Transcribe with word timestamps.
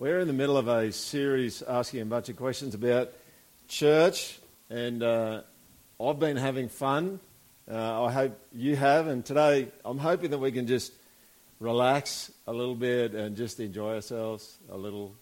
We're 0.00 0.20
in 0.20 0.28
the 0.28 0.32
middle 0.32 0.56
of 0.56 0.68
a 0.68 0.92
series 0.92 1.60
asking 1.60 2.02
a 2.02 2.04
bunch 2.04 2.28
of 2.28 2.36
questions 2.36 2.76
about 2.76 3.10
church, 3.66 4.38
and 4.70 5.02
uh, 5.02 5.40
I've 6.00 6.20
been 6.20 6.36
having 6.36 6.68
fun. 6.68 7.18
Uh, 7.68 8.04
I 8.04 8.12
hope 8.12 8.38
you 8.52 8.76
have, 8.76 9.08
and 9.08 9.24
today 9.24 9.66
I'm 9.84 9.98
hoping 9.98 10.30
that 10.30 10.38
we 10.38 10.52
can 10.52 10.68
just 10.68 10.92
relax 11.58 12.30
a 12.46 12.52
little 12.52 12.76
bit 12.76 13.14
and 13.14 13.36
just 13.36 13.58
enjoy 13.58 13.96
ourselves 13.96 14.58
a 14.70 14.76
little, 14.76 15.16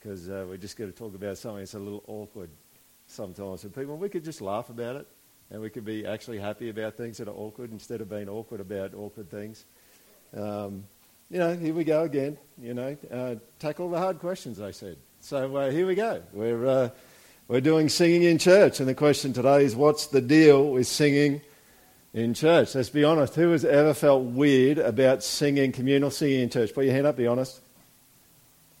because 0.00 0.28
uh, 0.28 0.46
we're 0.48 0.56
just 0.56 0.76
going 0.76 0.90
to 0.90 0.98
talk 0.98 1.14
about 1.14 1.38
something 1.38 1.60
that's 1.60 1.74
a 1.74 1.78
little 1.78 2.02
awkward 2.08 2.50
sometimes 3.06 3.62
for 3.62 3.68
people. 3.68 3.96
We 3.96 4.08
could 4.08 4.24
just 4.24 4.40
laugh 4.40 4.68
about 4.68 4.96
it, 4.96 5.06
and 5.52 5.62
we 5.62 5.70
could 5.70 5.84
be 5.84 6.04
actually 6.04 6.40
happy 6.40 6.70
about 6.70 6.96
things 6.96 7.18
that 7.18 7.28
are 7.28 7.36
awkward 7.36 7.70
instead 7.70 8.00
of 8.00 8.10
being 8.10 8.28
awkward 8.28 8.60
about 8.60 8.94
awkward 8.94 9.30
things. 9.30 9.64
Um, 10.36 10.86
you 11.30 11.38
know, 11.38 11.54
here 11.54 11.74
we 11.74 11.84
go 11.84 12.02
again. 12.04 12.38
You 12.60 12.74
know, 12.74 12.96
uh, 13.10 13.36
tackle 13.58 13.90
the 13.90 13.98
hard 13.98 14.18
questions, 14.18 14.60
I 14.60 14.70
said. 14.70 14.96
So 15.20 15.56
uh, 15.56 15.70
here 15.70 15.86
we 15.86 15.94
go. 15.94 16.22
We're, 16.32 16.66
uh, 16.66 16.88
we're 17.48 17.60
doing 17.60 17.88
singing 17.88 18.22
in 18.22 18.38
church, 18.38 18.80
and 18.80 18.88
the 18.88 18.94
question 18.94 19.32
today 19.32 19.64
is 19.64 19.76
what's 19.76 20.06
the 20.06 20.20
deal 20.20 20.70
with 20.70 20.86
singing 20.86 21.40
in 22.14 22.34
church? 22.34 22.74
Let's 22.74 22.88
be 22.88 23.04
honest. 23.04 23.34
Who 23.34 23.50
has 23.50 23.64
ever 23.64 23.94
felt 23.94 24.24
weird 24.24 24.78
about 24.78 25.22
singing, 25.22 25.72
communal 25.72 26.10
singing 26.10 26.40
in 26.40 26.50
church? 26.50 26.74
Put 26.74 26.84
your 26.84 26.94
hand 26.94 27.06
up, 27.06 27.16
be 27.16 27.26
honest. 27.26 27.60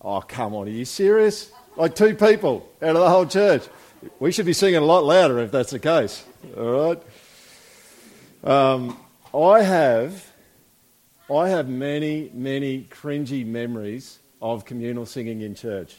Oh, 0.00 0.20
come 0.20 0.54
on. 0.54 0.68
Are 0.68 0.70
you 0.70 0.84
serious? 0.84 1.50
Like 1.76 1.94
two 1.94 2.14
people 2.14 2.68
out 2.80 2.96
of 2.96 3.02
the 3.02 3.10
whole 3.10 3.26
church. 3.26 3.62
We 4.20 4.32
should 4.32 4.46
be 4.46 4.52
singing 4.52 4.76
a 4.76 4.84
lot 4.84 5.04
louder 5.04 5.38
if 5.40 5.50
that's 5.50 5.70
the 5.70 5.78
case. 5.78 6.24
All 6.56 6.94
right? 6.94 7.02
Um, 8.44 8.96
I 9.34 9.62
have 9.62 10.24
I 11.30 11.50
have 11.50 11.68
many, 11.68 12.30
many 12.32 12.88
cringy 12.90 13.44
memories 13.44 14.18
of 14.40 14.64
communal 14.64 15.04
singing 15.04 15.42
in 15.42 15.54
church. 15.54 15.96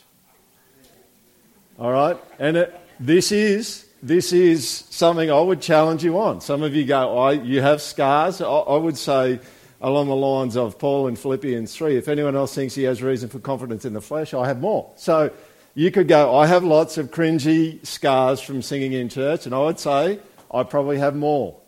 All 1.77 1.91
right? 1.91 2.17
And 2.39 2.57
it, 2.57 2.79
this 2.99 3.31
is 3.31 3.85
this 4.01 4.31
is 4.31 4.67
something 4.89 5.29
I 5.29 5.39
would 5.39 5.61
challenge 5.61 6.03
you 6.03 6.19
on. 6.19 6.41
Some 6.41 6.63
of 6.63 6.73
you 6.73 6.85
go, 6.85 7.17
I, 7.17 7.33
you 7.33 7.61
have 7.61 7.81
scars. 7.81 8.41
I, 8.41 8.47
I 8.47 8.77
would 8.77 8.97
say 8.97 9.39
along 9.81 10.07
the 10.07 10.15
lines 10.15 10.57
of 10.57 10.79
Paul 10.79 11.07
in 11.07 11.15
Philippians 11.15 11.75
3, 11.75 11.97
if 11.97 12.07
anyone 12.07 12.35
else 12.35 12.55
thinks 12.55 12.75
he 12.75 12.83
has 12.83 13.03
reason 13.03 13.29
for 13.29 13.39
confidence 13.39 13.85
in 13.85 13.93
the 13.93 14.01
flesh, 14.01 14.33
I 14.33 14.47
have 14.47 14.59
more. 14.59 14.91
So 14.95 15.31
you 15.75 15.91
could 15.91 16.07
go, 16.07 16.35
I 16.35 16.47
have 16.47 16.63
lots 16.63 16.97
of 16.97 17.11
cringy 17.11 17.85
scars 17.85 18.41
from 18.41 18.61
singing 18.61 18.93
in 18.93 19.09
church, 19.09 19.45
and 19.45 19.53
I 19.53 19.59
would 19.59 19.79
say 19.79 20.19
I 20.51 20.63
probably 20.63 20.97
have 20.97 21.15
more. 21.15 21.58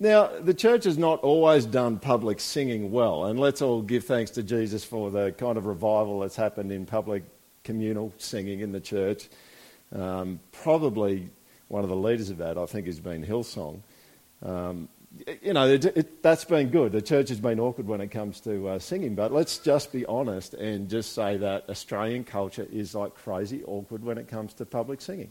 Now, 0.00 0.28
the 0.40 0.54
church 0.54 0.84
has 0.84 0.98
not 0.98 1.20
always 1.20 1.66
done 1.66 1.98
public 1.98 2.40
singing 2.40 2.90
well, 2.90 3.26
and 3.26 3.38
let's 3.38 3.62
all 3.62 3.80
give 3.80 4.04
thanks 4.04 4.32
to 4.32 4.42
Jesus 4.42 4.84
for 4.84 5.10
the 5.10 5.32
kind 5.32 5.56
of 5.56 5.66
revival 5.66 6.20
that's 6.20 6.36
happened 6.36 6.72
in 6.72 6.84
public 6.84 7.22
communal 7.62 8.12
singing 8.18 8.60
in 8.60 8.72
the 8.72 8.80
church. 8.80 9.28
Um, 9.94 10.40
probably 10.50 11.30
one 11.68 11.84
of 11.84 11.90
the 11.90 11.96
leaders 11.96 12.30
of 12.30 12.38
that, 12.38 12.58
I 12.58 12.66
think, 12.66 12.86
has 12.86 12.98
been 12.98 13.24
Hillsong. 13.24 13.80
Um, 14.42 14.88
you 15.42 15.52
know, 15.52 15.68
it, 15.68 15.84
it, 15.84 16.22
that's 16.22 16.44
been 16.44 16.70
good. 16.70 16.90
The 16.90 17.00
church 17.00 17.28
has 17.28 17.40
been 17.40 17.60
awkward 17.60 17.86
when 17.86 18.00
it 18.00 18.08
comes 18.08 18.40
to 18.40 18.68
uh, 18.68 18.78
singing, 18.80 19.14
but 19.14 19.32
let's 19.32 19.58
just 19.58 19.92
be 19.92 20.04
honest 20.06 20.54
and 20.54 20.90
just 20.90 21.12
say 21.12 21.36
that 21.36 21.70
Australian 21.70 22.24
culture 22.24 22.66
is 22.72 22.96
like 22.96 23.14
crazy 23.14 23.62
awkward 23.64 24.02
when 24.02 24.18
it 24.18 24.26
comes 24.26 24.54
to 24.54 24.66
public 24.66 25.00
singing. 25.00 25.30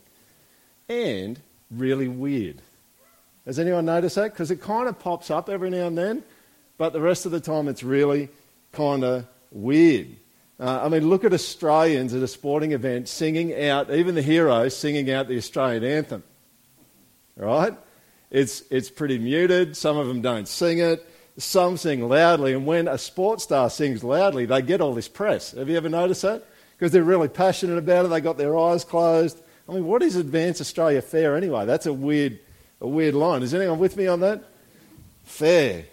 And 0.88 1.39
really 1.69 2.08
weird. 2.08 2.61
Has 3.45 3.59
anyone 3.59 3.86
noticed 3.86 4.16
that? 4.16 4.31
Because 4.31 4.52
it 4.52 4.61
kind 4.61 4.88
of 4.88 4.99
pops 4.99 5.30
up 5.30 5.49
every 5.49 5.69
now 5.69 5.88
and 5.88 5.97
then, 5.97 6.23
but 6.77 6.94
the 6.94 7.02
rest 7.02 7.25
of 7.25 7.31
the 7.31 7.39
time 7.39 7.67
it's 7.67 7.83
really 7.83 8.30
kind 8.72 9.03
of 9.03 9.25
weird. 9.52 10.16
Uh, 10.59 10.81
I 10.83 10.89
mean, 10.89 11.09
look 11.09 11.23
at 11.23 11.33
Australians 11.33 12.13
at 12.13 12.22
a 12.22 12.27
sporting 12.27 12.72
event 12.72 13.09
singing 13.09 13.59
out, 13.59 13.91
even 13.91 14.16
the 14.16 14.22
heroes 14.22 14.77
singing 14.77 15.11
out 15.11 15.27
the 15.27 15.38
Australian 15.38 15.83
anthem. 15.83 16.23
Right? 17.35 17.77
It's, 18.29 18.63
it's 18.69 18.90
pretty 18.90 19.19
muted. 19.19 19.75
Some 19.75 19.97
of 19.97 20.07
them 20.07 20.22
don't 20.22 20.47
sing 20.47 20.79
it. 20.79 21.07
Some 21.38 21.78
sing 21.78 22.07
loudly. 22.07 22.53
And 22.53 22.66
when 22.66 22.88
a 22.88 22.97
sports 22.97 23.44
star 23.44 23.69
sings 23.69 24.03
loudly, 24.03 24.45
they 24.45 24.62
get 24.62 24.81
all 24.81 24.94
this 24.94 25.07
press. 25.07 25.51
Have 25.51 25.69
you 25.69 25.75
ever 25.75 25.89
noticed 25.89 26.22
that? 26.22 26.45
Because 26.78 26.91
they're 26.91 27.03
really 27.03 27.28
passionate 27.28 27.78
about 27.78 28.06
it. 28.06 28.09
They 28.09 28.22
got 28.22 28.38
their 28.38 28.57
eyes 28.57 28.84
closed. 28.84 29.41
I 29.68 29.73
mean, 29.73 29.85
what 29.85 30.01
is 30.03 30.16
Advance 30.16 30.62
Australia 30.62 31.01
Fair 31.01 31.35
anyway? 31.35 31.66
That's 31.66 31.85
a 31.85 31.94
weird 31.94 32.39
a 32.83 32.88
weird 32.88 33.16
line. 33.16 33.41
Is 33.41 33.53
anyone 33.53 33.79
with 33.79 33.95
me 33.97 34.07
on 34.07 34.19
that? 34.19 34.44
Fair. 35.23 35.85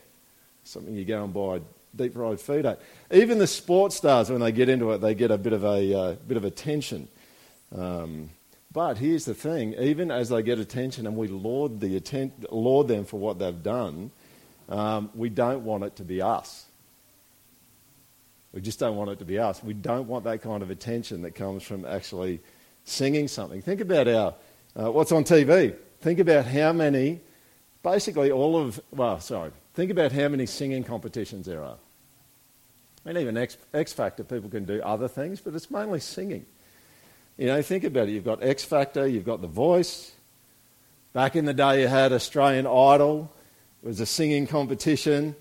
Something 0.65 0.95
you 0.95 1.05
go 1.05 1.25
and 1.25 1.33
buy 1.33 1.61
deep 1.95 2.15
fried 2.15 2.41
food 2.41 2.67
at. 2.67 2.81
Even 3.13 3.39
the 3.39 3.47
sports 3.47 3.97
stars, 3.97 4.29
when 4.29 4.41
they 4.41 4.53
get 4.53 4.69
into 4.69 4.91
it, 4.91 4.99
they 4.99 5.15
get 5.15 5.31
a 5.31 5.39
bit 5.39 5.53
of 5.53 5.65
a 5.65 5.99
uh, 5.99 6.15
bit 6.27 6.37
of 6.37 6.45
attention. 6.45 7.09
Um, 7.75 8.31
but 8.73 8.99
here's 8.99 9.25
the 9.25 9.35
thing: 9.35 9.75
even 9.75 10.11
as 10.11 10.29
they 10.29 10.43
get 10.43 10.59
attention, 10.59 11.07
and 11.07 11.17
we 11.17 11.29
laud 11.29 11.81
the 11.81 11.97
atten- 11.97 12.33
laud 12.51 12.89
them 12.89 13.05
for 13.05 13.19
what 13.19 13.39
they've 13.39 13.63
done, 13.63 14.11
um, 14.69 15.11
we 15.15 15.29
don't 15.29 15.65
want 15.65 15.85
it 15.85 15.97
to 15.97 16.05
be 16.05 16.21
us. 16.21 16.67
We 18.53 18.61
just 18.61 18.81
don't 18.81 18.97
want 18.97 19.11
it 19.11 19.21
to 19.21 19.25
be 19.25 19.39
us. 19.39 19.63
We 19.63 19.75
don't 19.75 20.09
want 20.09 20.25
that 20.25 20.43
kind 20.43 20.63
of 20.65 20.71
attention 20.71 21.23
that 21.23 21.37
comes 21.37 21.63
from 21.63 21.85
actually 21.85 22.41
singing 22.85 23.29
something. 23.29 23.63
Think 23.63 23.81
about 23.81 24.09
our 24.09 24.35
uh, 24.77 24.91
what's 24.91 25.13
on 25.13 25.23
TV. 25.23 25.77
Think 26.01 26.19
about 26.19 26.47
how 26.47 26.73
many, 26.73 27.21
basically 27.83 28.31
all 28.31 28.57
of, 28.57 28.81
well, 28.91 29.21
sorry, 29.21 29.51
think 29.75 29.91
about 29.91 30.13
how 30.13 30.29
many 30.29 30.47
singing 30.47 30.85
competitions 30.85 31.47
there 31.47 31.63
are. 31.63 31.77
And 33.05 33.17
even 33.19 33.37
X, 33.37 33.57
X 33.73 33.93
Factor, 33.93 34.25
people 34.25 34.51
can 34.51 34.65
do 34.65 34.83
other 34.83 35.09
things, 35.09 35.41
but 35.41 35.55
it's 35.55 35.71
mainly 35.71 36.01
singing. 36.01 36.47
You 37.39 37.47
know, 37.47 37.63
think 37.63 37.85
about 37.85 38.09
it. 38.09 38.13
You've 38.13 38.25
got 38.25 38.43
X 38.43 38.65
Factor, 38.65 39.07
you've 39.07 39.25
got 39.25 39.41
The 39.41 39.47
Voice. 39.47 40.13
Back 41.13 41.37
in 41.37 41.45
the 41.45 41.55
day, 41.55 41.83
you 41.83 41.89
had 41.89 42.13
Australian 42.13 42.67
Idol. 42.67 43.33
It 43.83 43.87
was 43.87 44.01
a 44.01 44.07
singing 44.07 44.47
competition. 44.47 45.35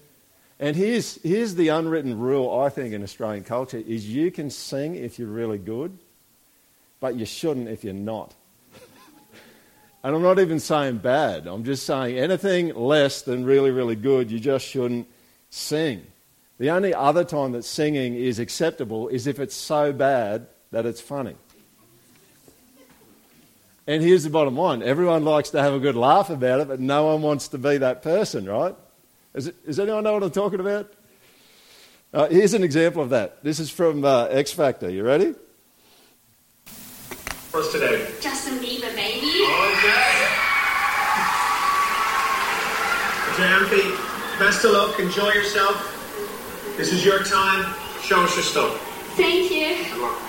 And 0.59 0.75
here's, 0.75 1.21
here's 1.21 1.55
the 1.55 1.69
unwritten 1.69 2.17
rule, 2.19 2.59
I 2.59 2.69
think, 2.69 2.93
in 2.93 3.03
Australian 3.03 3.43
culture, 3.43 3.77
is 3.77 4.09
you 4.09 4.31
can 4.31 4.49
sing 4.49 4.95
if 4.95 5.19
you're 5.19 5.29
really 5.29 5.57
good, 5.57 5.97
but 6.99 7.15
you 7.15 7.25
shouldn't 7.25 7.69
if 7.69 7.83
you're 7.83 7.93
not. 7.93 8.33
And 10.03 10.15
I'm 10.15 10.21
not 10.21 10.39
even 10.39 10.59
saying 10.59 10.97
bad. 10.99 11.45
I'm 11.45 11.63
just 11.63 11.85
saying 11.85 12.17
anything 12.17 12.73
less 12.73 13.21
than 13.21 13.43
really, 13.43 13.71
really 13.71 13.95
good, 13.95 14.31
you 14.31 14.39
just 14.39 14.65
shouldn't 14.65 15.07
sing. 15.49 16.05
The 16.57 16.71
only 16.71 16.93
other 16.93 17.23
time 17.23 17.53
that 17.53 17.63
singing 17.63 18.15
is 18.15 18.39
acceptable 18.39 19.07
is 19.09 19.27
if 19.27 19.39
it's 19.39 19.55
so 19.55 19.91
bad 19.91 20.47
that 20.71 20.85
it's 20.85 21.01
funny. 21.01 21.35
And 23.87 24.03
here's 24.03 24.23
the 24.23 24.29
bottom 24.29 24.55
line 24.55 24.83
everyone 24.83 25.25
likes 25.25 25.49
to 25.49 25.61
have 25.61 25.73
a 25.73 25.79
good 25.79 25.95
laugh 25.95 26.29
about 26.29 26.59
it, 26.59 26.67
but 26.67 26.79
no 26.79 27.07
one 27.07 27.21
wants 27.21 27.47
to 27.49 27.57
be 27.57 27.77
that 27.77 28.03
person, 28.03 28.47
right? 28.47 28.75
Is 29.33 29.47
it, 29.47 29.65
does 29.65 29.79
anyone 29.79 30.03
know 30.03 30.13
what 30.13 30.23
I'm 30.23 30.31
talking 30.31 30.59
about? 30.59 30.93
Uh, 32.13 32.27
here's 32.27 32.53
an 32.53 32.63
example 32.63 33.01
of 33.01 33.09
that. 33.09 33.43
This 33.43 33.59
is 33.59 33.69
from 33.69 34.05
uh, 34.05 34.25
X 34.25 34.51
Factor. 34.51 34.89
You 34.89 35.03
ready? 35.03 35.33
First 36.65 37.71
today. 37.71 38.07
Justin 38.21 38.59
Bieber, 38.59 38.95
baby. 38.95 39.78
Okay. 43.39 43.47
Janthi, 43.47 44.39
best 44.39 44.65
of 44.65 44.71
luck. 44.71 44.99
Enjoy 44.99 45.31
yourself. 45.31 45.95
This 46.75 46.91
is 46.91 47.05
your 47.05 47.23
time. 47.23 47.73
Show 48.01 48.21
us 48.21 48.35
your 48.35 48.43
stuff. 48.43 48.77
Thank 49.15 49.49
you. 49.51 50.28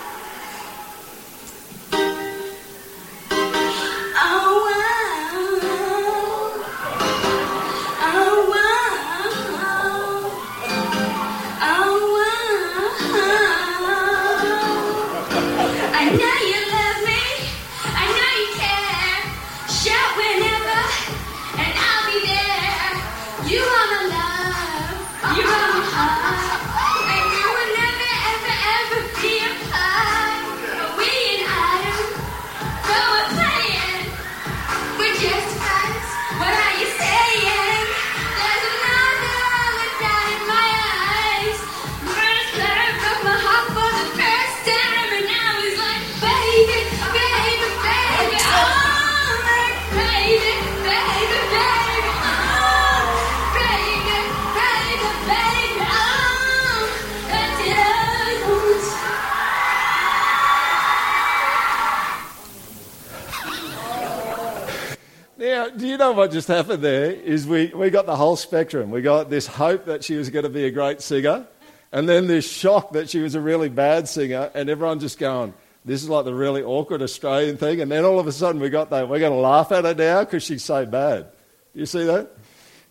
You 65.91 65.99
know 65.99 66.13
what 66.13 66.31
just 66.31 66.49
happened 66.49 66.83
there? 66.83 67.11
Is 67.11 67.47
we, 67.47 67.67
we 67.75 67.91
got 67.91 68.07
the 68.07 68.15
whole 68.15 68.37
spectrum. 68.37 68.91
We 68.91 69.03
got 69.03 69.29
this 69.29 69.47
hope 69.47 69.87
that 69.87 70.05
she 70.05 70.15
was 70.15 70.31
going 70.31 70.45
to 70.45 70.49
be 70.49 70.65
a 70.65 70.71
great 70.71 71.03
singer, 71.03 71.47
and 71.91 72.09
then 72.09 72.29
this 72.29 72.49
shock 72.49 72.93
that 72.93 73.11
she 73.11 73.19
was 73.19 73.35
a 73.35 73.41
really 73.41 73.69
bad 73.69 74.09
singer, 74.09 74.51
and 74.55 74.71
everyone 74.71 75.01
just 75.01 75.19
going, 75.19 75.53
this 75.85 76.03
is 76.03 76.09
like 76.09 76.25
the 76.25 76.35
really 76.35 76.63
awkward 76.63 77.03
Australian 77.03 77.57
thing. 77.57 77.81
And 77.81 77.91
then 77.91 78.05
all 78.05 78.21
of 78.21 78.27
a 78.29 78.33
sudden 78.33 78.61
we 78.61 78.69
got 78.71 78.91
that, 78.91 79.09
we're 79.09 79.19
going 79.19 79.33
to 79.33 79.39
laugh 79.39 79.73
at 79.73 79.85
her 79.85 79.95
now 79.95 80.21
because 80.21 80.45
she's 80.45 80.63
so 80.63 80.87
bad. 80.87 81.27
You 81.75 81.87
see 81.87 82.05
that? 82.05 82.31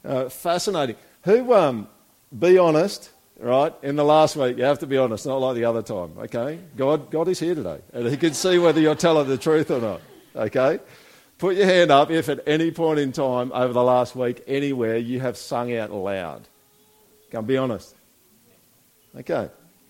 Uh, 0.03 0.29
fascinating. 0.29 0.97
Who, 1.23 1.53
um, 1.53 1.87
be 2.37 2.57
honest, 2.57 3.11
right? 3.39 3.73
In 3.81 3.95
the 3.95 4.03
last 4.03 4.35
week, 4.35 4.57
you 4.57 4.63
have 4.65 4.79
to 4.79 4.87
be 4.87 4.97
honest, 4.97 5.25
not 5.25 5.37
like 5.37 5.55
the 5.55 5.65
other 5.65 5.81
time, 5.81 6.17
okay? 6.17 6.59
God, 6.75 7.11
God 7.11 7.29
is 7.29 7.39
here 7.39 7.55
today, 7.55 7.79
and 7.93 8.07
He 8.07 8.17
can 8.17 8.33
see 8.33 8.57
whether 8.59 8.81
you're 8.81 8.95
telling 8.95 9.27
the 9.27 9.37
truth 9.37 9.71
or 9.71 9.79
not, 9.79 10.01
okay? 10.35 10.79
Put 11.39 11.55
your 11.55 11.67
hand 11.67 11.89
up 11.89 12.11
if 12.11 12.27
at 12.27 12.41
any 12.45 12.69
point 12.69 12.99
in 12.99 13.13
time 13.13 13.53
over 13.53 13.71
the 13.71 13.81
last 13.81 14.13
week, 14.13 14.43
anywhere, 14.45 14.97
you 14.97 15.21
have 15.21 15.37
sung 15.37 15.73
out 15.73 15.89
loud. 15.89 16.45
Come 17.31 17.45
be 17.45 17.55
honest. 17.55 17.95
Okay, 19.17 19.49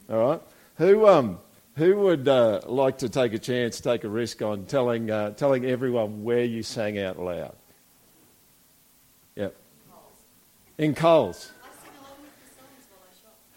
all 0.09 0.29
right? 0.29 0.41
Who, 0.77 1.07
um, 1.07 1.39
who 1.75 1.97
would 2.01 2.27
uh, 2.27 2.61
like 2.67 2.99
to 2.99 3.09
take 3.09 3.33
a 3.33 3.39
chance, 3.39 3.81
take 3.81 4.03
a 4.03 4.09
risk 4.09 4.43
on 4.43 4.65
telling, 4.65 5.09
uh, 5.09 5.31
telling 5.31 5.65
everyone 5.65 6.23
where 6.23 6.43
you 6.43 6.61
sang 6.61 6.99
out 6.99 7.19
loud? 7.19 7.55
Yep. 9.35 9.55
In 10.77 10.93
Coles. 10.93 11.51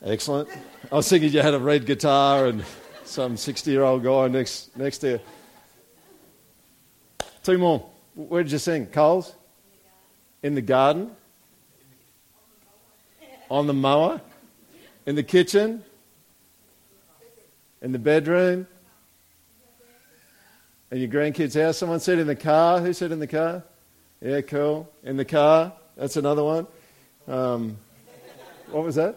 Excellent. 0.03 0.49
I 0.91 0.97
was 0.97 1.09
thinking 1.11 1.31
you 1.31 1.43
had 1.43 1.55
a 1.55 1.61
red 1.61 1.85
guitar 1.85 2.47
and 2.47 2.65
some 3.05 3.37
60 3.37 3.71
year 3.71 3.83
old 3.83 4.03
guy 4.03 4.29
next, 4.29 4.75
next 4.79 4.99
to 4.99 5.11
you. 5.11 5.21
Two 7.43 7.59
more. 7.59 7.89
Where 8.15 8.43
did 8.43 8.53
you 8.53 8.59
sing? 8.59 8.87
Coles? 8.87 9.35
In 10.43 10.55
the 10.55 10.62
garden? 10.62 11.11
On 13.50 13.67
the 13.67 13.75
mower? 13.75 14.21
In 15.06 15.17
the 15.17 15.23
kitchen? 15.23 15.83
In 17.81 17.93
the 17.93 17.99
bedroom? 17.99 18.67
In 20.91 20.99
your 20.99 21.09
grandkids' 21.09 21.61
house? 21.61 21.79
Someone 21.79 22.00
said 22.00 22.19
in 22.19 22.27
the 22.27 22.37
car. 22.37 22.81
Who 22.81 22.93
said 22.93 23.12
in 23.12 23.19
the 23.19 23.27
car? 23.27 23.65
Yeah, 24.21 24.41
cool. 24.43 24.88
In 25.03 25.17
the 25.17 25.25
car? 25.25 25.73
That's 25.97 26.17
another 26.17 26.45
one. 26.45 26.67
Um, 27.27 27.77
what 28.71 28.85
was 28.85 28.95
that? 28.95 29.17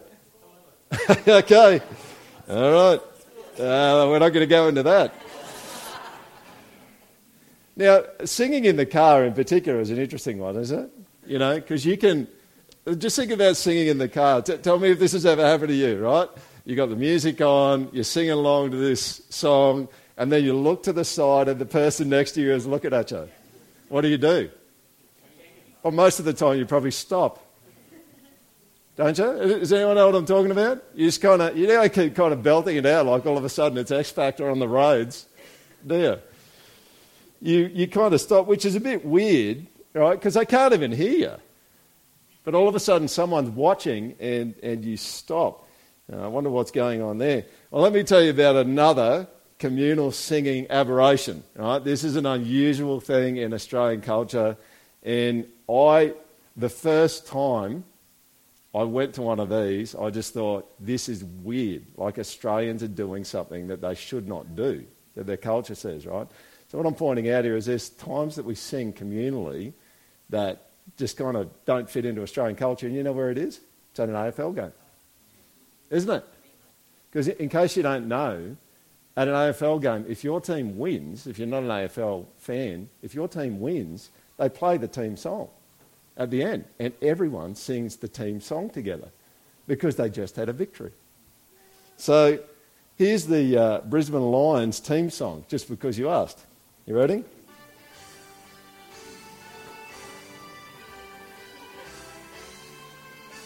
okay. 1.28 1.80
All 2.48 2.72
right. 2.72 3.00
Uh, 3.58 4.06
we're 4.08 4.18
not 4.18 4.30
going 4.30 4.40
to 4.40 4.46
go 4.46 4.68
into 4.68 4.82
that. 4.82 5.14
Now, 7.76 8.04
singing 8.24 8.64
in 8.64 8.76
the 8.76 8.86
car 8.86 9.24
in 9.24 9.34
particular 9.34 9.80
is 9.80 9.90
an 9.90 9.98
interesting 9.98 10.38
one, 10.38 10.56
isn't 10.56 10.78
it? 10.78 10.90
You 11.26 11.38
know, 11.38 11.56
because 11.56 11.84
you 11.84 11.98
can 11.98 12.26
just 12.96 13.16
think 13.16 13.30
about 13.30 13.56
singing 13.56 13.88
in 13.88 13.98
the 13.98 14.08
car. 14.08 14.40
T- 14.40 14.56
tell 14.56 14.78
me 14.78 14.90
if 14.90 14.98
this 14.98 15.12
has 15.12 15.26
ever 15.26 15.44
happened 15.44 15.68
to 15.68 15.74
you, 15.74 15.98
right? 15.98 16.28
You 16.64 16.74
got 16.74 16.88
the 16.88 16.96
music 16.96 17.40
on, 17.40 17.90
you're 17.92 18.04
singing 18.04 18.30
along 18.30 18.70
to 18.70 18.76
this 18.78 19.22
song, 19.28 19.88
and 20.16 20.32
then 20.32 20.42
you 20.42 20.54
look 20.54 20.84
to 20.84 20.92
the 20.92 21.04
side, 21.04 21.48
and 21.48 21.60
the 21.60 21.66
person 21.66 22.08
next 22.08 22.32
to 22.32 22.40
you 22.40 22.54
is 22.54 22.66
looking 22.66 22.94
at 22.94 23.10
you. 23.10 23.28
What 23.88 24.00
do 24.00 24.08
you 24.08 24.18
do? 24.18 24.50
Well, 25.82 25.92
most 25.92 26.18
of 26.18 26.24
the 26.24 26.32
time, 26.32 26.58
you 26.58 26.64
probably 26.64 26.90
stop. 26.90 27.42
Don't 28.96 29.16
you? 29.18 29.24
Does 29.24 29.72
anyone 29.74 29.96
know 29.96 30.06
what 30.06 30.14
I'm 30.14 30.24
talking 30.24 30.50
about? 30.50 30.82
You 30.94 31.06
just 31.06 31.20
kind 31.20 31.42
of, 31.42 31.56
you 31.56 31.66
don't 31.66 31.92
keep 31.92 32.14
kind 32.14 32.32
of 32.32 32.42
belting 32.42 32.78
it 32.78 32.86
out 32.86 33.04
like 33.04 33.26
all 33.26 33.36
of 33.36 33.44
a 33.44 33.50
sudden 33.50 33.76
it's 33.76 33.90
X 33.90 34.10
Factor 34.10 34.48
on 34.48 34.58
the 34.58 34.68
roads, 34.68 35.26
do 35.86 35.96
you? 35.96 36.18
You, 37.40 37.70
you 37.72 37.86
kind 37.86 38.14
of 38.14 38.20
stop, 38.20 38.46
which 38.46 38.64
is 38.64 38.74
a 38.74 38.80
bit 38.80 39.04
weird, 39.04 39.66
right? 39.94 40.14
Because 40.14 40.34
they 40.34 40.44
can't 40.44 40.74
even 40.74 40.92
hear 40.92 41.18
you. 41.18 41.32
But 42.44 42.54
all 42.54 42.68
of 42.68 42.74
a 42.74 42.80
sudden, 42.80 43.08
someone's 43.08 43.50
watching 43.50 44.14
and, 44.20 44.54
and 44.62 44.84
you 44.84 44.96
stop. 44.96 45.66
I 46.12 46.28
wonder 46.28 46.50
what's 46.50 46.70
going 46.70 47.02
on 47.02 47.18
there. 47.18 47.44
Well, 47.70 47.82
let 47.82 47.92
me 47.92 48.04
tell 48.04 48.22
you 48.22 48.30
about 48.30 48.54
another 48.54 49.26
communal 49.58 50.12
singing 50.12 50.66
aberration. 50.70 51.42
Right? 51.56 51.82
This 51.82 52.04
is 52.04 52.14
an 52.14 52.26
unusual 52.26 53.00
thing 53.00 53.38
in 53.38 53.52
Australian 53.52 54.00
culture. 54.00 54.56
And 55.02 55.46
I, 55.68 56.14
the 56.56 56.68
first 56.68 57.26
time 57.26 57.84
I 58.72 58.84
went 58.84 59.14
to 59.14 59.22
one 59.22 59.40
of 59.40 59.48
these, 59.48 59.94
I 59.94 60.10
just 60.10 60.34
thought, 60.34 60.70
this 60.78 61.08
is 61.08 61.24
weird. 61.24 61.84
Like 61.96 62.18
Australians 62.18 62.82
are 62.82 62.88
doing 62.88 63.24
something 63.24 63.68
that 63.68 63.80
they 63.80 63.94
should 63.94 64.28
not 64.28 64.54
do, 64.54 64.84
that 65.16 65.26
their 65.26 65.36
culture 65.36 65.74
says, 65.74 66.06
right? 66.06 66.28
So, 66.68 66.78
what 66.78 66.86
I'm 66.86 66.94
pointing 66.94 67.30
out 67.30 67.44
here 67.44 67.56
is 67.56 67.66
there's 67.66 67.90
times 67.90 68.36
that 68.36 68.44
we 68.44 68.54
sing 68.54 68.92
communally 68.92 69.72
that 70.30 70.70
just 70.96 71.16
kind 71.16 71.36
of 71.36 71.48
don't 71.64 71.88
fit 71.88 72.04
into 72.04 72.22
Australian 72.22 72.56
culture, 72.56 72.86
and 72.86 72.94
you 72.94 73.02
know 73.02 73.12
where 73.12 73.30
it 73.30 73.38
is? 73.38 73.60
It's 73.90 74.00
at 74.00 74.08
an 74.08 74.14
AFL 74.14 74.54
game, 74.54 74.72
isn't 75.90 76.10
it? 76.10 76.24
Because 77.10 77.28
in 77.28 77.48
case 77.48 77.76
you 77.76 77.82
don't 77.82 78.08
know, 78.08 78.56
at 79.16 79.28
an 79.28 79.34
AFL 79.34 79.80
game, 79.80 80.04
if 80.08 80.22
your 80.22 80.40
team 80.40 80.76
wins, 80.76 81.26
if 81.26 81.38
you're 81.38 81.48
not 81.48 81.62
an 81.62 81.68
AFL 81.68 82.26
fan, 82.36 82.88
if 83.02 83.14
your 83.14 83.28
team 83.28 83.60
wins, 83.60 84.10
they 84.36 84.48
play 84.48 84.76
the 84.76 84.88
team 84.88 85.16
song 85.16 85.48
at 86.16 86.30
the 86.30 86.42
end, 86.42 86.64
and 86.78 86.92
everyone 87.00 87.54
sings 87.54 87.96
the 87.96 88.08
team 88.08 88.40
song 88.40 88.68
together 88.68 89.08
because 89.66 89.96
they 89.96 90.10
just 90.10 90.36
had 90.36 90.48
a 90.48 90.52
victory. 90.52 90.92
So 91.96 92.38
here's 92.96 93.26
the 93.26 93.56
uh, 93.56 93.80
Brisbane 93.80 94.30
Lions 94.30 94.80
team 94.80 95.08
song, 95.10 95.44
just 95.48 95.68
because 95.68 95.98
you 95.98 96.10
asked. 96.10 96.44
You 96.86 96.96
ready? 96.96 97.24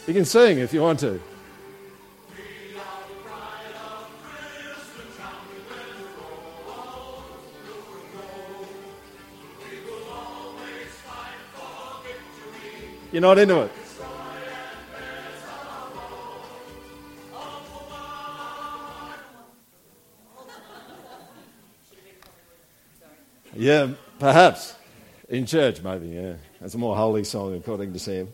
You 0.05 0.13
can 0.13 0.25
sing 0.25 0.59
if 0.59 0.71
you 0.73 0.81
want 0.81 0.99
to. 0.99 1.19
You're 13.11 13.21
not 13.21 13.39
into 13.39 13.61
it. 13.61 13.71
Yeah, 23.55 23.89
perhaps. 24.19 24.75
In 25.29 25.45
church, 25.45 25.81
maybe, 25.81 26.09
yeah. 26.09 26.33
It's 26.61 26.73
a 26.73 26.77
more 26.77 26.95
holy 26.95 27.23
song, 27.23 27.55
according 27.55 27.93
to 27.93 27.99
Sam. 27.99 28.29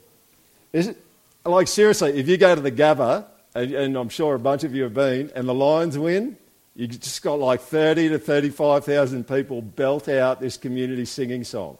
Is 0.73 0.87
it, 0.87 0.97
like, 1.45 1.67
seriously, 1.67 2.19
if 2.19 2.27
you 2.27 2.37
go 2.37 2.55
to 2.55 2.61
the 2.61 2.71
Gabba, 2.71 3.25
and, 3.55 3.71
and 3.71 3.95
I'm 3.95 4.09
sure 4.09 4.35
a 4.35 4.39
bunch 4.39 4.63
of 4.63 4.75
you 4.75 4.83
have 4.83 4.93
been, 4.93 5.31
and 5.35 5.47
the 5.47 5.53
Lions 5.53 5.97
win, 5.97 6.37
you 6.75 6.87
just 6.87 7.23
got 7.23 7.39
like 7.39 7.61
30 7.61 8.09
to 8.09 8.19
35,000 8.19 9.27
people 9.27 9.61
belt 9.61 10.07
out 10.07 10.39
this 10.39 10.57
community 10.57 11.05
singing 11.05 11.43
song. 11.43 11.77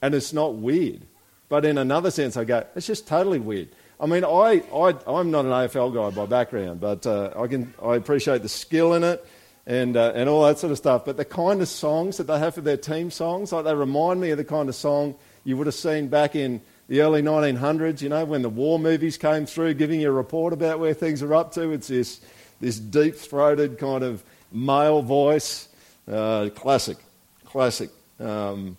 And 0.00 0.14
it's 0.14 0.32
not 0.32 0.54
weird. 0.54 1.02
But 1.48 1.64
in 1.64 1.76
another 1.76 2.10
sense, 2.10 2.36
I 2.36 2.44
go, 2.44 2.64
it's 2.74 2.86
just 2.86 3.06
totally 3.06 3.38
weird. 3.38 3.68
I 4.00 4.06
mean, 4.06 4.24
I, 4.24 4.62
I, 4.74 4.94
I'm 5.06 5.30
not 5.30 5.44
an 5.44 5.50
AFL 5.50 5.94
guy 5.94 6.16
by 6.16 6.26
background, 6.26 6.80
but 6.80 7.06
uh, 7.06 7.32
I, 7.36 7.46
can, 7.46 7.72
I 7.82 7.96
appreciate 7.96 8.42
the 8.42 8.48
skill 8.48 8.94
in 8.94 9.04
it 9.04 9.26
and, 9.66 9.96
uh, 9.96 10.12
and 10.14 10.28
all 10.28 10.44
that 10.44 10.58
sort 10.58 10.70
of 10.70 10.78
stuff. 10.78 11.04
But 11.04 11.16
the 11.16 11.24
kind 11.24 11.60
of 11.60 11.68
songs 11.68 12.16
that 12.18 12.24
they 12.24 12.38
have 12.38 12.54
for 12.54 12.60
their 12.60 12.76
team 12.76 13.10
songs, 13.10 13.52
like 13.52 13.64
they 13.64 13.74
remind 13.74 14.20
me 14.20 14.30
of 14.30 14.38
the 14.38 14.44
kind 14.44 14.68
of 14.68 14.74
song 14.74 15.16
you 15.44 15.56
would 15.56 15.66
have 15.66 15.74
seen 15.74 16.08
back 16.08 16.36
in 16.36 16.60
the 16.88 17.00
early 17.00 17.22
1900s, 17.22 18.00
you 18.00 18.08
know, 18.08 18.24
when 18.24 18.42
the 18.42 18.48
war 18.48 18.78
movies 18.78 19.16
came 19.16 19.46
through, 19.46 19.74
giving 19.74 20.00
you 20.00 20.08
a 20.08 20.12
report 20.12 20.52
about 20.52 20.78
where 20.78 20.94
things 20.94 21.22
are 21.22 21.34
up 21.34 21.52
to. 21.52 21.72
It's 21.72 21.88
this, 21.88 22.20
this 22.60 22.78
deep 22.78 23.16
throated 23.16 23.78
kind 23.78 24.04
of 24.04 24.22
male 24.52 25.02
voice. 25.02 25.68
Uh, 26.06 26.50
classic, 26.54 26.98
classic. 27.44 27.90
Um, 28.20 28.76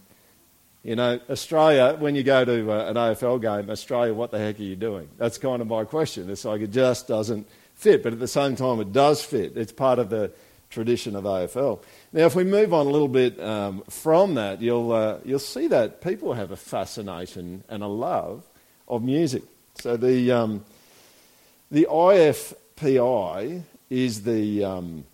you 0.83 0.95
know, 0.95 1.19
Australia, 1.29 1.97
when 1.99 2.15
you 2.15 2.23
go 2.23 2.45
to 2.45 2.71
uh, 2.71 2.89
an 2.89 2.95
AFL 2.95 3.41
game, 3.41 3.69
Australia, 3.69 4.13
what 4.13 4.31
the 4.31 4.39
heck 4.39 4.57
are 4.57 4.63
you 4.63 4.77
doing? 4.77 5.09
That's 5.17 5.37
kind 5.37 5.61
of 5.61 5.67
my 5.67 5.83
question. 5.83 6.29
It's 6.29 6.45
like 6.45 6.61
it 6.61 6.71
just 6.71 7.09
doesn't 7.09 7.45
fit, 7.75 8.03
but 8.03 8.13
at 8.13 8.19
the 8.19 8.27
same 8.27 8.55
time, 8.55 8.79
it 8.79 8.93
does 8.93 9.21
fit. 9.21 9.57
It's 9.57 9.73
part 9.73 9.99
of 9.99 10.09
the 10.09 10.31
tradition 10.69 11.15
of 11.15 11.23
AFL. 11.23 11.81
Now, 12.13 12.25
if 12.25 12.35
we 12.35 12.43
move 12.43 12.73
on 12.73 12.87
a 12.87 12.89
little 12.89 13.07
bit 13.07 13.39
um, 13.39 13.83
from 13.89 14.35
that, 14.35 14.61
you'll, 14.61 14.91
uh, 14.91 15.17
you'll 15.23 15.39
see 15.39 15.67
that 15.67 16.01
people 16.01 16.33
have 16.33 16.51
a 16.51 16.57
fascination 16.57 17.63
and 17.69 17.83
a 17.83 17.87
love 17.87 18.43
of 18.87 19.03
music. 19.03 19.43
So 19.75 19.97
the, 19.97 20.31
um, 20.31 20.65
the 21.71 21.87
IFPI 21.89 23.63
is 23.89 24.23
the. 24.23 24.63
Um, 24.63 25.05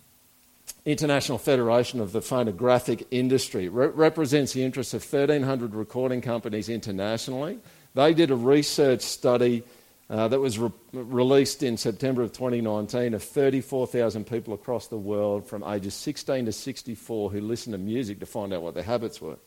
International 0.86 1.38
Federation 1.38 1.98
of 2.00 2.12
the 2.12 2.20
Phonographic 2.20 3.06
Industry. 3.10 3.68
Re- 3.68 3.86
represents 3.86 4.52
the 4.52 4.62
interests 4.62 4.92
of 4.92 5.02
1,300 5.02 5.74
recording 5.74 6.20
companies 6.20 6.68
internationally. 6.68 7.58
They 7.94 8.12
did 8.12 8.30
a 8.30 8.36
research 8.36 9.00
study 9.00 9.62
uh, 10.10 10.28
that 10.28 10.38
was 10.38 10.58
re- 10.58 10.70
released 10.92 11.62
in 11.62 11.76
September 11.76 12.22
of 12.22 12.32
2019 12.32 13.14
of 13.14 13.22
34,000 13.22 14.26
people 14.26 14.52
across 14.52 14.88
the 14.88 14.98
world 14.98 15.46
from 15.46 15.64
ages 15.64 15.94
16 15.94 16.46
to 16.46 16.52
64 16.52 17.30
who 17.30 17.40
listened 17.40 17.72
to 17.72 17.78
music 17.78 18.20
to 18.20 18.26
find 18.26 18.52
out 18.52 18.62
what 18.62 18.74
their 18.74 18.82
habits 18.82 19.20
were. 19.20 19.38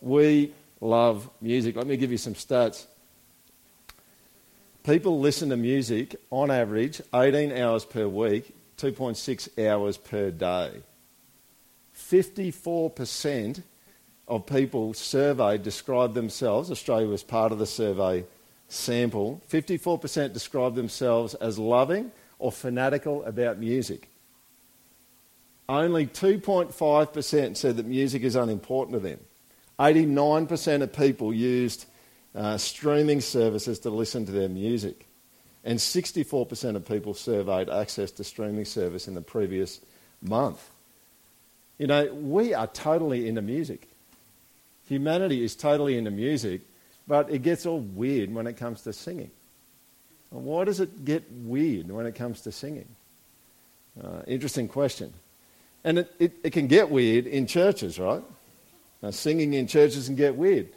We 0.00 0.52
love 0.80 1.28
music. 1.40 1.74
Let 1.74 1.86
me 1.86 1.96
give 1.96 2.12
you 2.12 2.18
some 2.18 2.34
stats. 2.34 2.86
People 4.84 5.20
listen 5.20 5.48
to 5.50 5.56
music 5.56 6.16
on 6.30 6.50
average 6.50 7.00
18 7.14 7.52
hours 7.52 7.84
per 7.84 8.06
week, 8.06 8.54
2.6 8.78 9.68
hours 9.68 9.96
per 9.96 10.30
day. 10.30 10.82
54% 11.96 13.62
of 14.28 14.46
people 14.46 14.94
surveyed 14.94 15.62
described 15.62 16.14
themselves, 16.14 16.70
Australia 16.70 17.08
was 17.08 17.22
part 17.22 17.52
of 17.52 17.58
the 17.58 17.66
survey 17.66 18.24
sample, 18.72 19.42
54% 19.50 20.32
describe 20.32 20.74
themselves 20.74 21.34
as 21.34 21.58
loving 21.58 22.10
or 22.38 22.50
fanatical 22.50 23.24
about 23.24 23.58
music. 23.58 24.08
Only 25.68 26.06
2.5% 26.06 27.56
said 27.56 27.76
that 27.76 27.86
music 27.86 28.22
is 28.22 28.36
unimportant 28.36 28.94
to 28.94 29.00
them. 29.00 29.20
89% 29.78 30.82
of 30.82 30.92
people 30.92 31.32
used 31.32 31.86
uh, 32.34 32.56
streaming 32.56 33.20
services 33.20 33.78
to 33.80 33.90
listen 33.90 34.26
to 34.26 34.32
their 34.32 34.48
music. 34.48 35.06
And 35.64 35.78
64% 35.78 36.76
of 36.76 36.84
people 36.84 37.14
surveyed 37.14 37.68
access 37.68 38.10
to 38.12 38.24
streaming 38.24 38.64
service 38.64 39.06
in 39.06 39.14
the 39.14 39.20
previous 39.20 39.80
month. 40.20 40.70
You 41.78 41.86
know, 41.86 42.12
we 42.12 42.54
are 42.54 42.66
totally 42.66 43.28
into 43.28 43.42
music. 43.42 43.88
Humanity 44.88 45.44
is 45.44 45.54
totally 45.54 45.96
into 45.96 46.10
music, 46.10 46.62
but 47.06 47.30
it 47.30 47.42
gets 47.42 47.66
all 47.66 47.80
weird 47.80 48.32
when 48.32 48.46
it 48.46 48.56
comes 48.56 48.82
to 48.82 48.92
singing. 48.92 49.30
Why 50.30 50.64
does 50.64 50.80
it 50.80 51.04
get 51.04 51.30
weird 51.30 51.90
when 51.90 52.06
it 52.06 52.14
comes 52.14 52.40
to 52.42 52.52
singing? 52.52 52.88
Uh, 54.02 54.22
interesting 54.26 54.68
question. 54.68 55.12
And 55.84 55.98
it, 55.98 56.14
it, 56.18 56.32
it, 56.44 56.50
can 56.52 56.68
get 56.68 56.90
weird 56.90 57.26
in 57.26 57.46
churches, 57.46 57.98
right? 57.98 58.22
Now, 59.02 59.10
singing 59.10 59.52
in 59.52 59.66
churches 59.66 60.06
can 60.06 60.16
get 60.16 60.36
weird. 60.36 60.68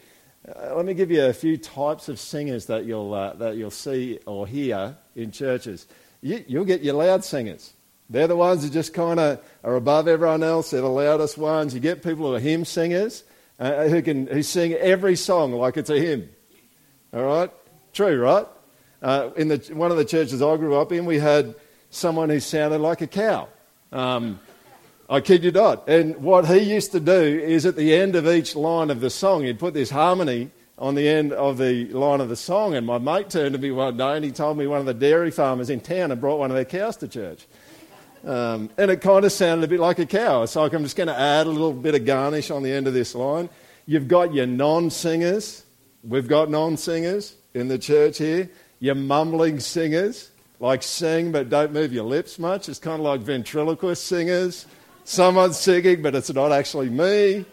Uh, 0.47 0.75
let 0.75 0.85
me 0.85 0.93
give 0.93 1.11
you 1.11 1.23
a 1.23 1.33
few 1.33 1.57
types 1.57 2.09
of 2.09 2.19
singers 2.19 2.65
that 2.65 2.85
you'll, 2.85 3.13
uh, 3.13 3.33
that 3.35 3.55
you'll 3.55 3.71
see 3.71 4.19
or 4.25 4.45
hear 4.45 4.97
in 5.15 5.31
churches. 5.31 5.87
You, 6.21 6.43
you'll 6.47 6.65
get 6.65 6.81
your 6.81 6.95
loud 6.95 7.23
singers. 7.23 7.73
They're 8.09 8.27
the 8.27 8.35
ones 8.35 8.63
who 8.63 8.69
just 8.69 8.93
kind 8.93 9.19
of 9.19 9.39
are 9.63 9.75
above 9.75 10.07
everyone 10.07 10.43
else. 10.43 10.71
They're 10.71 10.81
the 10.81 10.89
loudest 10.89 11.37
ones. 11.37 11.73
You 11.73 11.79
get 11.79 12.03
people 12.03 12.27
who 12.27 12.35
are 12.35 12.39
hymn 12.39 12.65
singers 12.65 13.23
uh, 13.59 13.87
who 13.87 14.01
can 14.01 14.27
who 14.27 14.43
sing 14.43 14.73
every 14.73 15.15
song 15.15 15.53
like 15.53 15.77
it's 15.77 15.89
a 15.89 15.99
hymn. 15.99 16.29
All 17.13 17.23
right? 17.23 17.51
True, 17.93 18.19
right? 18.19 18.45
Uh, 19.01 19.29
in 19.37 19.47
the, 19.47 19.57
one 19.73 19.91
of 19.91 19.97
the 19.97 20.05
churches 20.05 20.41
I 20.41 20.57
grew 20.57 20.75
up 20.75 20.91
in, 20.91 21.05
we 21.05 21.19
had 21.19 21.55
someone 21.89 22.29
who 22.29 22.39
sounded 22.39 22.79
like 22.79 23.01
a 23.01 23.07
cow. 23.07 23.47
Um, 23.91 24.39
I 25.09 25.21
kid 25.21 25.43
you 25.43 25.51
not. 25.51 25.87
And 25.87 26.17
what 26.17 26.47
he 26.47 26.57
used 26.57 26.91
to 26.93 26.99
do 26.99 27.13
is 27.13 27.65
at 27.65 27.75
the 27.75 27.93
end 27.93 28.15
of 28.15 28.27
each 28.27 28.55
line 28.55 28.89
of 28.89 28.99
the 28.99 29.09
song, 29.09 29.43
he'd 29.43 29.59
put 29.59 29.73
this 29.73 29.89
harmony 29.89 30.49
on 30.77 30.95
the 30.95 31.07
end 31.07 31.31
of 31.31 31.57
the 31.57 31.85
line 31.89 32.19
of 32.21 32.29
the 32.29 32.35
song. 32.35 32.73
And 32.75 32.85
my 32.85 32.97
mate 32.97 33.29
turned 33.29 33.53
to 33.53 33.61
me 33.61 33.71
one 33.71 33.97
day 33.97 34.15
and 34.15 34.25
he 34.25 34.31
told 34.31 34.57
me 34.57 34.67
one 34.67 34.79
of 34.79 34.85
the 34.85 34.93
dairy 34.93 35.31
farmers 35.31 35.69
in 35.69 35.79
town 35.79 36.09
had 36.09 36.19
brought 36.19 36.39
one 36.39 36.49
of 36.51 36.55
their 36.55 36.65
cows 36.65 36.97
to 36.97 37.07
church. 37.07 37.45
Um, 38.25 38.69
and 38.77 38.89
it 38.89 39.01
kind 39.01 39.23
of 39.23 39.31
sounded 39.31 39.65
a 39.65 39.67
bit 39.67 39.79
like 39.79 39.99
a 39.99 40.05
cow. 40.05 40.43
It's 40.43 40.55
like 40.55 40.73
I'm 40.73 40.83
just 40.83 40.95
going 40.95 41.07
to 41.07 41.17
add 41.17 41.47
a 41.47 41.49
little 41.49 41.73
bit 41.73 41.93
of 41.95 42.05
garnish 42.05 42.49
on 42.49 42.63
the 42.63 42.71
end 42.71 42.87
of 42.87 42.93
this 42.93 43.13
line. 43.13 43.49
You've 43.85 44.07
got 44.07 44.33
your 44.33 44.47
non 44.47 44.89
singers. 44.89 45.63
We've 46.03 46.27
got 46.27 46.49
non 46.49 46.77
singers 46.77 47.35
in 47.53 47.67
the 47.67 47.77
church 47.77 48.17
here. 48.17 48.49
Your 48.79 48.95
mumbling 48.95 49.59
singers, 49.59 50.31
like 50.59 50.83
sing 50.83 51.31
but 51.31 51.49
don't 51.49 51.71
move 51.71 51.93
your 51.93 52.03
lips 52.03 52.39
much. 52.39 52.67
It's 52.67 52.79
kind 52.79 52.99
of 52.99 53.05
like 53.05 53.21
ventriloquist 53.21 54.05
singers 54.05 54.65
Someone's 55.07 55.57
singing, 55.57 56.01
but 56.01 56.15
it's 56.15 56.33
not 56.33 56.51
actually 56.51 56.89
me. 56.89 57.45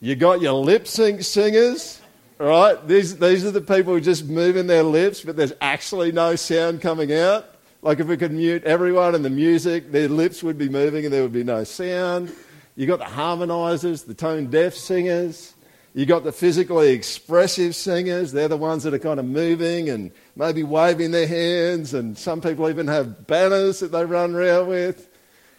You 0.00 0.16
got 0.16 0.40
your 0.40 0.54
lip 0.54 0.88
sync 0.88 1.22
singers, 1.22 2.00
right? 2.38 2.76
These, 2.88 3.18
these 3.18 3.44
are 3.44 3.50
the 3.50 3.60
people 3.60 3.92
who 3.92 3.96
are 3.96 4.00
just 4.00 4.24
moving 4.24 4.66
their 4.66 4.82
lips, 4.82 5.20
but 5.20 5.36
there's 5.36 5.52
actually 5.60 6.12
no 6.12 6.34
sound 6.34 6.80
coming 6.80 7.12
out. 7.12 7.55
Like 7.82 8.00
if 8.00 8.06
we 8.06 8.16
could 8.16 8.32
mute 8.32 8.64
everyone 8.64 9.14
and 9.14 9.24
the 9.24 9.30
music, 9.30 9.92
their 9.92 10.08
lips 10.08 10.42
would 10.42 10.58
be 10.58 10.68
moving 10.68 11.04
and 11.04 11.12
there 11.12 11.22
would 11.22 11.32
be 11.32 11.44
no 11.44 11.64
sound. 11.64 12.32
You 12.74 12.86
got 12.86 12.98
the 12.98 13.04
harmonizers, 13.04 14.04
the 14.04 14.14
tone 14.14 14.46
deaf 14.46 14.74
singers. 14.74 15.54
You 15.94 16.04
got 16.04 16.24
the 16.24 16.32
physically 16.32 16.90
expressive 16.90 17.74
singers. 17.74 18.30
They're 18.30 18.48
the 18.48 18.56
ones 18.58 18.82
that 18.82 18.92
are 18.92 18.98
kind 18.98 19.18
of 19.18 19.24
moving 19.24 19.88
and 19.88 20.10
maybe 20.36 20.62
waving 20.62 21.10
their 21.10 21.26
hands. 21.26 21.94
And 21.94 22.18
some 22.18 22.42
people 22.42 22.68
even 22.68 22.86
have 22.88 23.26
banners 23.26 23.80
that 23.80 23.92
they 23.92 24.04
run 24.04 24.34
around 24.34 24.68
with. 24.68 25.08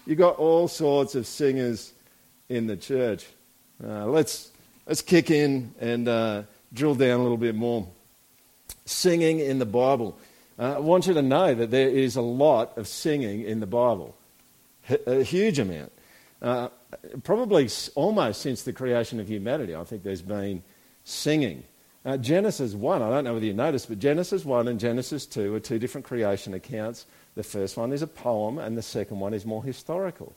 You've 0.05 0.19
got 0.19 0.35
all 0.35 0.67
sorts 0.67 1.15
of 1.15 1.25
singers 1.25 1.91
in 2.49 2.67
the 2.67 2.77
church. 2.77 3.25
Uh, 3.83 4.05
let's, 4.05 4.51
let's 4.85 5.01
kick 5.01 5.31
in 5.31 5.73
and 5.79 6.07
uh, 6.07 6.43
drill 6.71 6.93
down 6.93 7.19
a 7.19 7.23
little 7.23 7.37
bit 7.37 7.55
more. 7.55 7.87
Singing 8.85 9.39
in 9.39 9.57
the 9.57 9.65
Bible. 9.65 10.19
Uh, 10.59 10.75
I 10.75 10.79
want 10.79 11.07
you 11.07 11.13
to 11.13 11.21
know 11.21 11.53
that 11.53 11.71
there 11.71 11.89
is 11.89 12.15
a 12.15 12.21
lot 12.21 12.77
of 12.77 12.87
singing 12.87 13.41
in 13.41 13.59
the 13.59 13.67
Bible, 13.67 14.15
a 15.05 15.23
huge 15.23 15.59
amount. 15.59 15.91
Uh, 16.41 16.69
probably 17.23 17.69
almost 17.95 18.41
since 18.41 18.63
the 18.63 18.73
creation 18.73 19.19
of 19.19 19.27
humanity, 19.27 19.75
I 19.75 19.83
think 19.83 20.03
there's 20.03 20.21
been 20.21 20.63
singing. 21.03 21.63
Uh, 22.05 22.17
Genesis 22.17 22.73
1, 22.73 23.01
I 23.01 23.09
don't 23.09 23.23
know 23.23 23.33
whether 23.33 23.45
you 23.45 23.53
noticed, 23.53 23.89
but 23.89 23.99
Genesis 23.99 24.45
1 24.45 24.67
and 24.67 24.79
Genesis 24.79 25.25
2 25.25 25.55
are 25.55 25.59
two 25.59 25.79
different 25.79 26.05
creation 26.05 26.53
accounts 26.53 27.05
the 27.37 27.43
first 27.43 27.77
one 27.77 27.93
is 27.93 28.01
a 28.01 28.07
poem, 28.07 28.57
and 28.57 28.75
the 28.75 28.81
second 28.81 29.19
one 29.19 29.31
is 29.31 29.45
more 29.45 29.63
historical. 29.63 30.33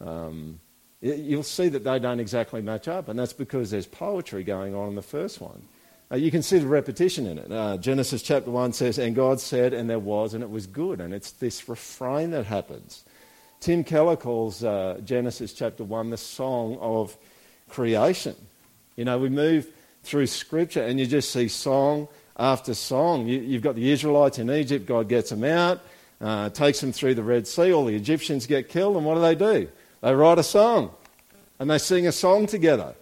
Um, 0.00 0.58
you'll 1.00 1.44
see 1.44 1.68
that 1.68 1.84
they 1.84 2.00
don't 2.00 2.18
exactly 2.18 2.60
match 2.60 2.88
up, 2.88 3.08
and 3.08 3.16
that's 3.16 3.32
because 3.32 3.70
there's 3.70 3.86
poetry 3.86 4.42
going 4.42 4.74
on 4.74 4.88
in 4.88 4.94
the 4.96 5.02
first 5.02 5.40
one. 5.40 5.62
Uh, 6.10 6.16
you 6.16 6.30
can 6.30 6.42
see 6.42 6.58
the 6.58 6.66
repetition 6.66 7.26
in 7.26 7.38
it. 7.38 7.50
Uh, 7.50 7.76
Genesis 7.78 8.22
chapter 8.22 8.50
1 8.50 8.72
says, 8.72 8.98
And 8.98 9.14
God 9.14 9.40
said, 9.40 9.72
and 9.72 9.88
there 9.88 9.98
was, 9.98 10.34
and 10.34 10.42
it 10.42 10.50
was 10.50 10.66
good. 10.66 11.00
And 11.00 11.14
it's 11.14 11.32
this 11.32 11.68
refrain 11.68 12.30
that 12.32 12.46
happens. 12.46 13.04
Tim 13.60 13.82
Keller 13.82 14.16
calls 14.16 14.62
uh, 14.62 15.00
Genesis 15.04 15.54
chapter 15.54 15.84
1 15.84 16.10
the 16.10 16.16
song 16.18 16.76
of 16.80 17.16
creation. 17.68 18.36
You 18.96 19.06
know, 19.06 19.18
we 19.18 19.30
move 19.30 19.66
through 20.02 20.26
scripture 20.26 20.82
and 20.82 21.00
you 21.00 21.06
just 21.06 21.30
see 21.30 21.48
song 21.48 22.08
after 22.36 22.74
song. 22.74 23.26
You, 23.26 23.54
have 23.54 23.62
got 23.62 23.74
the 23.74 23.90
Israelites 23.90 24.38
in 24.38 24.50
Egypt, 24.50 24.86
God 24.86 25.08
gets 25.08 25.30
them 25.30 25.44
out, 25.44 25.80
uh, 26.20 26.50
takes 26.50 26.80
them 26.80 26.92
through 26.92 27.14
the 27.14 27.22
Red 27.22 27.46
Sea, 27.46 27.72
all 27.72 27.86
the 27.86 27.96
Egyptians 27.96 28.46
get 28.46 28.68
killed, 28.68 28.96
and 28.96 29.06
what 29.06 29.14
do 29.14 29.20
they 29.20 29.34
do? 29.34 29.68
They 30.02 30.14
write 30.14 30.38
a 30.38 30.42
song 30.42 30.90
and 31.58 31.70
they 31.70 31.78
sing 31.78 32.06
a 32.06 32.12
song 32.12 32.46
together. 32.46 32.94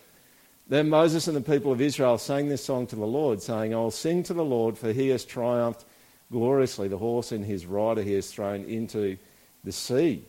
Then 0.72 0.88
Moses 0.88 1.28
and 1.28 1.36
the 1.36 1.42
people 1.42 1.70
of 1.70 1.82
Israel 1.82 2.16
sang 2.16 2.48
this 2.48 2.64
song 2.64 2.86
to 2.86 2.96
the 2.96 3.04
Lord, 3.04 3.42
saying, 3.42 3.74
I'll 3.74 3.90
sing 3.90 4.22
to 4.22 4.32
the 4.32 4.42
Lord, 4.42 4.78
for 4.78 4.90
he 4.90 5.08
has 5.08 5.22
triumphed 5.22 5.84
gloriously. 6.30 6.88
The 6.88 6.96
horse 6.96 7.30
and 7.30 7.44
his 7.44 7.66
rider 7.66 8.00
he 8.00 8.14
has 8.14 8.30
thrown 8.30 8.64
into 8.64 9.18
the 9.64 9.72
sea. 9.72 10.24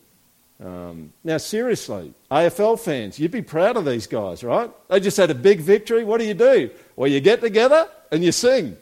Um, 0.61 1.13
now, 1.23 1.37
seriously, 1.37 2.13
AFL 2.29 2.77
fans, 2.77 3.17
you'd 3.17 3.31
be 3.31 3.41
proud 3.41 3.77
of 3.77 3.85
these 3.85 4.05
guys, 4.05 4.43
right? 4.43 4.69
They 4.89 4.99
just 4.99 5.15
had 5.15 5.31
a 5.31 5.33
big 5.33 5.61
victory. 5.61 6.03
What 6.03 6.19
do 6.19 6.25
you 6.25 6.33
do? 6.33 6.71
Well, 6.97 7.09
you 7.09 7.21
get 7.21 7.39
together 7.39 7.87
and 8.11 8.21
you 8.21 8.33
sing. 8.33 8.75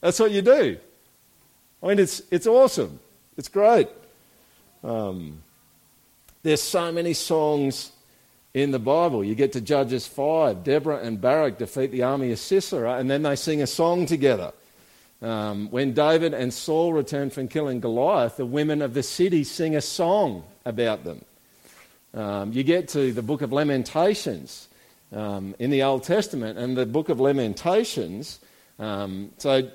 That's 0.00 0.20
what 0.20 0.30
you 0.30 0.40
do. 0.40 0.78
I 1.82 1.86
mean, 1.88 1.98
it's, 1.98 2.22
it's 2.30 2.46
awesome. 2.46 3.00
It's 3.36 3.48
great. 3.48 3.88
Um, 4.84 5.42
there's 6.44 6.62
so 6.62 6.92
many 6.92 7.12
songs 7.12 7.90
in 8.54 8.70
the 8.70 8.78
Bible. 8.78 9.22
You 9.22 9.34
get 9.34 9.52
to 9.52 9.60
Judges 9.60 10.06
5. 10.06 10.64
Deborah 10.64 10.98
and 10.98 11.20
Barak 11.20 11.58
defeat 11.58 11.90
the 11.90 12.02
army 12.02 12.32
of 12.32 12.38
Sisera, 12.38 12.94
and 12.94 13.10
then 13.10 13.22
they 13.22 13.36
sing 13.36 13.62
a 13.62 13.66
song 13.66 14.06
together. 14.06 14.52
Um, 15.20 15.68
when 15.70 15.94
David 15.94 16.32
and 16.32 16.52
Saul 16.54 16.92
return 16.92 17.30
from 17.30 17.48
killing 17.48 17.80
Goliath, 17.80 18.36
the 18.36 18.46
women 18.46 18.82
of 18.82 18.94
the 18.94 19.02
city 19.02 19.44
sing 19.44 19.74
a 19.74 19.80
song 19.80 20.44
about 20.64 21.04
them. 21.04 21.24
Um, 22.14 22.52
you 22.52 22.62
get 22.62 22.88
to 22.88 23.12
the 23.12 23.22
book 23.22 23.42
of 23.42 23.52
Lamentations 23.52 24.68
um, 25.12 25.54
in 25.58 25.70
the 25.70 25.82
Old 25.82 26.04
Testament, 26.04 26.58
and 26.58 26.76
the 26.76 26.86
book 26.86 27.08
of 27.08 27.20
Lamentations. 27.20 28.40
Um, 28.78 29.32
so 29.38 29.70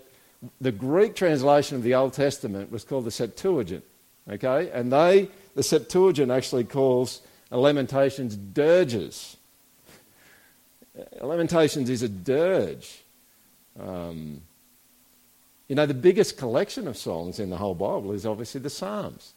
the 0.61 0.71
Greek 0.71 1.15
translation 1.15 1.77
of 1.77 1.83
the 1.83 1.95
Old 1.95 2.13
Testament 2.13 2.71
was 2.71 2.83
called 2.83 3.05
the 3.05 3.11
Septuagint. 3.11 3.83
Okay? 4.29 4.69
And 4.71 4.91
they, 4.91 5.29
the 5.55 5.63
Septuagint 5.63 6.31
actually 6.31 6.63
calls 6.63 7.21
Lamentations 7.57 8.35
dirges. 8.35 9.37
Lamentations 11.21 11.89
is 11.89 12.03
a 12.03 12.09
dirge. 12.09 13.01
Um, 13.79 14.41
you 15.67 15.75
know, 15.75 15.85
the 15.85 15.93
biggest 15.93 16.37
collection 16.37 16.87
of 16.87 16.97
songs 16.97 17.39
in 17.39 17.49
the 17.49 17.57
whole 17.57 17.75
Bible 17.75 18.11
is 18.11 18.25
obviously 18.25 18.61
the 18.61 18.69
Psalms. 18.69 19.33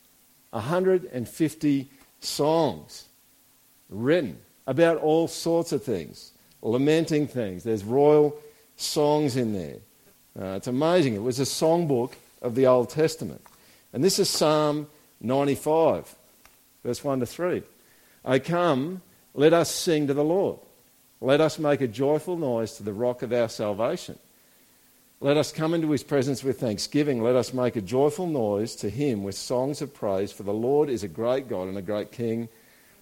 150 0.51 1.89
songs 2.21 3.05
written 3.89 4.39
about 4.67 4.99
all 4.99 5.29
sorts 5.29 5.73
of 5.73 5.83
things, 5.83 6.33
lamenting 6.63 7.27
things. 7.27 7.65
There's 7.65 7.85
royal 7.85 8.37
songs 8.77 9.37
in 9.37 9.53
there. 9.53 9.77
Uh, 10.39 10.57
it's 10.57 10.67
amazing. 10.67 11.15
It 11.15 11.23
was 11.23 11.41
a 11.41 11.45
songbook 11.45 12.13
of 12.43 12.55
the 12.55 12.67
Old 12.67 12.91
Testament. 12.91 13.43
And 13.93 14.05
this 14.05 14.19
is 14.19 14.29
Psalm 14.29 14.89
95, 15.21 16.15
verse 16.85 17.03
1 17.03 17.21
to 17.21 17.27
3. 17.27 17.63
I 18.27 18.41
come, 18.41 19.03
let 19.35 19.53
us 19.53 19.71
sing 19.71 20.09
to 20.09 20.15
the 20.15 20.25
Lord. 20.25 20.59
Let 21.21 21.41
us 21.41 21.59
make 21.59 21.81
a 21.81 21.89
joyful 21.89 22.37
noise 22.37 22.73
to 22.75 22.83
the 22.83 22.93
rock 22.93 23.23
of 23.23 23.33
our 23.33 23.49
salvation. 23.49 24.19
Let 25.21 25.39
us 25.39 25.53
come 25.53 25.73
into 25.73 25.91
his 25.91 26.03
presence 26.03 26.45
with 26.45 26.61
thanksgiving. 26.61 27.23
Let 27.23 27.37
us 27.37 27.55
make 27.55 27.77
a 27.77 27.81
joyful 27.81 28.27
noise 28.27 28.75
to 28.77 28.91
him 28.91 29.23
with 29.23 29.35
songs 29.35 29.81
of 29.81 29.95
praise, 29.95 30.31
for 30.31 30.43
the 30.43 30.53
Lord 30.53 30.91
is 30.91 31.03
a 31.03 31.09
great 31.09 31.49
God 31.49 31.69
and 31.69 31.79
a 31.79 31.83
great 31.83 32.13
King 32.13 32.49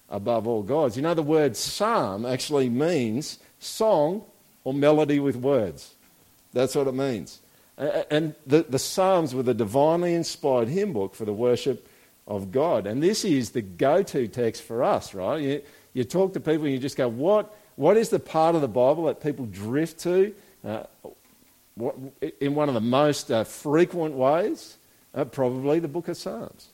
above 0.09 0.47
all 0.47 0.63
gods. 0.63 0.95
You 0.95 1.01
know, 1.01 1.13
the 1.13 1.23
word 1.23 1.57
psalm 1.57 2.25
actually 2.25 2.69
means 2.69 3.39
song 3.59 4.23
or 4.63 4.73
melody 4.73 5.19
with 5.19 5.35
words. 5.35 5.95
That's 6.53 6.75
what 6.75 6.87
it 6.87 6.93
means. 6.93 7.41
And 7.77 8.35
the, 8.47 8.63
the 8.63 8.79
Psalms 8.79 9.35
were 9.35 9.43
the 9.43 9.53
divinely 9.53 10.13
inspired 10.13 10.69
hymn 10.69 10.93
book 10.93 11.13
for 11.13 11.25
the 11.25 11.33
worship 11.33 11.89
of 12.27 12.51
God. 12.51 12.87
And 12.87 13.01
this 13.01 13.23
is 13.23 13.51
the 13.51 13.61
go 13.61 14.03
to 14.03 14.27
text 14.27 14.63
for 14.63 14.83
us, 14.83 15.13
right? 15.13 15.41
You, 15.41 15.61
you 15.93 16.03
talk 16.03 16.33
to 16.33 16.39
people 16.39 16.65
and 16.65 16.73
you 16.73 16.79
just 16.79 16.97
go, 16.97 17.07
what, 17.07 17.55
what 17.75 17.97
is 17.97 18.09
the 18.09 18.19
part 18.19 18.55
of 18.55 18.61
the 18.61 18.67
Bible 18.67 19.05
that 19.05 19.21
people 19.21 19.45
drift 19.45 19.99
to 20.01 20.33
uh, 20.63 20.83
what, 21.75 21.95
in 22.39 22.55
one 22.55 22.67
of 22.67 22.73
the 22.73 22.81
most 22.81 23.31
uh, 23.31 23.43
frequent 23.43 24.15
ways? 24.15 24.77
Uh, 25.13 25.25
probably 25.25 25.79
the 25.79 25.87
book 25.87 26.07
of 26.07 26.17
Psalms. 26.17 26.69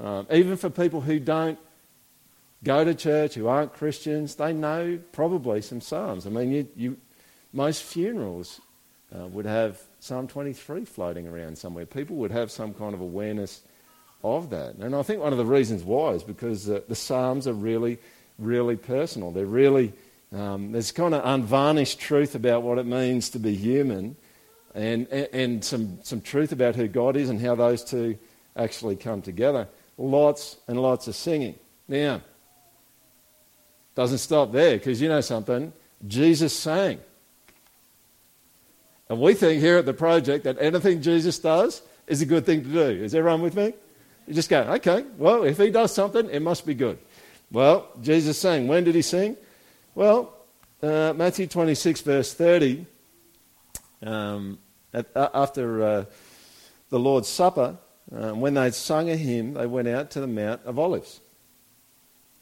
Um, 0.00 0.26
even 0.32 0.56
for 0.56 0.70
people 0.70 1.00
who 1.00 1.20
don't 1.20 1.58
go 2.64 2.84
to 2.84 2.94
church, 2.94 3.34
who 3.34 3.46
aren't 3.46 3.72
Christians, 3.72 4.34
they 4.34 4.52
know 4.52 4.98
probably 5.12 5.60
some 5.60 5.80
Psalms. 5.80 6.26
I 6.26 6.30
mean, 6.30 6.52
you, 6.52 6.68
you, 6.76 6.96
most 7.52 7.82
funerals 7.82 8.60
uh, 9.14 9.26
would 9.26 9.46
have 9.46 9.80
Psalm 10.00 10.26
23 10.28 10.84
floating 10.84 11.26
around 11.26 11.56
somewhere. 11.58 11.86
People 11.86 12.16
would 12.16 12.30
have 12.30 12.50
some 12.50 12.74
kind 12.74 12.94
of 12.94 13.00
awareness 13.00 13.62
of 14.22 14.50
that. 14.50 14.74
And 14.74 14.94
I 14.94 15.02
think 15.02 15.20
one 15.20 15.32
of 15.32 15.38
the 15.38 15.44
reasons 15.44 15.84
why 15.84 16.10
is 16.10 16.22
because 16.22 16.68
uh, 16.68 16.80
the 16.88 16.94
Psalms 16.94 17.46
are 17.46 17.52
really, 17.52 17.98
really 18.38 18.76
personal. 18.76 19.30
They're 19.30 19.46
really, 19.46 19.92
um, 20.32 20.72
there's 20.72 20.92
kind 20.92 21.14
of 21.14 21.24
unvarnished 21.24 22.00
truth 22.00 22.34
about 22.34 22.62
what 22.62 22.78
it 22.78 22.86
means 22.86 23.30
to 23.30 23.38
be 23.38 23.54
human 23.54 24.16
and, 24.74 25.06
and, 25.08 25.28
and 25.32 25.64
some, 25.64 25.98
some 26.02 26.20
truth 26.20 26.52
about 26.52 26.74
who 26.74 26.88
God 26.88 27.16
is 27.16 27.30
and 27.30 27.40
how 27.40 27.54
those 27.54 27.84
two 27.84 28.18
actually 28.56 28.96
come 28.96 29.22
together. 29.22 29.68
Lots 29.96 30.56
and 30.66 30.80
lots 30.80 31.08
of 31.08 31.14
singing. 31.14 31.54
Now, 31.86 32.20
doesn't 33.94 34.18
stop 34.18 34.52
there 34.52 34.76
because 34.76 35.00
you 35.00 35.08
know 35.08 35.20
something. 35.20 35.72
Jesus 36.06 36.56
sang. 36.56 37.00
And 39.08 39.20
we 39.20 39.34
think 39.34 39.60
here 39.60 39.78
at 39.78 39.86
the 39.86 39.94
project 39.94 40.44
that 40.44 40.56
anything 40.60 41.02
Jesus 41.02 41.38
does 41.38 41.82
is 42.06 42.20
a 42.22 42.26
good 42.26 42.44
thing 42.44 42.62
to 42.62 42.68
do. 42.68 43.04
Is 43.04 43.14
everyone 43.14 43.42
with 43.42 43.56
me? 43.56 43.74
You 44.28 44.34
just 44.34 44.50
go, 44.50 44.60
okay, 44.74 45.06
well, 45.16 45.44
if 45.44 45.56
he 45.56 45.70
does 45.70 45.94
something, 45.94 46.28
it 46.28 46.42
must 46.42 46.66
be 46.66 46.74
good. 46.74 46.98
Well, 47.50 47.88
Jesus 48.02 48.38
sang. 48.38 48.68
When 48.68 48.84
did 48.84 48.94
he 48.94 49.00
sing? 49.00 49.38
Well, 49.94 50.34
uh, 50.82 51.14
Matthew 51.16 51.46
26, 51.46 52.02
verse 52.02 52.34
30, 52.34 52.84
um, 54.02 54.58
at, 54.92 55.06
uh, 55.16 55.30
after 55.32 55.82
uh, 55.82 56.04
the 56.90 56.98
Lord's 56.98 57.26
Supper, 57.26 57.78
uh, 58.14 58.32
when 58.32 58.52
they'd 58.52 58.74
sung 58.74 59.08
a 59.08 59.16
hymn, 59.16 59.54
they 59.54 59.66
went 59.66 59.88
out 59.88 60.10
to 60.10 60.20
the 60.20 60.26
Mount 60.26 60.60
of 60.66 60.78
Olives. 60.78 61.20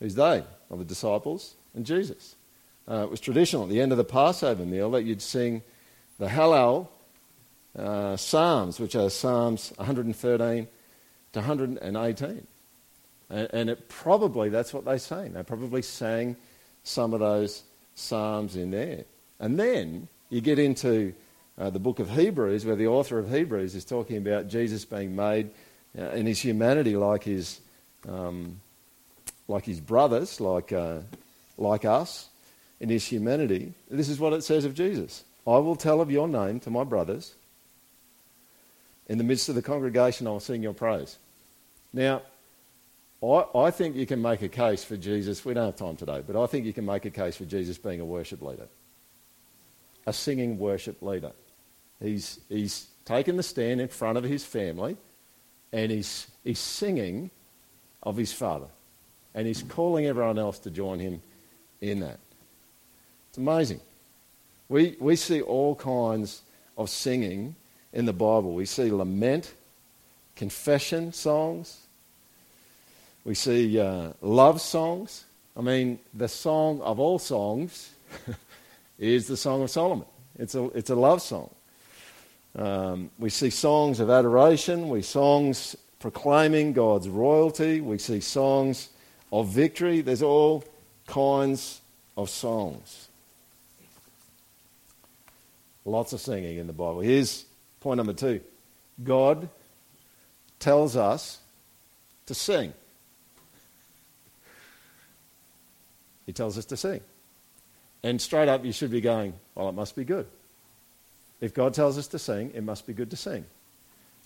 Who's 0.00 0.16
they? 0.16 0.42
Well, 0.68 0.78
the 0.80 0.84
disciples 0.84 1.54
and 1.72 1.86
Jesus. 1.86 2.34
Uh, 2.90 3.04
it 3.04 3.10
was 3.10 3.20
traditional 3.20 3.62
at 3.62 3.68
the 3.68 3.80
end 3.80 3.92
of 3.92 3.98
the 3.98 4.04
Passover 4.04 4.64
meal 4.64 4.90
that 4.90 5.04
you'd 5.04 5.22
sing 5.22 5.62
the 6.18 6.26
Hallel 6.26 6.88
uh, 7.78 8.16
Psalms, 8.16 8.80
which 8.80 8.96
are 8.96 9.08
Psalms 9.08 9.72
113 9.76 10.66
to 11.36 11.40
118. 11.40 12.46
And, 13.28 13.70
it 13.70 13.88
probably, 13.88 14.48
that's 14.48 14.72
what 14.72 14.84
they 14.84 14.98
sang. 14.98 15.32
They 15.32 15.42
probably 15.42 15.82
sang 15.82 16.36
some 16.82 17.12
of 17.12 17.20
those 17.20 17.62
Psalms 17.94 18.56
in 18.56 18.70
there. 18.70 19.04
And 19.38 19.58
then 19.58 20.08
you 20.30 20.40
get 20.40 20.58
into 20.58 21.12
uh, 21.58 21.70
the 21.70 21.78
book 21.78 21.98
of 21.98 22.10
Hebrews, 22.10 22.64
where 22.64 22.76
the 22.76 22.86
author 22.86 23.18
of 23.18 23.30
Hebrews 23.30 23.74
is 23.74 23.84
talking 23.84 24.16
about 24.16 24.48
Jesus 24.48 24.84
being 24.84 25.16
made 25.16 25.50
uh, 25.98 26.10
in 26.10 26.26
his 26.26 26.40
humanity 26.40 26.96
like 26.96 27.24
his, 27.24 27.60
um, 28.08 28.60
like 29.48 29.64
his 29.64 29.80
brothers, 29.80 30.40
like, 30.40 30.72
uh, 30.72 31.00
like 31.58 31.84
us, 31.84 32.28
in 32.80 32.88
his 32.88 33.04
humanity. 33.04 33.74
This 33.90 34.08
is 34.08 34.18
what 34.18 34.32
it 34.32 34.44
says 34.44 34.64
of 34.64 34.74
Jesus 34.74 35.24
I 35.46 35.58
will 35.58 35.76
tell 35.76 36.00
of 36.00 36.10
your 36.10 36.28
name 36.28 36.60
to 36.60 36.70
my 36.70 36.84
brothers. 36.84 37.34
In 39.08 39.18
the 39.18 39.24
midst 39.24 39.48
of 39.48 39.54
the 39.54 39.62
congregation, 39.62 40.26
I 40.26 40.30
will 40.30 40.40
sing 40.40 40.62
your 40.62 40.74
praise. 40.74 41.18
Now, 41.96 42.20
I, 43.22 43.44
I 43.54 43.70
think 43.70 43.96
you 43.96 44.04
can 44.04 44.20
make 44.20 44.42
a 44.42 44.50
case 44.50 44.84
for 44.84 44.98
Jesus. 44.98 45.42
We 45.46 45.54
don't 45.54 45.64
have 45.64 45.76
time 45.76 45.96
today, 45.96 46.22
but 46.24 46.36
I 46.36 46.46
think 46.46 46.66
you 46.66 46.74
can 46.74 46.84
make 46.84 47.06
a 47.06 47.10
case 47.10 47.36
for 47.36 47.46
Jesus 47.46 47.78
being 47.78 48.00
a 48.00 48.04
worship 48.04 48.42
leader, 48.42 48.68
a 50.06 50.12
singing 50.12 50.58
worship 50.58 51.00
leader. 51.00 51.32
He's, 51.98 52.38
he's 52.50 52.88
taken 53.06 53.38
the 53.38 53.42
stand 53.42 53.80
in 53.80 53.88
front 53.88 54.18
of 54.18 54.24
his 54.24 54.44
family 54.44 54.98
and 55.72 55.90
he's, 55.90 56.26
he's 56.44 56.58
singing 56.58 57.30
of 58.02 58.18
his 58.18 58.30
father. 58.30 58.68
And 59.34 59.46
he's 59.46 59.62
calling 59.62 60.04
everyone 60.04 60.38
else 60.38 60.58
to 60.60 60.70
join 60.70 60.98
him 60.98 61.22
in 61.80 62.00
that. 62.00 62.18
It's 63.30 63.38
amazing. 63.38 63.80
We, 64.68 64.96
we 65.00 65.16
see 65.16 65.40
all 65.40 65.74
kinds 65.74 66.42
of 66.76 66.90
singing 66.90 67.56
in 67.94 68.04
the 68.04 68.12
Bible. 68.12 68.52
We 68.52 68.66
see 68.66 68.90
lament, 68.90 69.54
confession 70.36 71.14
songs, 71.14 71.85
we 73.26 73.34
see 73.34 73.80
uh, 73.80 74.12
love 74.22 74.60
songs. 74.60 75.24
I 75.56 75.60
mean, 75.60 75.98
the 76.14 76.28
song 76.28 76.80
of 76.80 77.00
all 77.00 77.18
songs 77.18 77.90
is 79.00 79.26
the 79.26 79.36
Song 79.36 79.64
of 79.64 79.70
Solomon. 79.70 80.06
It's 80.38 80.54
a, 80.54 80.66
it's 80.66 80.90
a 80.90 80.94
love 80.94 81.20
song. 81.20 81.50
Um, 82.54 83.10
we 83.18 83.28
see 83.30 83.50
songs 83.50 83.98
of 83.98 84.10
adoration. 84.10 84.88
We 84.88 85.02
songs 85.02 85.74
proclaiming 85.98 86.72
God's 86.72 87.08
royalty. 87.08 87.80
We 87.80 87.98
see 87.98 88.20
songs 88.20 88.90
of 89.32 89.48
victory. 89.48 90.02
There's 90.02 90.22
all 90.22 90.62
kinds 91.08 91.80
of 92.16 92.30
songs. 92.30 93.08
Lots 95.84 96.12
of 96.12 96.20
singing 96.20 96.58
in 96.58 96.68
the 96.68 96.72
Bible. 96.72 97.00
Here's 97.00 97.44
point 97.80 97.96
number 97.96 98.12
two 98.12 98.40
God 99.02 99.48
tells 100.60 100.96
us 100.96 101.40
to 102.26 102.32
sing. 102.32 102.72
He 106.26 106.32
tells 106.32 106.58
us 106.58 106.64
to 106.66 106.76
sing. 106.76 107.00
And 108.02 108.20
straight 108.20 108.48
up, 108.48 108.64
you 108.64 108.72
should 108.72 108.90
be 108.90 109.00
going, 109.00 109.34
well, 109.54 109.68
it 109.68 109.72
must 109.72 109.96
be 109.96 110.04
good. 110.04 110.26
If 111.40 111.54
God 111.54 111.74
tells 111.74 111.98
us 111.98 112.08
to 112.08 112.18
sing, 112.18 112.52
it 112.54 112.62
must 112.62 112.86
be 112.86 112.92
good 112.92 113.10
to 113.10 113.16
sing. 113.16 113.46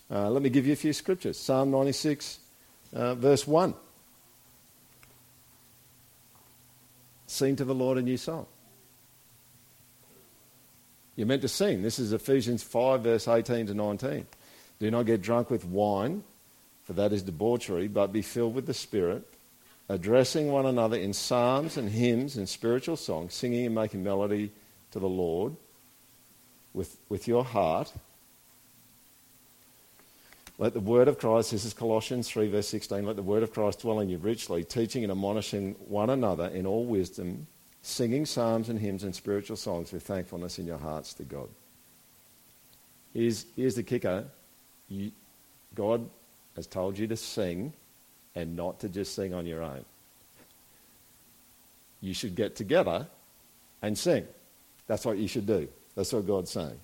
Uh, 0.09 0.29
let 0.29 0.41
me 0.41 0.49
give 0.49 0.67
you 0.67 0.73
a 0.73 0.77
few 0.77 0.93
scriptures 0.93 1.39
Psalm 1.39 1.71
96, 1.71 2.39
uh, 2.93 3.15
verse 3.15 3.47
1. 3.47 3.73
Sing 7.27 7.55
to 7.55 7.63
the 7.63 7.75
Lord 7.75 7.97
a 7.97 8.01
new 8.01 8.17
song. 8.17 8.45
You're 11.15 11.27
meant 11.27 11.41
to 11.43 11.47
sing. 11.47 11.81
This 11.81 11.99
is 11.99 12.13
Ephesians 12.13 12.63
5, 12.63 13.03
verse 13.03 13.27
18 13.27 13.67
to 13.67 13.73
19. 13.73 14.25
Do 14.79 14.91
not 14.91 15.05
get 15.05 15.21
drunk 15.21 15.49
with 15.49 15.63
wine, 15.63 16.23
for 16.83 16.93
that 16.93 17.13
is 17.13 17.21
debauchery, 17.23 17.87
but 17.87 18.11
be 18.11 18.21
filled 18.21 18.55
with 18.55 18.65
the 18.65 18.73
Spirit, 18.73 19.27
addressing 19.89 20.51
one 20.51 20.65
another 20.65 20.97
in 20.97 21.13
psalms 21.13 21.77
and 21.77 21.89
hymns 21.89 22.37
and 22.37 22.47
spiritual 22.47 22.97
songs, 22.97 23.33
singing 23.33 23.65
and 23.65 23.75
making 23.75 24.03
melody 24.03 24.51
to 24.91 24.99
the 24.99 25.09
Lord 25.09 25.55
with, 26.73 26.97
with 27.09 27.27
your 27.27 27.43
heart. 27.43 27.91
Let 30.57 30.73
the 30.73 30.79
word 30.79 31.07
of 31.07 31.17
Christ, 31.17 31.51
this 31.51 31.65
is 31.65 31.73
Colossians 31.73 32.29
3, 32.29 32.49
verse 32.49 32.67
16, 32.67 33.05
let 33.05 33.15
the 33.15 33.23
word 33.23 33.43
of 33.43 33.53
Christ 33.53 33.81
dwell 33.81 33.99
in 33.99 34.09
you 34.09 34.17
richly, 34.17 34.63
teaching 34.63 35.03
and 35.03 35.11
admonishing 35.11 35.75
one 35.87 36.09
another 36.09 36.47
in 36.47 36.65
all 36.65 36.85
wisdom 36.85 37.47
singing 37.81 38.25
psalms 38.25 38.69
and 38.69 38.79
hymns 38.79 39.03
and 39.03 39.15
spiritual 39.15 39.57
songs 39.57 39.91
with 39.91 40.03
thankfulness 40.03 40.59
in 40.59 40.65
your 40.65 40.77
hearts 40.77 41.13
to 41.15 41.23
God. 41.23 41.49
Here's, 43.13 43.45
here's 43.55 43.75
the 43.75 43.83
kicker 43.83 44.25
you, 44.87 45.11
God 45.73 46.07
has 46.55 46.67
told 46.67 46.97
you 46.97 47.07
to 47.07 47.17
sing 47.17 47.73
and 48.35 48.55
not 48.55 48.79
to 48.81 48.89
just 48.89 49.15
sing 49.15 49.33
on 49.33 49.45
your 49.45 49.61
own. 49.61 49.85
You 52.01 52.13
should 52.13 52.35
get 52.35 52.55
together 52.55 53.07
and 53.81 53.97
sing. 53.97 54.25
That's 54.87 55.05
what 55.05 55.17
you 55.17 55.27
should 55.27 55.45
do. 55.45 55.67
That's 55.95 56.13
what 56.13 56.25
God's 56.25 56.51
saying. 56.51 56.79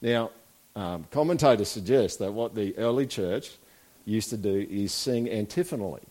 Now, 0.00 0.30
um, 0.76 1.06
commentators 1.10 1.68
suggest 1.68 2.18
that 2.18 2.32
what 2.32 2.54
the 2.54 2.76
early 2.76 3.06
church 3.06 3.50
used 4.04 4.30
to 4.30 4.36
do 4.36 4.66
is 4.70 4.92
sing 4.92 5.30
antiphonally, 5.30 6.02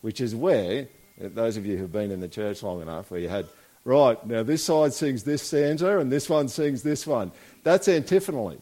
which 0.00 0.20
is 0.20 0.34
where 0.34 0.88
those 1.18 1.56
of 1.56 1.66
you 1.66 1.76
who've 1.76 1.92
been 1.92 2.10
in 2.10 2.20
the 2.20 2.28
church 2.28 2.62
long 2.62 2.80
enough, 2.80 3.10
where 3.10 3.20
you 3.20 3.28
had, 3.28 3.46
right, 3.84 4.24
now 4.26 4.42
this 4.42 4.64
side 4.64 4.92
sings 4.92 5.22
this 5.22 5.42
stanza 5.42 5.98
and 5.98 6.10
this 6.10 6.30
one 6.30 6.48
sings 6.48 6.82
this 6.82 7.06
one. 7.06 7.30
That's 7.62 7.88
antiphonally. 7.88 8.58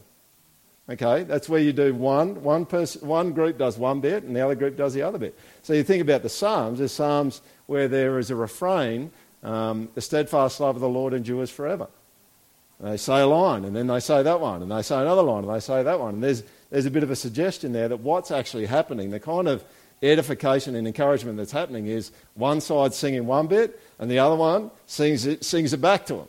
Okay, 0.90 1.24
that's 1.24 1.51
where 1.51 1.61
you 1.61 1.74
do 1.74 1.94
one, 1.94 2.42
one, 2.42 2.64
person, 2.64 3.07
one 3.07 3.33
group 3.33 3.59
does 3.59 3.77
one 3.77 4.01
bit 4.01 4.24
and 4.24 4.35
the 4.35 4.40
other 4.40 4.55
group 4.55 4.77
does 4.77 4.94
the 4.94 5.03
other 5.03 5.18
bit. 5.18 5.38
So 5.62 5.74
you 5.74 5.83
think 5.83 6.01
about 6.01 6.22
the 6.22 6.31
Psalms, 6.31 6.79
there's 6.79 6.92
Psalms 6.92 7.42
where 7.66 7.88
there 7.88 8.18
is 8.18 8.31
a 8.31 8.35
refrain 8.35 9.11
um, 9.42 9.88
the 9.94 10.01
steadfast 10.01 10.61
love 10.61 10.77
of 10.77 10.81
the 10.81 10.88
Lord 10.88 11.12
endures 11.12 11.51
forever. 11.51 11.88
And 12.79 12.92
they 12.92 12.96
say 12.96 13.20
a 13.20 13.27
line, 13.27 13.64
and 13.64 13.74
then 13.74 13.87
they 13.87 14.01
say 14.01 14.22
that 14.22 14.40
one, 14.40 14.62
and 14.62 14.70
they 14.70 14.83
say 14.83 15.01
another 15.01 15.22
line, 15.22 15.44
and 15.44 15.53
they 15.53 15.61
say 15.61 15.83
that 15.83 15.98
one. 15.98 16.14
And 16.14 16.22
there's, 16.22 16.42
there's 16.70 16.87
a 16.87 16.90
bit 16.90 17.03
of 17.03 17.11
a 17.11 17.16
suggestion 17.16 17.72
there 17.72 17.88
that 17.88 18.01
what's 18.01 18.31
actually 18.31 18.66
happening, 18.66 19.11
the 19.11 19.20
kind 19.20 19.48
of 19.48 19.64
edification 20.03 20.77
and 20.77 20.87
encouragement 20.87 21.37
that's 21.37 21.51
happening 21.51 21.87
is 21.87 22.12
one 22.35 22.61
side 22.61 22.94
singing 22.94 23.27
one 23.27 23.48
bit, 23.48 23.81
and 23.98 24.11
the 24.11 24.20
other 24.20 24.37
one 24.37 24.70
sings 24.87 25.27
it, 25.27 25.44
sings 25.44 25.72
it 25.72 25.81
back 25.81 26.07
to 26.07 26.14
them, 26.14 26.29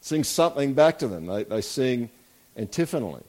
sings 0.00 0.26
something 0.28 0.72
back 0.72 0.98
to 0.98 1.08
them. 1.08 1.26
They, 1.26 1.44
they 1.44 1.60
sing 1.60 2.08
antiphonally. 2.56 3.22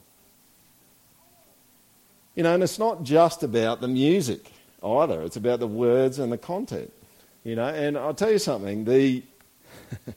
You 2.36 2.44
know, 2.44 2.54
and 2.54 2.64
it's 2.64 2.80
not 2.80 3.04
just 3.04 3.44
about 3.44 3.82
the 3.82 3.88
music 3.88 4.52
either, 4.84 5.22
it's 5.22 5.38
about 5.38 5.60
the 5.60 5.68
words 5.68 6.20
and 6.20 6.32
the 6.32 6.38
content. 6.38 6.92
You 7.44 7.56
know, 7.56 7.68
and 7.68 7.98
I'll 7.98 8.14
tell 8.14 8.32
you 8.32 8.40
something, 8.40 8.86
the. 8.86 9.24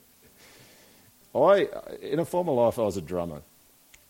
I, 1.35 1.67
in 2.01 2.19
a 2.19 2.25
former 2.25 2.51
life, 2.51 2.79
I 2.79 2.81
was 2.81 2.97
a 2.97 3.01
drummer, 3.01 3.41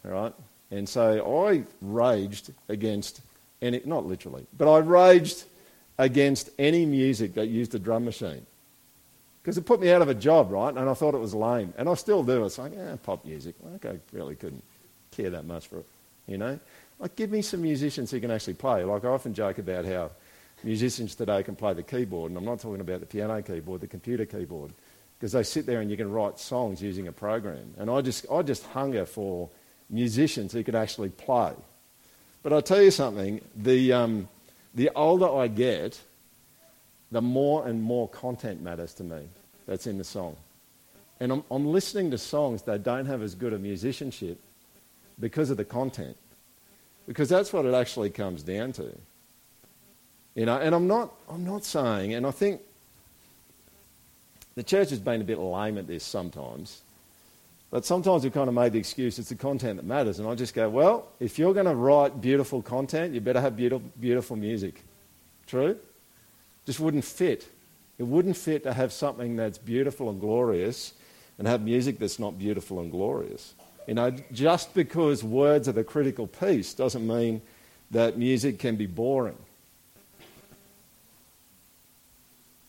right? 0.04 0.34
And 0.72 0.88
so 0.88 1.48
I 1.48 1.64
raged 1.82 2.54
against 2.70 3.22
any, 3.62 3.82
not 3.86 4.06
literally, 4.06 4.46
but 4.58 4.72
I 4.72 4.78
raged 4.80 5.44
against 5.98 6.50
any 6.58 6.86
music 6.86 7.34
that 7.34 7.48
used 7.48 7.76
a 7.76 7.80
drum 7.80 8.06
machine. 8.06 8.46
Because 9.42 9.58
it 9.58 9.66
put 9.66 9.82
me 9.82 9.92
out 9.92 10.02
of 10.02 10.10
a 10.10 10.14
job, 10.14 10.52
right? 10.52 10.74
And 10.74 10.90
I 10.90 10.94
thought 10.94 11.14
it 11.14 11.20
was 11.20 11.34
lame. 11.34 11.74
And 11.78 11.90
I 11.90 11.94
still 11.96 12.24
do. 12.24 12.46
It's 12.46 12.58
like, 12.58 12.74
yeah, 12.74 12.96
pop 13.04 13.26
music. 13.26 13.56
Like, 13.64 13.86
I 13.86 14.00
really 14.14 14.36
couldn't 14.36 14.64
care 15.12 15.30
that 15.30 15.46
much 15.46 15.68
for 15.68 15.80
it, 15.80 15.86
you 16.28 16.38
know? 16.38 16.60
Like, 17.00 17.16
give 17.16 17.32
me 17.32 17.42
some 17.42 17.62
musicians 17.62 18.12
who 18.12 18.20
can 18.20 18.30
actually 18.30 18.56
play. 18.56 18.84
Like, 18.84 19.06
I 19.06 19.08
often 19.08 19.34
joke 19.34 19.58
about 19.58 19.86
how 19.86 20.12
musicians 20.64 21.16
today 21.16 21.42
can 21.44 21.56
play 21.56 21.74
the 21.74 21.84
keyboard, 21.84 22.32
and 22.32 22.38
I'm 22.38 22.46
not 22.46 22.60
talking 22.60 22.82
about 22.82 23.00
the 23.00 23.06
piano 23.06 23.42
keyboard, 23.42 23.82
the 23.82 23.88
computer 23.88 24.26
keyboard 24.26 24.74
because 25.20 25.34
they 25.34 25.44
sit 25.44 25.66
there 25.66 25.82
and 25.82 25.92
you 25.92 25.98
can 25.98 26.10
write 26.10 26.40
songs 26.40 26.82
using 26.82 27.08
a 27.08 27.12
program. 27.12 27.74
And 27.78 27.90
I 27.90 28.00
just, 28.00 28.26
I 28.32 28.42
just 28.42 28.66
hunger 28.68 29.06
for 29.06 29.50
musicians 29.90 30.54
who 30.54 30.64
could 30.64 30.76
actually 30.76 31.10
play. 31.10 31.52
But 32.42 32.54
I'll 32.54 32.62
tell 32.62 32.82
you 32.82 32.92
something, 32.92 33.42
the, 33.54 33.92
um, 33.92 34.30
the 34.74 34.90
older 34.96 35.30
I 35.30 35.50
get, 35.50 36.00
the 37.12 37.22
more 37.22 37.68
and 37.68 37.82
more 37.82 38.08
content 38.08 38.62
matters 38.62 38.94
to 38.96 39.04
me 39.04 39.28
that's 39.68 39.88
in 39.88 39.98
the 39.98 40.06
song. 40.06 40.38
And 41.20 41.34
I'm, 41.34 41.44
I'm 41.52 41.66
listening 41.66 42.12
to 42.12 42.18
songs 42.18 42.62
that 42.62 42.84
don't 42.84 43.06
have 43.06 43.22
as 43.22 43.36
good 43.36 43.52
a 43.52 43.60
musicianship 43.60 44.40
because 45.20 45.50
of 45.50 45.58
the 45.58 45.66
content. 45.66 46.16
Because 47.10 47.28
that's 47.28 47.52
what 47.52 47.66
it 47.66 47.74
actually 47.74 48.12
comes 48.12 48.44
down 48.44 48.72
to. 48.74 48.96
You 50.36 50.46
know, 50.46 50.60
and 50.60 50.76
I'm 50.76 50.86
not, 50.86 51.12
I'm 51.28 51.44
not 51.44 51.66
saying, 51.66 52.14
and 52.14 52.24
I 52.24 52.30
think 52.30 52.62
the 54.54 54.62
church 54.62 54.92
has 54.92 55.00
been 55.00 55.20
a 55.20 55.24
bit 55.24 55.40
lame 55.40 55.80
at 55.80 55.88
this 55.88 56.04
sometimes. 56.04 56.84
But 57.72 57.84
sometimes 57.84 58.24
we've 58.24 58.34
kind 58.34 58.48
of 58.48 58.54
made 58.54 58.74
the 58.74 58.78
excuse 58.78 59.18
it's 59.18 59.30
the 59.30 59.36
content 59.36 59.78
that 59.78 59.86
matters. 59.88 60.20
And 60.20 60.30
I 60.30 60.36
just 60.36 60.54
go, 60.54 60.70
well, 60.70 61.08
if 61.20 61.40
you're 61.40 61.56
going 61.56 61.66
to 61.66 61.74
write 61.74 62.22
beautiful 62.22 62.62
content, 62.62 63.16
you 63.16 63.22
better 63.22 63.42
have 63.42 63.56
beautiful, 63.56 63.90
beautiful 64.00 64.36
music. 64.36 64.84
True? 65.48 65.80
Just 66.68 66.80
wouldn't 66.80 67.06
fit. 67.06 67.48
It 67.98 68.04
wouldn't 68.04 68.38
fit 68.38 68.62
to 68.64 68.74
have 68.74 68.94
something 68.94 69.36
that's 69.36 69.58
beautiful 69.58 70.12
and 70.12 70.22
glorious 70.22 70.94
and 71.40 71.48
have 71.48 71.64
music 71.64 71.98
that's 71.98 72.20
not 72.20 72.38
beautiful 72.38 72.80
and 72.80 72.92
glorious. 72.92 73.56
You 73.90 73.96
know, 73.96 74.12
just 74.32 74.76
because 74.76 75.24
words 75.24 75.68
are 75.68 75.72
the 75.72 75.84
critical 75.84 76.28
piece 76.28 76.76
doesn't 76.76 77.08
mean 77.08 77.42
that 77.90 78.20
music 78.20 78.60
can 78.60 78.76
be 78.76 78.86
boring. 78.86 79.36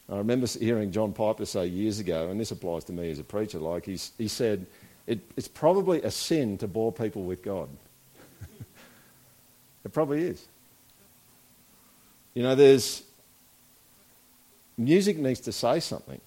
I 0.09 0.17
remember 0.17 0.47
hearing 0.47 0.93
John 0.93 1.13
Piper 1.13 1.45
say 1.45 1.67
years 1.67 1.99
ago, 1.99 2.31
and 2.31 2.41
this 2.41 2.53
applies 2.53 2.85
to 2.85 2.95
me 2.95 3.11
as 3.11 3.19
a 3.19 3.23
preacher, 3.23 3.59
like 3.59 3.85
he's, 3.85 4.13
he 4.17 4.29
said, 4.29 4.65
it, 5.07 5.21
it's 5.37 5.47
probably 5.47 6.01
a 6.01 6.11
sin 6.11 6.57
to 6.57 6.67
bore 6.67 6.91
people 6.91 7.25
with 7.25 7.43
God. 7.43 7.69
it 9.85 9.93
probably 9.93 10.23
is. 10.23 10.43
You 12.33 12.45
know, 12.45 12.55
there's 12.55 13.03
music 14.79 15.19
needs 15.19 15.41
to 15.41 15.53
say 15.53 15.81
something. 15.81 16.23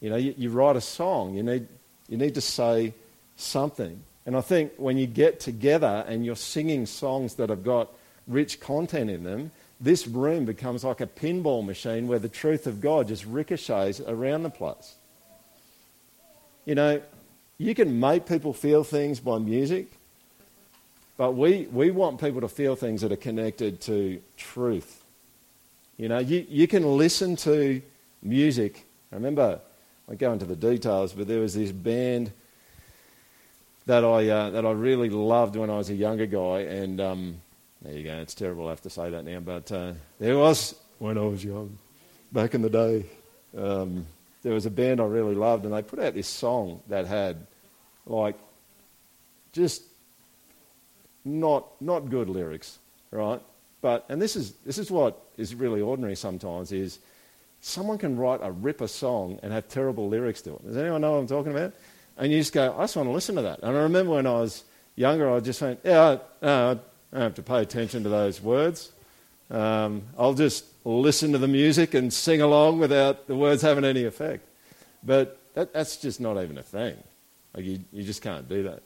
You 0.00 0.10
know, 0.10 0.16
you, 0.16 0.32
you 0.38 0.50
write 0.50 0.76
a 0.76 0.80
song, 0.80 1.34
you 1.34 1.42
need, 1.42 1.66
you 2.08 2.18
need 2.18 2.36
to 2.36 2.40
say 2.40 2.94
something. 3.40 4.02
And 4.26 4.36
I 4.36 4.40
think 4.40 4.72
when 4.76 4.96
you 4.96 5.06
get 5.06 5.40
together 5.40 6.04
and 6.06 6.24
you're 6.24 6.36
singing 6.36 6.86
songs 6.86 7.34
that 7.34 7.50
have 7.50 7.64
got 7.64 7.90
rich 8.26 8.60
content 8.60 9.10
in 9.10 9.24
them, 9.24 9.50
this 9.80 10.06
room 10.06 10.44
becomes 10.44 10.84
like 10.84 11.00
a 11.00 11.06
pinball 11.06 11.64
machine 11.64 12.06
where 12.06 12.18
the 12.18 12.28
truth 12.28 12.66
of 12.66 12.80
God 12.80 13.08
just 13.08 13.24
ricochets 13.24 14.00
around 14.00 14.42
the 14.42 14.50
place. 14.50 14.94
You 16.66 16.74
know, 16.74 17.00
you 17.56 17.74
can 17.74 17.98
make 17.98 18.26
people 18.26 18.52
feel 18.52 18.84
things 18.84 19.20
by 19.20 19.38
music, 19.38 19.90
but 21.16 21.32
we, 21.32 21.66
we 21.72 21.90
want 21.90 22.20
people 22.20 22.42
to 22.42 22.48
feel 22.48 22.76
things 22.76 23.00
that 23.00 23.10
are 23.12 23.16
connected 23.16 23.80
to 23.82 24.20
truth. 24.36 25.02
You 25.96 26.08
know, 26.08 26.18
you, 26.18 26.46
you 26.48 26.68
can 26.68 26.96
listen 26.96 27.36
to 27.36 27.82
music. 28.22 28.86
I 29.12 29.16
remember, 29.16 29.60
I 30.10 30.14
go 30.14 30.32
into 30.32 30.46
the 30.46 30.56
details, 30.56 31.12
but 31.12 31.26
there 31.26 31.40
was 31.40 31.54
this 31.54 31.72
band 31.72 32.32
that 33.86 34.04
I, 34.04 34.28
uh, 34.28 34.50
that 34.50 34.66
I 34.66 34.70
really 34.72 35.10
loved 35.10 35.56
when 35.56 35.70
I 35.70 35.76
was 35.76 35.90
a 35.90 35.94
younger 35.94 36.26
guy, 36.26 36.60
and 36.60 37.00
um, 37.00 37.40
there 37.82 37.94
you 37.94 38.04
go. 38.04 38.18
It's 38.18 38.34
terrible 38.34 38.66
I 38.66 38.70
have 38.70 38.82
to 38.82 38.90
say 38.90 39.10
that 39.10 39.24
now, 39.24 39.40
but 39.40 39.70
uh, 39.72 39.92
there 40.18 40.36
was 40.36 40.74
when 40.98 41.16
I 41.16 41.22
was 41.22 41.44
young, 41.44 41.78
back 42.32 42.54
in 42.54 42.62
the 42.62 42.70
day. 42.70 43.06
Um, 43.56 44.06
there 44.42 44.52
was 44.52 44.66
a 44.66 44.70
band 44.70 45.00
I 45.00 45.04
really 45.04 45.34
loved, 45.34 45.64
and 45.64 45.74
they 45.74 45.82
put 45.82 45.98
out 45.98 46.14
this 46.14 46.28
song 46.28 46.82
that 46.88 47.06
had 47.06 47.46
like 48.06 48.36
just 49.52 49.82
not 51.24 51.80
not 51.80 52.10
good 52.10 52.28
lyrics, 52.28 52.78
right? 53.10 53.40
But 53.80 54.06
and 54.08 54.20
this 54.20 54.36
is 54.36 54.52
this 54.64 54.78
is 54.78 54.90
what 54.90 55.20
is 55.36 55.54
really 55.54 55.80
ordinary 55.80 56.16
sometimes 56.16 56.72
is 56.72 56.98
someone 57.60 57.98
can 57.98 58.16
write 58.16 58.40
a 58.42 58.50
ripper 58.50 58.88
song 58.88 59.38
and 59.42 59.52
have 59.52 59.68
terrible 59.68 60.08
lyrics 60.08 60.42
to 60.42 60.54
it. 60.54 60.66
Does 60.66 60.76
anyone 60.76 61.00
know 61.00 61.12
what 61.12 61.18
I'm 61.18 61.26
talking 61.26 61.52
about? 61.52 61.74
And 62.20 62.30
you 62.30 62.38
just 62.38 62.52
go, 62.52 62.74
I 62.76 62.82
just 62.82 62.96
want 62.96 63.08
to 63.08 63.12
listen 63.12 63.34
to 63.36 63.42
that. 63.42 63.60
And 63.62 63.76
I 63.76 63.80
remember 63.80 64.12
when 64.12 64.26
I 64.26 64.34
was 64.34 64.64
younger, 64.94 65.32
I 65.32 65.40
just 65.40 65.62
went, 65.62 65.80
yeah, 65.82 66.18
uh, 66.42 66.76
I 67.12 67.16
don't 67.16 67.22
have 67.22 67.34
to 67.36 67.42
pay 67.42 67.62
attention 67.62 68.02
to 68.02 68.10
those 68.10 68.42
words. 68.42 68.92
Um, 69.50 70.02
I'll 70.18 70.34
just 70.34 70.66
listen 70.84 71.32
to 71.32 71.38
the 71.38 71.48
music 71.48 71.94
and 71.94 72.12
sing 72.12 72.42
along 72.42 72.78
without 72.78 73.26
the 73.26 73.34
words 73.34 73.62
having 73.62 73.86
any 73.86 74.04
effect. 74.04 74.46
But 75.02 75.38
that, 75.54 75.72
that's 75.72 75.96
just 75.96 76.20
not 76.20 76.36
even 76.42 76.58
a 76.58 76.62
thing. 76.62 76.96
Like 77.54 77.64
you, 77.64 77.80
you 77.90 78.02
just 78.02 78.20
can't 78.20 78.46
do 78.46 78.64
that. 78.64 78.82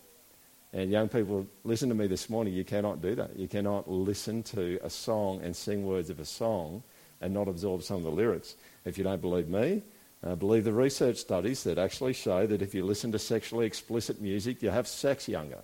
And 0.73 0.93
young 0.93 1.09
people, 1.09 1.45
listen 1.65 1.89
to 1.89 1.95
me 1.97 2.07
this 2.07 2.31
morning. 2.31 2.55
You 2.55 2.65
cannot 2.65 3.03
do 3.03 3.17
that. 3.17 3.37
You 3.37 3.49
cannot 3.49 3.91
listen 3.91 4.45
to 4.45 4.79
a 4.85 4.89
song 4.89 5.41
and 5.43 5.57
sing 5.57 5.85
words 5.85 6.09
of 6.09 6.21
a 6.21 6.25
song 6.25 6.85
and 7.21 7.35
not 7.35 7.49
absorb 7.49 7.83
some 7.83 7.97
of 7.97 8.05
the 8.05 8.13
lyrics. 8.13 8.55
If 8.85 8.97
you 8.97 9.03
don't 9.03 9.21
believe 9.21 9.49
me, 9.49 9.83
uh, 10.25 10.35
believe 10.35 10.65
the 10.65 10.73
research 10.73 11.19
studies 11.19 11.65
that 11.65 11.79
actually 11.79 12.15
show 12.15 12.47
that 12.47 12.63
if 12.63 12.75
you 12.75 12.85
listen 12.85 13.13
to 13.13 13.19
sexually 13.19 13.67
explicit 13.67 14.21
music, 14.21 14.63
you 14.63 14.71
have 14.71 14.89
sex 14.89 15.29
younger. 15.29 15.61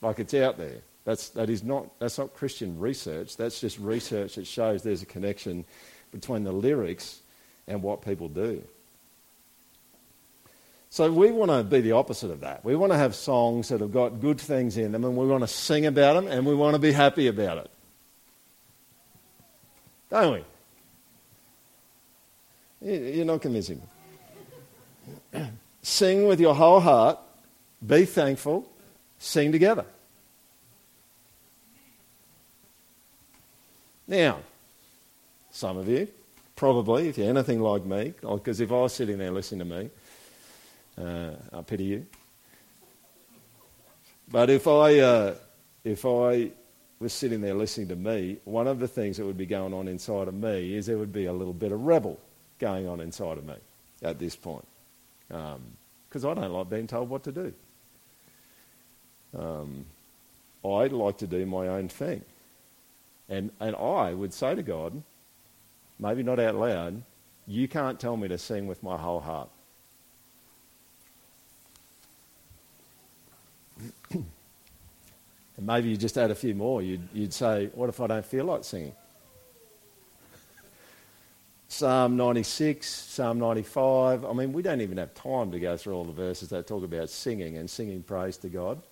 Like 0.00 0.20
it's 0.20 0.34
out 0.34 0.58
there. 0.58 0.78
That's, 1.04 1.30
that 1.30 1.50
is 1.50 1.64
not, 1.64 1.98
that's 1.98 2.18
not 2.18 2.34
Christian 2.34 2.78
research. 2.78 3.36
That's 3.36 3.60
just 3.60 3.78
research 3.78 4.36
that 4.36 4.46
shows 4.46 4.82
there's 4.82 5.02
a 5.02 5.06
connection 5.06 5.64
between 6.12 6.44
the 6.44 6.52
lyrics 6.52 7.20
and 7.66 7.82
what 7.82 8.02
people 8.02 8.28
do. 8.28 8.62
So 10.90 11.10
we 11.10 11.32
want 11.32 11.50
to 11.50 11.64
be 11.64 11.80
the 11.80 11.92
opposite 11.92 12.30
of 12.30 12.40
that. 12.40 12.64
We 12.64 12.76
want 12.76 12.92
to 12.92 12.98
have 12.98 13.14
songs 13.14 13.70
that 13.70 13.80
have 13.80 13.92
got 13.92 14.20
good 14.20 14.40
things 14.40 14.76
in 14.76 14.92
them 14.92 15.04
and 15.04 15.16
we 15.16 15.26
want 15.26 15.42
to 15.42 15.48
sing 15.48 15.86
about 15.86 16.14
them 16.14 16.28
and 16.28 16.46
we 16.46 16.54
want 16.54 16.74
to 16.74 16.78
be 16.78 16.92
happy 16.92 17.26
about 17.26 17.58
it. 17.58 17.70
Don't 20.10 20.34
we? 20.34 20.44
You're 22.82 23.24
not 23.24 23.40
convincing 23.40 23.80
me. 25.32 25.42
sing 25.82 26.26
with 26.26 26.40
your 26.40 26.54
whole 26.54 26.80
heart, 26.80 27.18
be 27.84 28.04
thankful, 28.04 28.68
sing 29.18 29.52
together. 29.52 29.84
Now, 34.08 34.40
some 35.50 35.76
of 35.76 35.88
you, 35.88 36.08
probably, 36.56 37.08
if 37.08 37.18
you're 37.18 37.28
anything 37.28 37.60
like 37.60 37.84
me, 37.84 38.14
because 38.20 38.60
if 38.60 38.72
I 38.72 38.74
was 38.74 38.92
sitting 38.92 39.16
there 39.16 39.30
listening 39.30 39.68
to 39.68 39.76
me, 39.76 39.90
uh, 40.98 41.30
I 41.52 41.62
pity 41.62 41.84
you. 41.84 42.06
But 44.30 44.50
if 44.50 44.66
I, 44.66 44.98
uh, 44.98 45.34
if 45.84 46.04
I 46.04 46.50
was 46.98 47.12
sitting 47.12 47.40
there 47.40 47.54
listening 47.54 47.88
to 47.88 47.96
me, 47.96 48.38
one 48.44 48.66
of 48.66 48.80
the 48.80 48.88
things 48.88 49.18
that 49.18 49.24
would 49.24 49.38
be 49.38 49.46
going 49.46 49.72
on 49.72 49.86
inside 49.88 50.26
of 50.26 50.34
me 50.34 50.74
is 50.74 50.86
there 50.86 50.98
would 50.98 51.12
be 51.12 51.26
a 51.26 51.32
little 51.32 51.54
bit 51.54 51.70
of 51.70 51.82
rebel 51.82 52.18
going 52.62 52.88
on 52.88 53.00
inside 53.00 53.36
of 53.38 53.44
me 53.44 53.56
at 54.02 54.18
this 54.18 54.36
point. 54.36 54.64
Because 55.28 56.24
um, 56.24 56.30
I 56.30 56.34
don't 56.34 56.52
like 56.52 56.70
being 56.70 56.86
told 56.86 57.10
what 57.10 57.24
to 57.24 57.32
do. 57.32 57.52
Um, 59.36 59.84
I 60.64 60.86
like 60.86 61.18
to 61.18 61.26
do 61.26 61.44
my 61.44 61.66
own 61.66 61.88
thing. 61.88 62.22
And, 63.28 63.50
and 63.60 63.74
I 63.74 64.14
would 64.14 64.32
say 64.32 64.54
to 64.54 64.62
God, 64.62 65.02
maybe 65.98 66.22
not 66.22 66.38
out 66.38 66.54
loud, 66.54 67.02
You 67.46 67.66
can't 67.66 67.98
tell 67.98 68.16
me 68.16 68.28
to 68.28 68.38
sing 68.38 68.68
with 68.68 68.82
my 68.82 68.96
whole 68.96 69.20
heart. 69.20 69.48
and 74.12 74.24
maybe 75.58 75.88
you 75.88 75.96
just 75.96 76.16
add 76.16 76.30
a 76.30 76.36
few 76.36 76.54
more. 76.54 76.80
You'd, 76.80 77.08
you'd 77.12 77.32
say, 77.32 77.70
What 77.74 77.88
if 77.88 78.00
I 78.00 78.06
don't 78.06 78.24
feel 78.24 78.44
like 78.44 78.62
singing? 78.62 78.94
Psalm 81.72 82.18
96, 82.18 82.86
Psalm 82.86 83.38
95. 83.38 84.26
I 84.26 84.32
mean, 84.34 84.52
we 84.52 84.60
don't 84.60 84.82
even 84.82 84.98
have 84.98 85.14
time 85.14 85.50
to 85.52 85.58
go 85.58 85.74
through 85.74 85.94
all 85.94 86.04
the 86.04 86.12
verses 86.12 86.50
that 86.50 86.66
talk 86.66 86.84
about 86.84 87.08
singing 87.08 87.56
and 87.56 87.68
singing 87.68 88.02
praise 88.02 88.36
to 88.36 88.50
God. 88.50 88.82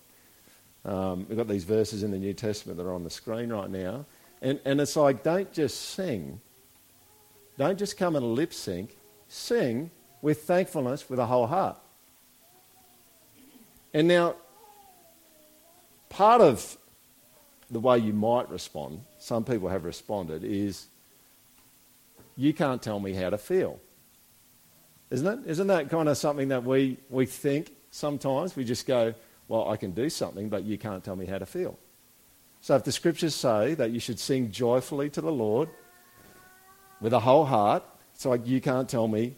Um, 0.87 1.27
we've 1.29 1.37
got 1.37 1.47
these 1.47 1.64
verses 1.64 2.03
in 2.03 2.11
the 2.11 2.16
New 2.16 2.33
Testament 2.33 2.79
that 2.79 2.87
are 2.87 2.95
on 2.95 3.05
the 3.05 3.11
screen 3.11 3.53
right 3.53 3.69
now. 3.69 4.07
And, 4.40 4.61
and 4.64 4.81
it's 4.81 4.97
like, 4.97 5.23
don't 5.23 5.53
just 5.53 5.90
sing. 5.90 6.40
Don't 7.59 7.79
just 7.79 7.99
come 7.99 8.16
and 8.16 8.25
lip 8.35 8.55
sync. 8.55 8.97
Sing 9.29 9.90
with 10.23 10.45
thankfulness 10.45 11.11
with 11.11 11.19
a 11.19 11.27
whole 11.27 11.49
heart. 11.49 11.77
And 13.93 14.09
now, 14.09 14.37
part 16.09 16.40
of 16.40 16.79
the 17.71 17.79
way 17.79 17.99
you 17.99 18.14
might 18.14 18.49
respond, 18.49 19.03
some 19.19 19.45
people 19.45 19.69
have 19.69 19.85
responded, 19.85 20.45
is 20.45 20.87
you 22.40 22.55
can't 22.55 22.81
tell 22.81 22.98
me 22.98 23.12
how 23.12 23.29
to 23.29 23.37
feel. 23.37 23.79
Isn't 25.11 25.26
it? 25.26 25.50
Isn't 25.50 25.66
that 25.66 25.90
kind 25.90 26.09
of 26.09 26.16
something 26.16 26.48
that 26.48 26.64
we, 26.64 26.96
we 27.11 27.26
think 27.26 27.72
sometimes? 27.90 28.57
We 28.57 28.64
just 28.64 28.87
go, 28.87 29.14
well, 29.46 29.68
I 29.68 29.76
can 29.76 29.90
do 29.90 30.09
something, 30.09 30.48
but 30.48 30.64
you 30.64 30.79
can't 30.79 31.05
tell 31.05 31.16
me 31.16 31.26
how 31.26 31.37
to 31.37 31.44
feel. 31.44 31.79
So 32.62 32.76
if 32.76 32.85
the 32.85 32.92
scriptures 32.92 33.35
say 33.35 33.74
that 33.74 33.90
you 33.90 34.00
should 34.00 34.18
sing 34.18 34.50
joyfully 34.50 35.11
to 35.11 35.20
the 35.20 35.31
Lord 35.31 35.68
with 37.00 37.12
a 37.12 37.20
whole 37.20 37.44
heart, 37.44 37.83
it's 38.14 38.24
like 38.24 38.46
you 38.46 38.61
can't 38.61 38.88
tell 38.88 39.07
me 39.07 39.37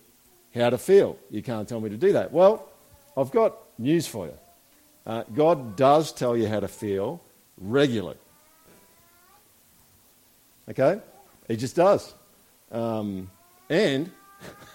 how 0.55 0.71
to 0.71 0.79
feel. 0.79 1.19
You 1.29 1.43
can't 1.43 1.69
tell 1.69 1.81
me 1.81 1.91
to 1.91 1.97
do 1.97 2.13
that. 2.13 2.31
Well, 2.31 2.69
I've 3.17 3.33
got 3.33 3.57
news 3.79 4.07
for 4.07 4.27
you. 4.27 4.39
Uh, 5.05 5.25
God 5.35 5.75
does 5.75 6.13
tell 6.13 6.37
you 6.37 6.47
how 6.47 6.61
to 6.61 6.69
feel 6.69 7.21
regularly. 7.59 8.19
Okay? 10.69 11.01
He 11.49 11.57
just 11.57 11.75
does. 11.75 12.15
Um, 12.73 13.31
and 13.69 14.11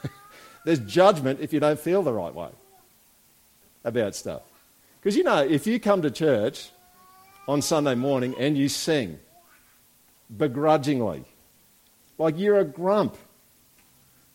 there's 0.66 0.80
judgment 0.80 1.40
if 1.42 1.52
you 1.52 1.60
don't 1.60 1.80
feel 1.80 2.04
the 2.04 2.14
right 2.14 2.34
way 2.34 2.50
about 3.84 4.16
stuff. 4.16 4.44
Because 5.00 5.16
you 5.16 5.24
know, 5.24 5.44
if 5.44 5.68
you 5.68 5.80
come 5.80 6.02
to 6.04 6.12
church 6.12 6.70
on 7.48 7.62
Sunday 7.62 7.96
morning 7.96 8.36
and 8.38 8.58
you 8.58 8.70
sing 8.70 9.20
begrudgingly, 10.36 11.26
like 12.18 12.38
you're 12.38 12.60
a 12.60 12.66
grump, 12.66 13.18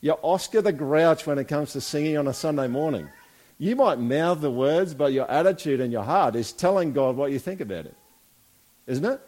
you're 0.01 0.19
Oscar 0.23 0.63
the 0.63 0.73
Grouch 0.73 1.27
when 1.27 1.39
it 1.39 1.47
comes 1.47 1.73
to 1.73 1.81
singing 1.81 2.17
on 2.17 2.27
a 2.27 2.35
Sunday 2.35 2.69
morning. 2.69 3.09
You 3.59 3.77
might 3.77 4.01
mouth 4.01 4.41
the 4.41 4.51
words, 4.51 4.95
but 4.95 5.13
your 5.13 5.31
attitude 5.31 5.81
and 5.81 5.93
your 5.93 6.03
heart 6.03 6.35
is 6.35 6.53
telling 6.53 6.93
God 6.93 7.17
what 7.17 7.31
you 7.31 7.39
think 7.39 7.61
about 7.61 7.87
it. 7.87 7.95
Isn't 8.87 9.05
it? 9.05 9.21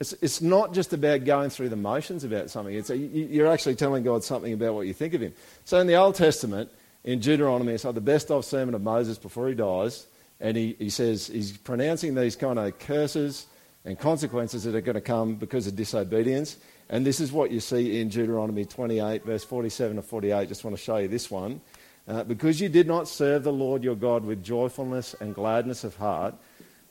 It's, 0.00 0.12
it's 0.14 0.40
not 0.40 0.74
just 0.74 0.92
about 0.92 1.24
going 1.24 1.50
through 1.50 1.68
the 1.68 1.76
motions 1.76 2.24
about 2.24 2.50
something. 2.50 2.74
It's 2.74 2.90
a, 2.90 2.96
you're 2.96 3.46
actually 3.46 3.76
telling 3.76 4.02
God 4.02 4.24
something 4.24 4.52
about 4.52 4.74
what 4.74 4.86
you 4.86 4.92
think 4.92 5.14
of 5.14 5.20
Him. 5.20 5.34
So 5.64 5.78
in 5.78 5.86
the 5.86 5.94
Old 5.94 6.16
Testament, 6.16 6.70
in 7.04 7.20
Deuteronomy, 7.20 7.74
it's 7.74 7.84
like 7.84 7.94
the 7.94 8.00
best 8.00 8.30
of 8.30 8.44
sermon 8.44 8.74
of 8.74 8.82
Moses 8.82 9.18
before 9.18 9.48
he 9.48 9.54
dies. 9.54 10.06
And 10.40 10.56
he, 10.56 10.74
he 10.78 10.90
says 10.90 11.28
he's 11.28 11.56
pronouncing 11.56 12.14
these 12.14 12.34
kind 12.34 12.58
of 12.58 12.78
curses 12.78 13.46
and 13.84 13.98
consequences 13.98 14.64
that 14.64 14.74
are 14.74 14.80
going 14.80 14.94
to 14.94 15.00
come 15.00 15.36
because 15.36 15.66
of 15.66 15.76
disobedience. 15.76 16.56
And 16.88 17.06
this 17.06 17.20
is 17.20 17.30
what 17.30 17.50
you 17.50 17.60
see 17.60 18.00
in 18.00 18.08
Deuteronomy 18.08 18.64
28, 18.64 19.24
verse 19.24 19.44
47 19.44 19.96
to 19.96 20.02
48. 20.02 20.48
Just 20.48 20.64
want 20.64 20.76
to 20.76 20.82
show 20.82 20.96
you 20.96 21.08
this 21.08 21.30
one. 21.30 21.60
Uh, 22.06 22.24
because 22.24 22.60
you 22.60 22.68
did 22.68 22.86
not 22.86 23.08
serve 23.08 23.44
the 23.44 23.52
Lord 23.52 23.82
your 23.82 23.94
God 23.94 24.24
with 24.24 24.44
joyfulness 24.44 25.14
and 25.20 25.34
gladness 25.34 25.84
of 25.84 25.96
heart, 25.96 26.34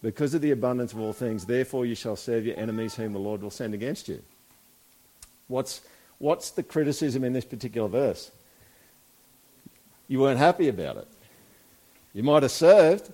because 0.03 0.33
of 0.33 0.41
the 0.41 0.51
abundance 0.51 0.91
of 0.91 0.99
all 0.99 1.13
things, 1.13 1.45
therefore 1.45 1.85
you 1.85 1.95
shall 1.95 2.17
serve 2.17 2.45
your 2.45 2.59
enemies 2.59 2.93
whom 2.93 3.13
the 3.13 3.19
Lord 3.19 3.41
will 3.41 3.49
send 3.49 3.73
against 3.73 4.09
you. 4.09 4.21
What's, 5.47 5.81
what's 6.19 6.51
the 6.51 6.61
criticism 6.61 7.23
in 7.23 7.31
this 7.31 7.45
particular 7.45 7.87
verse? 7.87 8.29
You 10.09 10.19
weren't 10.19 10.39
happy 10.39 10.67
about 10.67 10.97
it. 10.97 11.07
You 12.13 12.21
might 12.21 12.43
have 12.43 12.51
served, 12.51 13.13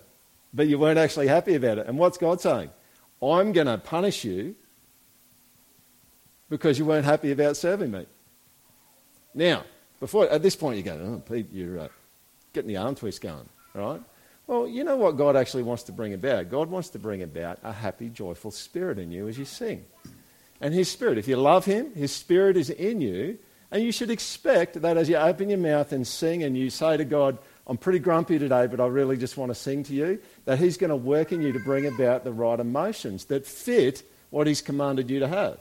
but 0.51 0.67
you 0.67 0.79
weren't 0.79 0.97
actually 0.97 1.27
happy 1.27 1.53
about 1.53 1.77
it. 1.77 1.85
And 1.85 1.97
what's 1.97 2.17
God 2.17 2.41
saying? 2.41 2.71
I'm 3.21 3.53
going 3.53 3.67
to 3.67 3.77
punish 3.77 4.23
you 4.25 4.55
because 6.49 6.79
you 6.79 6.85
weren't 6.85 7.05
happy 7.05 7.31
about 7.31 7.55
serving 7.55 7.91
me. 7.91 8.07
Now, 9.35 9.63
before 9.99 10.27
at 10.27 10.41
this 10.41 10.55
point, 10.55 10.77
you 10.77 10.83
go, 10.83 10.93
oh, 10.93 11.31
Pete, 11.31 11.51
you're 11.51 11.79
uh, 11.81 11.87
getting 12.51 12.69
the 12.69 12.77
arm 12.77 12.95
twist 12.95 13.21
going, 13.21 13.47
right? 13.75 14.01
Well, 14.49 14.67
you 14.67 14.83
know 14.83 14.97
what 14.97 15.15
God 15.15 15.35
actually 15.35 15.61
wants 15.61 15.83
to 15.83 15.91
bring 15.91 16.11
about? 16.11 16.49
God 16.49 16.71
wants 16.71 16.89
to 16.89 16.99
bring 16.99 17.21
about 17.21 17.59
a 17.63 17.71
happy, 17.71 18.09
joyful 18.09 18.49
spirit 18.49 18.97
in 18.97 19.11
you 19.11 19.27
as 19.27 19.37
you 19.37 19.45
sing. 19.45 19.85
And 20.59 20.73
His 20.73 20.89
Spirit, 20.89 21.19
if 21.19 21.27
you 21.27 21.35
love 21.35 21.65
Him, 21.65 21.93
His 21.93 22.11
Spirit 22.11 22.57
is 22.57 22.71
in 22.71 22.99
you. 22.99 23.37
And 23.69 23.83
you 23.83 23.91
should 23.91 24.09
expect 24.09 24.81
that 24.81 24.97
as 24.97 25.07
you 25.07 25.17
open 25.17 25.49
your 25.49 25.59
mouth 25.59 25.91
and 25.91 26.05
sing 26.05 26.41
and 26.41 26.57
you 26.57 26.71
say 26.71 26.97
to 26.97 27.05
God, 27.05 27.37
I'm 27.67 27.77
pretty 27.77 27.99
grumpy 27.99 28.39
today, 28.39 28.65
but 28.65 28.79
I 28.79 28.87
really 28.87 29.17
just 29.17 29.37
want 29.37 29.51
to 29.51 29.55
sing 29.55 29.83
to 29.83 29.93
you, 29.93 30.19
that 30.45 30.57
He's 30.57 30.77
going 30.77 30.89
to 30.89 30.95
work 30.95 31.31
in 31.31 31.43
you 31.43 31.51
to 31.51 31.59
bring 31.59 31.85
about 31.85 32.23
the 32.23 32.33
right 32.33 32.59
emotions 32.59 33.25
that 33.25 33.45
fit 33.45 34.01
what 34.31 34.47
He's 34.47 34.63
commanded 34.63 35.11
you 35.11 35.19
to 35.19 35.27
have. 35.27 35.59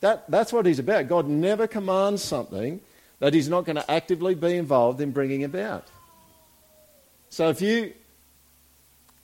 That, 0.00 0.30
that's 0.30 0.50
what 0.50 0.64
He's 0.64 0.78
about. 0.78 1.08
God 1.08 1.28
never 1.28 1.66
commands 1.66 2.24
something 2.24 2.80
that 3.18 3.34
He's 3.34 3.50
not 3.50 3.66
going 3.66 3.76
to 3.76 3.90
actively 3.90 4.34
be 4.34 4.56
involved 4.56 5.02
in 5.02 5.10
bringing 5.10 5.44
about. 5.44 5.86
So 7.30 7.48
if 7.48 7.62
you 7.62 7.94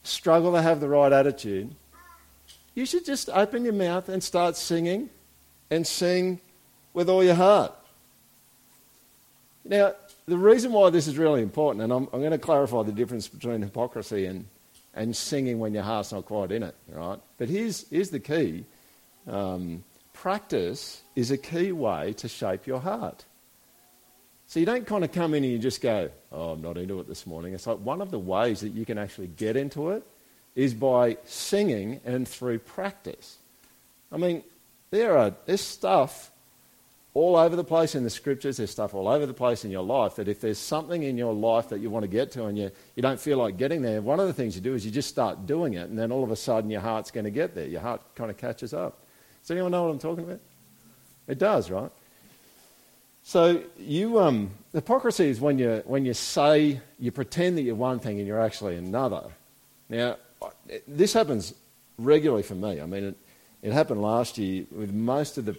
struggle 0.04 0.52
to 0.52 0.62
have 0.62 0.80
the 0.80 0.88
right 0.88 1.12
attitude, 1.12 1.74
you 2.74 2.86
should 2.86 3.04
just 3.04 3.28
open 3.30 3.64
your 3.64 3.72
mouth 3.72 4.08
and 4.08 4.22
start 4.22 4.56
singing 4.56 5.10
and 5.70 5.86
sing 5.86 6.40
with 6.94 7.08
all 7.08 7.24
your 7.24 7.34
heart. 7.34 7.72
Now, 9.64 9.94
the 10.26 10.38
reason 10.38 10.72
why 10.72 10.90
this 10.90 11.08
is 11.08 11.18
really 11.18 11.42
important, 11.42 11.82
and 11.82 11.92
I'm, 11.92 12.08
I'm 12.12 12.20
going 12.20 12.30
to 12.30 12.38
clarify 12.38 12.82
the 12.84 12.92
difference 12.92 13.26
between 13.26 13.62
hypocrisy 13.62 14.26
and, 14.26 14.46
and 14.94 15.14
singing 15.14 15.58
when 15.58 15.74
your 15.74 15.82
heart's 15.82 16.12
not 16.12 16.26
quite 16.26 16.52
in 16.52 16.62
it, 16.62 16.74
right? 16.88 17.18
But 17.38 17.48
here's, 17.48 17.88
here's 17.90 18.10
the 18.10 18.20
key 18.20 18.64
um, 19.26 19.82
practice 20.12 21.02
is 21.16 21.30
a 21.30 21.36
key 21.36 21.72
way 21.72 22.12
to 22.14 22.28
shape 22.28 22.66
your 22.66 22.80
heart. 22.80 23.24
So 24.48 24.61
you 24.61 24.66
don't 24.66 24.87
kind 24.87 25.04
of 25.04 25.12
come 25.12 25.35
in 25.35 25.42
and 25.42 25.52
you 25.52 25.59
just 25.59 25.80
go, 25.80 26.11
oh, 26.30 26.50
I'm 26.50 26.62
not 26.62 26.78
into 26.78 27.00
it 27.00 27.09
this 27.09 27.26
morning. 27.26 27.52
It's 27.52 27.66
like 27.66 27.78
one 27.78 28.00
of 28.00 28.11
the 28.11 28.18
ways 28.18 28.61
that 28.61 28.70
you 28.70 28.87
can 28.87 28.96
actually 28.96 29.26
get 29.26 29.56
into 29.56 29.90
it 29.90 30.06
is 30.54 30.72
by 30.72 31.18
singing 31.24 32.00
and 32.04 32.26
through 32.26 32.61
practice. 32.61 33.38
I 34.12 34.16
mean, 34.16 34.44
there 34.90 35.18
are, 35.18 35.35
there's 35.46 35.61
stuff 35.61 36.30
all 37.12 37.35
over 37.35 37.56
the 37.56 37.64
place 37.64 37.94
in 37.94 38.04
the 38.04 38.11
scriptures, 38.11 38.59
there's 38.59 38.70
stuff 38.70 38.94
all 38.94 39.09
over 39.09 39.24
the 39.24 39.35
place 39.35 39.64
in 39.64 39.70
your 39.70 39.82
life 39.82 40.16
that 40.16 40.28
if 40.28 40.40
there's 40.40 40.59
something 40.59 41.02
in 41.02 41.16
your 41.16 41.32
life 41.32 41.70
that 41.70 41.80
you 41.80 41.88
want 41.88 42.02
to 42.02 42.09
get 42.09 42.30
to 42.32 42.44
and 42.44 42.59
you, 42.59 42.70
you 42.94 43.02
don't 43.02 43.18
feel 43.18 43.38
like 43.38 43.56
getting 43.56 43.80
there, 43.82 44.02
one 44.02 44.20
of 44.20 44.26
the 44.26 44.35
things 44.35 44.54
you 44.54 44.61
do 44.61 44.74
is 44.74 44.85
you 44.85 44.92
just 44.92 45.09
start 45.09 45.46
doing 45.46 45.74
it 45.74 45.88
and 45.88 45.98
then 45.98 46.12
all 46.12 46.22
of 46.22 46.30
a 46.30 46.37
sudden 46.37 46.70
your 46.70 46.82
heart's 46.82 47.11
going 47.11 47.24
to 47.24 47.30
get 47.30 47.54
there. 47.54 47.66
Your 47.66 47.80
heart 47.80 48.02
kind 48.14 48.30
of 48.30 48.37
catches 48.37 48.74
up. 48.74 48.98
Does 49.42 49.50
anyone 49.50 49.72
know 49.72 49.85
what 49.85 49.90
I'm 49.90 49.98
talking 49.98 50.24
about? 50.24 50.40
It 51.26 51.38
does, 51.38 51.70
right? 51.70 51.90
So 53.28 53.60
you, 53.76 54.20
um, 54.20 54.52
hypocrisy 54.72 55.28
is 55.28 55.40
when 55.40 55.58
you, 55.58 55.82
when 55.84 56.04
you 56.04 56.14
say, 56.14 56.80
you 57.00 57.10
pretend 57.10 57.58
that 57.58 57.62
you're 57.62 57.74
one 57.74 57.98
thing 57.98 58.18
and 58.18 58.26
you're 58.28 58.40
actually 58.40 58.76
another. 58.76 59.24
Now, 59.88 60.18
this 60.86 61.12
happens 61.12 61.52
regularly 61.98 62.44
for 62.44 62.54
me. 62.54 62.80
I 62.80 62.86
mean, 62.86 63.02
it, 63.02 63.16
it 63.62 63.72
happened 63.72 64.00
last 64.00 64.38
year 64.38 64.66
with 64.70 64.92
most 64.92 65.38
of 65.38 65.44
the 65.44 65.56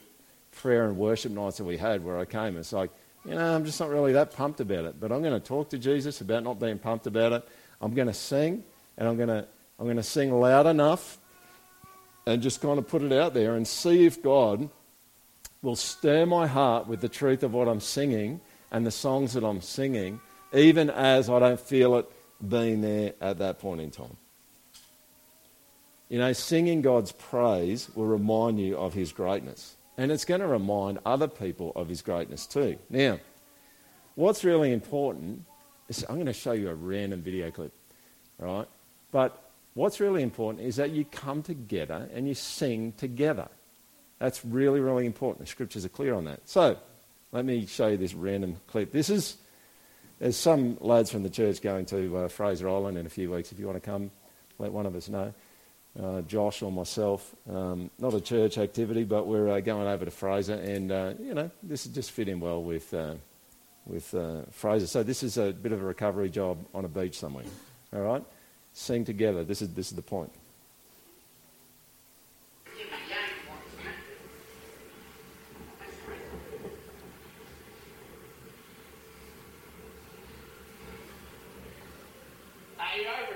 prayer 0.54 0.86
and 0.86 0.96
worship 0.96 1.34
nights 1.34 1.58
that 1.58 1.66
we 1.66 1.76
had 1.76 2.06
where 2.06 2.18
I 2.18 2.24
came. 2.24 2.56
It's 2.56 2.72
like, 2.72 2.90
you 3.26 3.32
know, 3.32 3.56
I'm 3.56 3.66
just 3.66 3.82
not 3.82 3.90
really 3.90 4.14
that 4.14 4.32
pumped 4.32 4.62
about 4.62 4.86
it. 4.86 4.98
But 4.98 5.12
I'm 5.12 5.22
going 5.22 5.38
to 5.38 5.46
talk 5.46 5.70
to 5.72 5.78
Jesus 5.78 6.22
about 6.22 6.46
not 6.46 6.62
being 6.62 6.80
pumped 6.80 7.06
about 7.06 7.34
it. 7.34 7.50
I'm 7.82 7.94
going 7.94 8.08
to 8.08 8.14
sing, 8.14 8.64
and 8.98 9.10
I'm 9.10 9.18
going 9.18 9.28
to, 9.28 9.46
I'm 9.78 9.86
going 9.86 9.98
to 9.98 10.04
sing 10.04 10.32
loud 10.32 10.68
enough 10.68 11.18
and 12.26 12.42
just 12.42 12.62
kind 12.62 12.80
of 12.80 12.88
put 12.88 13.02
it 13.02 13.12
out 13.12 13.34
there 13.34 13.56
and 13.56 13.68
see 13.68 14.06
if 14.06 14.24
God 14.24 14.70
will 15.68 15.76
stir 15.76 16.26
my 16.26 16.48
heart 16.48 16.88
with 16.88 17.02
the 17.02 17.10
truth 17.10 17.44
of 17.44 17.54
what 17.54 17.68
I'm 17.68 17.82
singing 17.82 18.40
and 18.72 18.86
the 18.86 18.92
songs 18.92 19.34
that 19.34 19.44
I'm 19.44 19.60
singing, 19.60 20.22
even 20.54 20.90
as 20.90 21.30
I 21.30 21.40
don't 21.40 21.60
feel 21.60 21.98
it 21.98 22.10
being 22.48 22.80
there 22.80 23.16
at 23.20 23.40
that 23.40 23.60
point 23.60 23.82
in 23.82 23.92
time. 23.92 24.16
You 26.08 26.20
know, 26.20 26.32
singing 26.32 26.82
God's 26.82 27.12
praise 27.12 27.90
will 27.96 28.06
remind 28.06 28.62
you 28.62 28.78
of 28.78 28.94
His 28.94 29.12
greatness. 29.12 29.76
And 29.98 30.10
it's 30.10 30.24
going 30.24 30.40
to 30.40 30.48
remind 30.48 31.00
other 31.06 31.28
people 31.28 31.74
of 31.76 31.90
His 31.90 32.02
greatness 32.02 32.46
too. 32.46 32.78
Now, 32.90 33.20
what's 34.16 34.46
really 34.46 34.72
important 34.72 35.44
is 35.90 36.06
I'm 36.08 36.16
going 36.16 36.28
to 36.28 36.34
show 36.34 36.54
you 36.54 36.70
a 36.70 36.76
random 36.76 37.22
video 37.22 37.52
clip, 37.52 37.74
right? 38.40 38.68
But 39.12 39.52
what's 39.74 40.00
really 40.00 40.24
important 40.24 40.66
is 40.66 40.78
that 40.78 40.92
you 40.92 41.04
come 41.04 41.44
together 41.44 42.08
and 42.14 42.26
you 42.26 42.36
sing 42.36 42.94
together. 42.94 43.50
That's 44.20 44.44
really, 44.44 44.80
really 44.80 45.06
important. 45.06 45.46
The 45.46 45.50
scriptures 45.50 45.86
are 45.86 45.90
clear 45.90 46.14
on 46.14 46.26
that. 46.26 46.48
So, 46.48 46.78
let 47.32 47.46
me 47.46 47.66
show 47.66 47.88
you 47.88 47.98
this 47.98 48.14
random 48.14 48.58
clip. 48.68 48.92
This 48.92 49.10
is, 49.10 49.38
there's 50.20 50.38
some 50.38 50.78
lads 50.80 51.12
from 51.12 51.24
the 51.24 51.30
church 51.30 51.62
going 51.62 51.86
to 51.88 52.18
uh, 52.18 52.28
Fraser 52.28 52.70
Island 52.70 52.98
in 52.98 53.06
a 53.06 53.10
few 53.10 53.32
weeks. 53.32 53.52
If 53.52 53.60
you 53.60 53.66
want 53.68 53.82
to 53.82 53.88
come, 53.88 54.12
let 54.60 54.72
one 54.72 54.86
of 54.86 54.96
us 54.96 55.10
know. 55.10 55.34
Uh, 56.02 56.22
Josh 56.22 56.62
or 56.62 56.72
myself. 56.72 57.36
Um, 57.50 57.90
not 57.98 58.14
a 58.14 58.22
church 58.22 58.58
activity, 58.58 59.04
but 59.04 59.26
we're 59.26 59.50
uh, 59.50 59.60
going 59.62 59.88
over 59.88 60.06
to 60.06 60.12
Fraser, 60.12 60.54
and 60.54 60.92
uh, 60.92 61.14
you 61.20 61.34
know 61.34 61.50
this 61.64 61.86
has 61.86 61.94
just 61.94 62.12
fit 62.12 62.28
in 62.28 62.40
well 62.40 62.62
with 62.62 62.94
uh, 62.94 63.16
with 63.88 64.14
uh, 64.14 64.42
Fraser. 64.52 64.86
So 64.86 65.02
this 65.02 65.24
is 65.24 65.40
a 65.40 65.52
bit 65.52 65.72
of 65.72 65.82
a 65.82 65.86
recovery 65.86 66.30
job 66.30 66.64
on 66.76 66.86
a 66.86 66.88
beach 66.88 67.18
somewhere. 67.18 67.46
All 67.94 68.02
right, 68.02 68.24
sing 68.74 69.06
together. 69.06 69.44
This 69.44 69.64
is 69.64 69.74
this 69.74 69.90
is 69.90 69.96
the 69.96 70.04
point. 70.04 70.32
You 82.98 83.27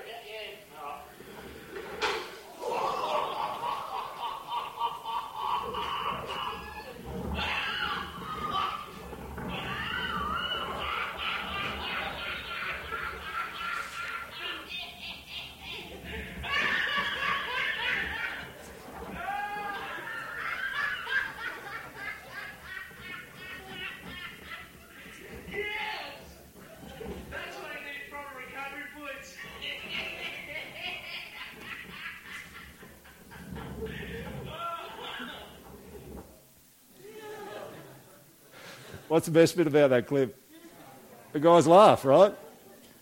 What's 39.12 39.26
the 39.26 39.34
best 39.34 39.58
bit 39.58 39.68
about 39.68 39.90
that 39.90 40.08
clip? 40.08 40.42
The 41.34 41.42
guys 41.42 41.68
laugh, 41.68 42.06
right? 42.06 42.34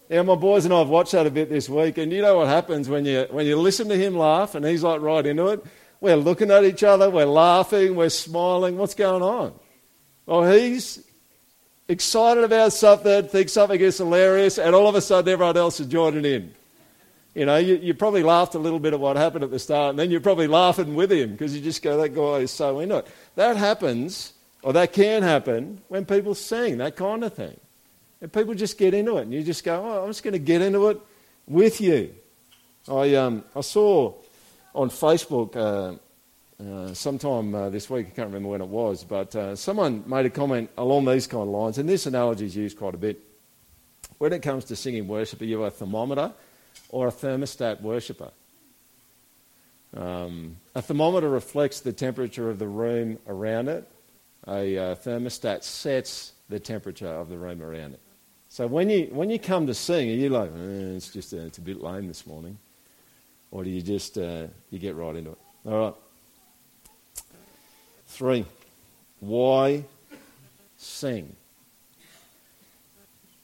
Now, 0.10 0.24
my 0.24 0.34
boys 0.34 0.66
and 0.66 0.74
I 0.74 0.80
have 0.80 0.90
watched 0.90 1.12
that 1.12 1.28
a 1.28 1.30
bit 1.30 1.50
this 1.50 1.70
week, 1.70 2.00
and 2.00 2.12
you 2.12 2.24
know 2.24 2.38
what 2.38 2.48
happens 2.48 2.90
when 2.90 3.06
you, 3.06 3.28
when 3.30 3.46
you 3.46 3.56
listen 3.56 3.88
to 3.90 3.96
him 3.96 4.18
laugh 4.18 4.56
and 4.56 4.66
he's 4.66 4.82
like 4.82 5.02
right 5.02 5.24
into 5.24 5.50
it? 5.50 5.64
We're 6.02 6.16
looking 6.16 6.50
at 6.50 6.64
each 6.64 6.84
other, 6.84 7.12
we're 7.12 7.26
laughing, 7.26 7.96
we're 7.96 8.10
smiling. 8.10 8.76
What's 8.76 8.96
going 8.96 9.22
on? 9.22 9.54
Well, 10.26 10.52
he's 10.52 11.06
excited 11.88 12.44
about 12.44 12.74
something, 12.74 13.28
thinks 13.28 13.54
something 13.54 13.80
is 13.80 14.00
hilarious, 14.00 14.58
and 14.58 14.74
all 14.74 14.88
of 14.88 14.96
a 14.96 15.02
sudden 15.02 15.32
everyone 15.32 15.58
else 15.58 15.80
is 15.80 15.86
joining 15.86 16.26
in. 16.26 16.56
You 17.36 17.46
know, 17.46 17.58
you, 17.58 17.76
you 17.76 17.94
probably 17.94 18.24
laughed 18.24 18.56
a 18.56 18.60
little 18.60 18.80
bit 18.80 18.94
at 18.94 19.00
what 19.00 19.16
happened 19.16 19.44
at 19.44 19.52
the 19.52 19.60
start, 19.60 19.92
and 19.92 20.00
then 20.00 20.10
you're 20.10 20.22
probably 20.22 20.48
laughing 20.48 20.96
with 20.96 21.12
him 21.12 21.34
because 21.34 21.56
you 21.56 21.62
just 21.62 21.84
go, 21.84 21.98
that 22.02 22.16
guy 22.16 22.38
is 22.38 22.50
so 22.50 22.80
into 22.80 22.98
it. 22.98 23.08
That 23.36 23.58
happens, 23.58 24.34
or 24.62 24.74
that 24.74 24.94
can 24.94 25.24
happen, 25.24 25.82
when 25.88 26.06
people 26.06 26.36
sing, 26.36 26.78
that 26.80 26.96
kind 26.96 27.24
of 27.24 27.34
thing. 27.34 27.58
And 28.22 28.32
people 28.32 28.54
just 28.54 28.78
get 28.78 28.94
into 28.94 29.18
it, 29.18 29.24
and 29.24 29.34
you 29.34 29.44
just 29.44 29.64
go, 29.64 29.82
oh, 29.82 30.04
I'm 30.04 30.10
just 30.10 30.24
going 30.24 30.34
to 30.34 30.40
get 30.40 30.62
into 30.62 30.88
it 30.90 31.00
with 31.48 31.80
you. 31.80 32.14
I, 32.88 33.16
um, 33.16 33.44
I 33.56 33.62
saw 33.62 34.14
on 34.76 34.90
Facebook 34.90 35.56
uh, 35.56 35.96
uh, 36.62 36.94
sometime 36.94 37.56
uh, 37.56 37.70
this 37.70 37.90
week, 37.90 38.08
I 38.08 38.10
can't 38.10 38.28
remember 38.28 38.50
when 38.50 38.62
it 38.62 38.68
was, 38.68 39.04
but 39.04 39.34
uh, 39.36 39.56
someone 39.56 40.04
made 40.06 40.26
a 40.26 40.30
comment 40.30 40.70
along 40.78 41.06
these 41.06 41.28
kind 41.28 41.44
of 41.44 41.50
lines, 41.50 41.78
and 41.78 41.88
this 41.88 42.06
analogy 42.06 42.46
is 42.46 42.56
used 42.56 42.78
quite 42.78 42.94
a 42.94 42.98
bit. 42.98 43.22
When 44.18 44.34
it 44.34 44.42
comes 44.42 44.66
to 44.66 44.76
singing 44.76 45.08
worship, 45.08 45.42
are 45.42 45.46
you 45.46 45.64
a 45.64 45.72
thermometer 45.72 46.34
or 46.90 47.08
a 47.08 47.12
thermostat 47.12 47.82
worshipper? 47.82 48.32
Um, 49.96 50.58
a 50.76 50.82
thermometer 50.82 51.30
reflects 51.30 51.80
the 51.80 51.94
temperature 51.94 52.50
of 52.50 52.60
the 52.60 52.68
room 52.68 53.18
around 53.28 53.70
it. 53.70 53.90
A 54.48 54.78
uh, 54.78 54.96
thermostat 54.96 55.64
sets 55.64 56.34
the 56.50 56.60
temperature 56.60 57.08
of 57.08 57.30
the 57.30 57.38
room 57.38 57.62
around 57.62 57.94
it. 57.94 58.00
So 58.50 58.66
when 58.66 58.90
you 58.90 59.10
when 59.12 59.30
you 59.30 59.38
come 59.38 59.68
to 59.68 59.76
sing, 59.76 60.10
are 60.10 60.14
you 60.14 60.30
like, 60.30 60.50
eh, 60.50 60.96
it's 60.96 61.12
just 61.12 61.34
uh, 61.34 61.38
it's 61.38 61.60
a 61.60 61.62
bit 61.62 61.82
lame 61.82 62.08
this 62.08 62.26
morning, 62.26 62.58
or 63.52 63.64
do 63.64 63.70
you 63.70 63.82
just 63.82 64.18
uh, 64.18 64.48
you 64.72 64.80
get 64.80 64.96
right 64.96 65.16
into 65.16 65.32
it? 65.32 65.38
All 65.66 65.80
right. 65.80 65.94
Three. 68.08 68.46
Why 69.20 69.84
sing? 70.78 71.36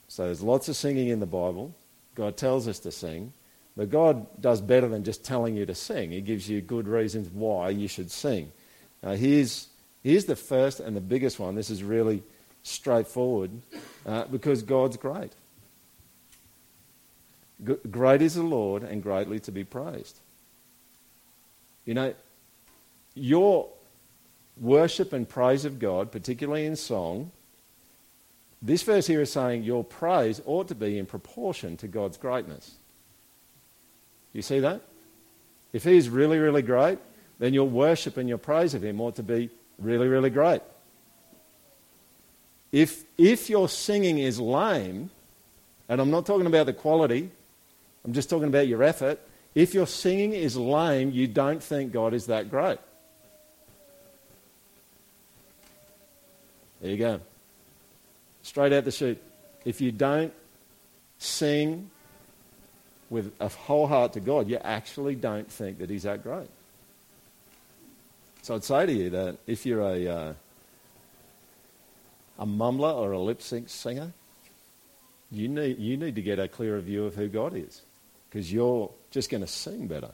So 0.07 0.23
there's 0.23 0.41
lots 0.41 0.69
of 0.69 0.75
singing 0.75 1.09
in 1.09 1.19
the 1.19 1.25
Bible. 1.25 1.75
God 2.15 2.37
tells 2.37 2.67
us 2.67 2.79
to 2.79 2.91
sing, 2.91 3.33
but 3.75 3.89
God 3.89 4.25
does 4.41 4.61
better 4.61 4.87
than 4.87 5.03
just 5.03 5.23
telling 5.23 5.55
you 5.55 5.65
to 5.65 5.75
sing. 5.75 6.11
He 6.11 6.21
gives 6.21 6.49
you 6.49 6.61
good 6.61 6.87
reasons 6.87 7.29
why 7.29 7.69
you 7.69 7.87
should 7.87 8.09
sing. 8.09 8.51
Now 9.03 9.11
here's 9.11 9.67
here's 10.05 10.25
the 10.25 10.35
first 10.35 10.79
and 10.79 10.95
the 10.95 11.01
biggest 11.01 11.39
one. 11.39 11.55
This 11.55 11.71
is 11.71 11.83
really 11.83 12.21
straightforward 12.61 13.49
uh, 14.05 14.25
because 14.25 14.61
God's 14.61 14.97
great. 14.97 15.31
G- 17.65 17.77
great 17.89 18.21
is 18.21 18.35
the 18.35 18.43
Lord 18.43 18.83
and 18.83 19.01
greatly 19.01 19.39
to 19.39 19.51
be 19.51 19.63
praised. 19.63 20.19
You 21.85 21.95
know, 21.95 22.13
your 23.15 23.67
worship 24.61 25.11
and 25.11 25.27
praise 25.27 25.65
of 25.65 25.79
God, 25.79 26.11
particularly 26.11 26.67
in 26.67 26.75
song, 26.75 27.31
this 28.61 28.83
verse 28.83 29.07
here 29.07 29.21
is 29.21 29.31
saying 29.31 29.63
your 29.63 29.83
praise 29.83 30.39
ought 30.45 30.67
to 30.67 30.75
be 30.75 30.99
in 30.99 31.07
proportion 31.07 31.77
to 31.77 31.87
God's 31.87 32.17
greatness. 32.17 32.75
You 34.33 34.43
see 34.43 34.59
that? 34.59 34.81
If 35.73 35.83
He 35.83 35.97
is 35.97 36.09
really, 36.09 36.37
really 36.37 36.61
great, 36.61 36.99
then 37.39 37.55
your 37.55 37.67
worship 37.67 38.17
and 38.17 38.29
your 38.29 38.37
praise 38.37 38.75
of 38.75 38.83
Him 38.83 39.01
ought 39.01 39.15
to 39.15 39.23
be 39.23 39.49
really, 39.79 40.07
really 40.07 40.29
great. 40.29 40.61
If, 42.71 43.03
if 43.17 43.49
your 43.49 43.69
singing 43.69 44.17
is 44.17 44.39
lame, 44.39 45.09
and 45.87 46.01
I'm 46.01 46.11
not 46.11 46.25
talking 46.25 46.45
about 46.45 46.65
the 46.65 46.73
quality, 46.73 47.29
I'm 48.03 48.13
just 48.13 48.29
talking 48.29 48.47
about 48.47 48.67
your 48.67 48.83
effort. 48.83 49.19
If 49.53 49.73
your 49.73 49.87
singing 49.87 50.33
is 50.33 50.57
lame, 50.57 51.11
you 51.11 51.27
don't 51.27 51.63
think 51.63 51.93
God 51.93 52.13
is 52.13 52.25
that 52.25 52.49
great. 52.49 52.79
There 56.81 56.91
you 56.91 56.97
go. 56.97 57.21
Straight 58.43 58.73
out 58.73 58.83
the 58.83 58.91
chute. 58.91 59.21
If 59.63 59.81
you 59.81 59.91
don't 59.91 60.33
sing 61.17 61.89
with 63.09 63.31
a 63.39 63.47
whole 63.47 63.87
heart 63.87 64.13
to 64.13 64.19
God, 64.19 64.47
you 64.47 64.57
actually 64.57 65.15
don't 65.15 65.49
think 65.51 65.79
that 65.79 65.89
He's 65.89 66.03
that 66.03 66.21
great. 66.21 66.49
So 68.45 68.53
I'd 68.53 68.63
say 68.63 68.85
to 68.85 68.93
you 68.93 69.09
that 69.09 69.37
if 69.47 69.65
you're 69.65 69.81
a, 69.81 70.07
uh, 70.07 70.33
a 72.37 72.45
mumbler 72.45 72.93
or 72.93 73.13
a 73.13 73.19
lip 73.19 73.41
sync 73.41 73.69
singer, 73.69 74.13
you 75.31 75.47
need, 75.47 75.79
you 75.79 75.97
need 75.97 76.13
to 76.13 76.21
get 76.21 76.37
a 76.37 76.47
clearer 76.47 76.79
view 76.79 77.05
of 77.05 77.15
who 77.15 77.27
God 77.27 77.55
is 77.55 77.81
because 78.29 78.53
you're 78.53 78.91
just 79.09 79.31
going 79.31 79.41
to 79.41 79.47
sing 79.47 79.87
better. 79.87 80.11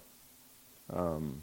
Um, 0.90 1.42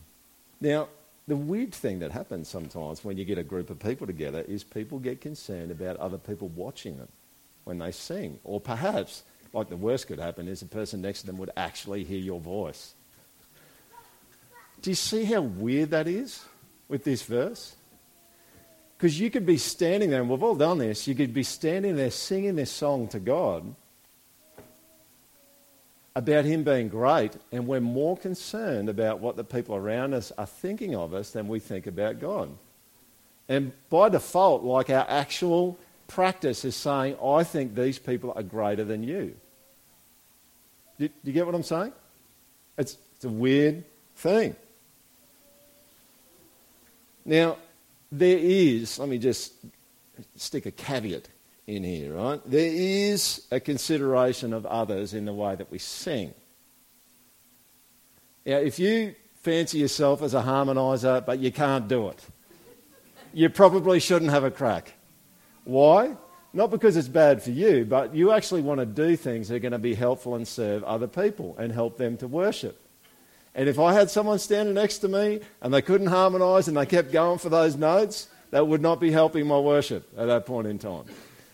now, 0.62 0.88
the 1.26 1.36
weird 1.36 1.74
thing 1.74 1.98
that 1.98 2.10
happens 2.10 2.48
sometimes 2.48 3.04
when 3.04 3.18
you 3.18 3.26
get 3.26 3.36
a 3.36 3.44
group 3.44 3.68
of 3.68 3.78
people 3.78 4.06
together 4.06 4.40
is 4.48 4.64
people 4.64 4.98
get 4.98 5.20
concerned 5.20 5.70
about 5.70 5.98
other 5.98 6.16
people 6.16 6.48
watching 6.48 6.96
them 6.96 7.08
when 7.64 7.76
they 7.80 7.92
sing. 7.92 8.38
Or 8.44 8.62
perhaps, 8.62 9.24
like 9.52 9.68
the 9.68 9.76
worst 9.76 10.06
could 10.06 10.20
happen, 10.20 10.48
is 10.48 10.60
the 10.60 10.66
person 10.66 11.02
next 11.02 11.20
to 11.20 11.26
them 11.26 11.36
would 11.36 11.50
actually 11.54 12.04
hear 12.04 12.18
your 12.18 12.40
voice. 12.40 12.94
Do 14.80 14.88
you 14.88 14.96
see 14.96 15.24
how 15.24 15.42
weird 15.42 15.90
that 15.90 16.08
is 16.08 16.46
with 16.88 17.04
this 17.04 17.22
verse? 17.22 17.74
Because 18.96 19.18
you 19.20 19.30
could 19.30 19.46
be 19.46 19.58
standing 19.58 20.10
there, 20.10 20.20
and 20.20 20.28
we've 20.28 20.42
all 20.42 20.56
done 20.56 20.78
this, 20.78 21.06
you 21.06 21.14
could 21.14 21.32
be 21.32 21.44
standing 21.44 21.96
there 21.96 22.10
singing 22.10 22.56
this 22.56 22.70
song 22.70 23.06
to 23.08 23.20
God 23.20 23.74
about 26.16 26.44
Him 26.44 26.64
being 26.64 26.88
great, 26.88 27.36
and 27.52 27.68
we're 27.68 27.80
more 27.80 28.16
concerned 28.16 28.88
about 28.88 29.20
what 29.20 29.36
the 29.36 29.44
people 29.44 29.76
around 29.76 30.14
us 30.14 30.32
are 30.36 30.46
thinking 30.46 30.96
of 30.96 31.14
us 31.14 31.30
than 31.30 31.46
we 31.46 31.60
think 31.60 31.86
about 31.86 32.18
God. 32.18 32.50
And 33.48 33.72
by 33.88 34.08
default, 34.08 34.64
like 34.64 34.90
our 34.90 35.06
actual 35.08 35.78
practice 36.08 36.64
is 36.64 36.74
saying, 36.74 37.16
I 37.22 37.44
think 37.44 37.74
these 37.74 38.00
people 38.00 38.32
are 38.34 38.42
greater 38.42 38.82
than 38.82 39.04
you. 39.04 39.36
Do, 40.98 41.08
you 41.22 41.32
get 41.32 41.46
what 41.46 41.54
I'm 41.54 41.62
saying? 41.62 41.92
It's, 42.76 42.98
it's 43.14 43.24
a 43.24 43.28
weird 43.28 43.84
thing. 44.16 44.56
Now, 47.24 47.58
there 48.10 48.38
is, 48.38 48.98
let 48.98 49.08
me 49.08 49.18
just 49.18 49.52
stick 50.36 50.66
a 50.66 50.70
caveat 50.70 51.28
in 51.66 51.84
here, 51.84 52.14
right? 52.14 52.40
There 52.46 52.70
is 52.72 53.46
a 53.50 53.60
consideration 53.60 54.52
of 54.52 54.64
others 54.66 55.12
in 55.12 55.26
the 55.26 55.34
way 55.34 55.54
that 55.54 55.70
we 55.70 55.78
sing. 55.78 56.32
Now, 58.46 58.56
if 58.56 58.78
you 58.78 59.14
fancy 59.42 59.78
yourself 59.78 60.22
as 60.22 60.32
a 60.34 60.42
harmonizer, 60.42 61.24
but 61.24 61.38
you 61.38 61.52
can't 61.52 61.86
do 61.86 62.08
it, 62.08 62.24
you 63.34 63.50
probably 63.50 64.00
shouldn't 64.00 64.30
have 64.30 64.44
a 64.44 64.50
crack. 64.50 64.94
Why? 65.64 66.16
Not 66.54 66.70
because 66.70 66.96
it's 66.96 67.08
bad 67.08 67.42
for 67.42 67.50
you, 67.50 67.84
but 67.84 68.14
you 68.14 68.32
actually 68.32 68.62
want 68.62 68.80
to 68.80 68.86
do 68.86 69.16
things 69.16 69.48
that 69.48 69.56
are 69.56 69.58
going 69.58 69.72
to 69.72 69.78
be 69.78 69.94
helpful 69.94 70.34
and 70.34 70.48
serve 70.48 70.82
other 70.84 71.06
people 71.06 71.54
and 71.58 71.70
help 71.70 71.98
them 71.98 72.16
to 72.16 72.26
worship. 72.26 72.80
And 73.58 73.68
if 73.68 73.80
I 73.80 73.92
had 73.92 74.08
someone 74.08 74.38
standing 74.38 74.76
next 74.76 74.98
to 74.98 75.08
me 75.08 75.40
and 75.60 75.74
they 75.74 75.82
couldn't 75.82 76.06
harmonise 76.06 76.68
and 76.68 76.76
they 76.76 76.86
kept 76.86 77.10
going 77.10 77.40
for 77.40 77.48
those 77.48 77.74
notes, 77.74 78.28
that 78.52 78.68
would 78.68 78.80
not 78.80 79.00
be 79.00 79.10
helping 79.10 79.48
my 79.48 79.58
worship 79.58 80.08
at 80.16 80.26
that 80.26 80.46
point 80.46 80.68
in 80.68 80.78
time. 80.78 81.06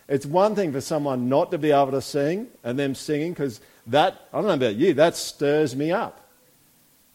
It's 0.06 0.26
one 0.26 0.54
thing 0.54 0.70
for 0.70 0.82
someone 0.82 1.30
not 1.30 1.50
to 1.52 1.56
be 1.56 1.70
able 1.70 1.92
to 1.92 2.02
sing 2.02 2.48
and 2.62 2.78
them 2.78 2.94
singing 2.94 3.32
because 3.32 3.58
that, 3.86 4.28
I 4.34 4.36
don't 4.36 4.48
know 4.48 4.52
about 4.52 4.74
you, 4.74 4.92
that 4.92 5.16
stirs 5.16 5.74
me 5.74 5.92
up. 5.92 6.28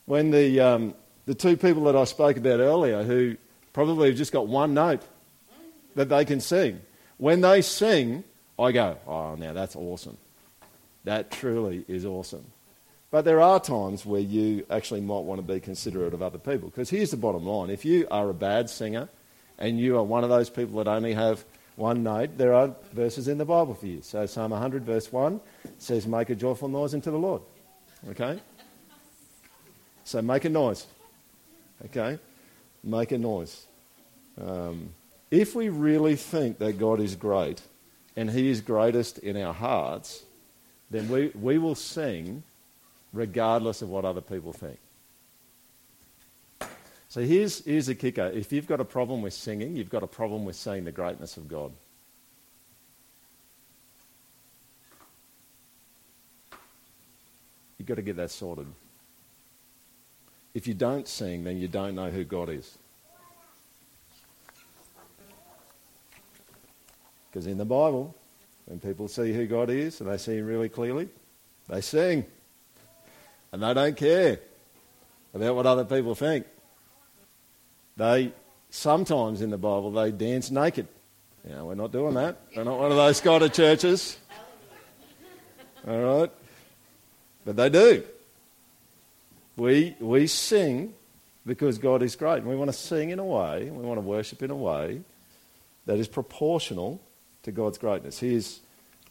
When 0.08 0.32
the, 0.32 0.60
um, 0.60 0.96
the 1.28 1.36
two 1.36 1.56
people 1.56 1.84
that 1.84 1.96
I 1.96 2.06
spoke 2.06 2.38
about 2.38 2.60
earlier 2.60 3.04
who 3.04 3.38
probably 3.74 4.10
have 4.10 4.18
just 4.18 4.32
got 4.32 4.48
one 4.48 4.74
note 4.74 5.04
that 5.98 6.10
they 6.10 6.26
can 6.26 6.42
sing, 6.42 6.82
when 7.18 7.42
they 7.42 7.62
sing, 7.62 8.24
I 8.58 8.72
go, 8.72 8.98
oh, 9.06 9.36
now 9.36 9.54
that's 9.54 9.76
awesome. 9.76 10.18
That 11.04 11.30
truly 11.30 11.86
is 11.88 12.06
awesome. 12.06 12.44
But 13.12 13.26
there 13.26 13.42
are 13.42 13.60
times 13.60 14.06
where 14.06 14.22
you 14.22 14.66
actually 14.70 15.02
might 15.02 15.24
want 15.24 15.40
to 15.40 15.54
be 15.54 15.60
considerate 15.60 16.14
of 16.14 16.22
other 16.22 16.38
people. 16.38 16.70
Because 16.70 16.90
here's 16.90 17.12
the 17.12 17.18
bottom 17.18 17.46
line 17.46 17.70
if 17.70 17.84
you 17.86 18.08
are 18.12 18.30
a 18.30 18.34
bad 18.34 18.70
singer 18.70 19.10
and 19.58 19.80
you 19.80 19.98
are 19.98 20.04
one 20.04 20.24
of 20.24 20.30
those 20.30 20.50
people 20.50 20.78
that 20.84 20.88
only 20.88 21.14
have 21.14 21.44
one 21.76 22.04
note, 22.04 22.38
there 22.38 22.54
are 22.54 22.76
verses 22.94 23.28
in 23.28 23.38
the 23.38 23.46
Bible 23.46 23.74
for 23.74 23.88
you. 23.88 24.02
So 24.02 24.26
Psalm 24.26 24.52
100, 24.52 24.84
verse 24.84 25.12
1 25.12 25.40
says, 25.78 26.06
Make 26.06 26.30
a 26.30 26.36
joyful 26.36 26.68
noise 26.68 26.94
unto 26.94 27.10
the 27.10 27.18
Lord. 27.18 27.42
Okay? 28.10 28.40
So 30.04 30.22
make 30.22 30.46
a 30.46 30.50
noise. 30.50 30.86
Okay? 31.86 32.20
Make 32.84 33.12
a 33.12 33.18
noise. 33.18 33.66
Um, 34.40 34.90
if 35.32 35.56
we 35.56 35.70
really 35.70 36.16
think 36.16 36.60
that 36.60 36.78
God 36.78 37.00
is 37.00 37.16
great 37.16 37.62
and 38.16 38.30
He 38.30 38.50
is 38.50 38.62
greatest 38.62 39.18
in 39.20 39.38
our 39.38 39.54
hearts, 39.54 40.24
then 40.92 41.08
we, 41.08 41.32
we 41.34 41.58
will 41.58 41.76
sing 41.76 42.44
regardless 43.14 43.82
of 43.82 43.90
what 43.90 44.06
other 44.06 44.22
people 44.22 44.54
think. 44.54 44.80
So 47.10 47.22
here's, 47.22 47.66
here's 47.66 47.88
the 47.88 47.96
kicker. 47.96 48.28
If 48.28 48.52
you've 48.54 48.68
got 48.68 48.80
a 48.80 48.86
problem 48.86 49.24
with 49.24 49.34
singing, 49.34 49.76
you've 49.76 49.90
got 49.90 50.04
a 50.04 50.08
problem 50.08 50.46
with 50.46 50.56
seeing 50.56 50.86
the 50.86 50.92
greatness 50.92 51.38
of 51.38 51.48
God. 51.48 51.72
You've 57.80 57.88
got 57.88 57.96
to 57.96 58.04
get 58.04 58.16
that 58.18 58.30
sorted. 58.30 58.68
If 60.54 60.68
you 60.68 60.76
don't 60.76 61.08
sing, 61.08 61.44
then 61.44 61.58
you 61.58 61.68
don't 61.68 61.96
know 61.96 62.12
who 62.12 62.24
God 62.24 62.50
is. 62.50 62.78
Because 67.32 67.48
in 67.48 67.58
the 67.58 67.66
Bible, 67.66 68.16
when 68.66 68.80
people 68.80 69.08
see 69.08 69.34
who 69.34 69.48
God 69.48 69.70
is 69.70 70.02
and 70.02 70.10
they 70.10 70.18
see 70.18 70.38
Him 70.38 70.46
really 70.46 70.70
clearly, 70.70 71.08
they 71.68 71.82
sing. 71.82 72.26
And 73.52 73.64
they 73.64 73.74
don't 73.74 73.98
care 73.98 74.40
about 75.34 75.56
what 75.56 75.66
other 75.66 75.86
people 75.86 76.16
think. 76.16 76.46
They, 77.98 78.32
sometimes 78.70 79.42
in 79.42 79.50
the 79.50 79.58
Bible, 79.58 79.92
they 79.92 80.12
dance 80.12 80.52
naked. 80.52 80.88
You 81.48 81.56
know, 81.56 81.66
we're 81.66 81.76
not 81.76 81.92
doing 81.92 82.14
that. 82.16 82.38
We're 82.56 82.64
not 82.64 82.80
one 82.80 82.92
of 82.92 82.98
those 82.98 83.26
of 83.26 83.54
churches. 83.54 84.18
All 85.88 86.00
right? 86.00 86.32
But 87.46 87.56
they 87.56 87.70
do. 87.70 88.04
We, 89.58 89.96
we 90.00 90.28
sing 90.28 90.94
because 91.46 91.78
God 91.78 92.04
is 92.04 92.16
great. 92.16 92.38
And 92.38 92.48
we 92.48 92.56
want 92.56 92.70
to 92.70 92.78
sing 92.78 93.10
in 93.10 93.20
a 93.20 93.26
way, 93.26 93.70
we 93.70 93.84
want 93.84 93.98
to 93.98 94.06
worship 94.06 94.44
in 94.44 94.52
a 94.52 94.56
way 94.56 95.02
that 95.86 95.98
is 95.98 96.08
proportional 96.08 97.02
to 97.44 97.52
God's 97.52 97.78
greatness. 97.78 98.20
Here's 98.20 98.60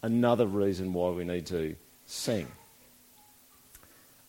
another 0.02 0.46
reason 0.46 0.92
why 0.92 1.10
we 1.10 1.24
need 1.24 1.46
to 1.46 1.74
sing. 2.06 2.46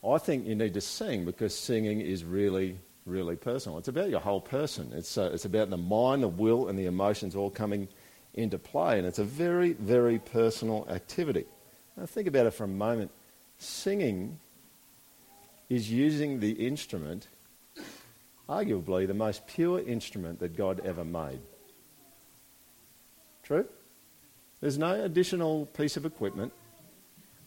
I 0.06 0.18
think 0.18 0.48
you 0.48 0.56
need 0.56 0.74
to 0.76 0.82
sing 0.82 1.26
because 1.26 1.54
singing 1.54 2.00
is 2.00 2.24
really, 2.24 2.78
really 3.06 3.36
personal. 3.36 3.78
It's 3.78 3.90
about 3.90 4.10
your 4.10 4.22
whole 4.22 4.40
person. 4.40 4.92
It's, 4.94 5.18
uh, 5.18 5.32
it's 5.34 5.46
about 5.46 5.70
the 5.70 5.78
mind, 5.78 6.24
the 6.24 6.28
will, 6.30 6.70
and 6.70 6.80
the 6.80 6.86
emotions 6.86 7.36
all 7.36 7.50
coming 7.50 7.90
into 8.34 8.58
play. 8.58 8.98
And 8.98 9.06
it's 9.06 9.20
a 9.20 9.26
very, 9.26 9.74
very 9.74 10.20
personal 10.20 10.88
activity. 10.90 11.46
Now, 11.98 12.06
think 12.06 12.28
about 12.28 12.46
it 12.46 12.52
for 12.52 12.64
a 12.64 12.68
moment. 12.68 13.12
Singing 13.58 14.40
is 15.70 15.92
using 15.92 16.40
the 16.40 16.52
instrument, 16.52 17.28
arguably 18.48 19.06
the 19.06 19.14
most 19.14 19.46
pure 19.48 19.82
instrument 19.82 20.40
that 20.40 20.56
God 20.56 20.82
ever 20.86 21.04
made. 21.04 21.42
True? 23.44 23.68
There's 24.62 24.78
no 24.78 25.04
additional 25.04 25.66
piece 25.66 25.98
of 25.98 26.06
equipment. 26.06 26.54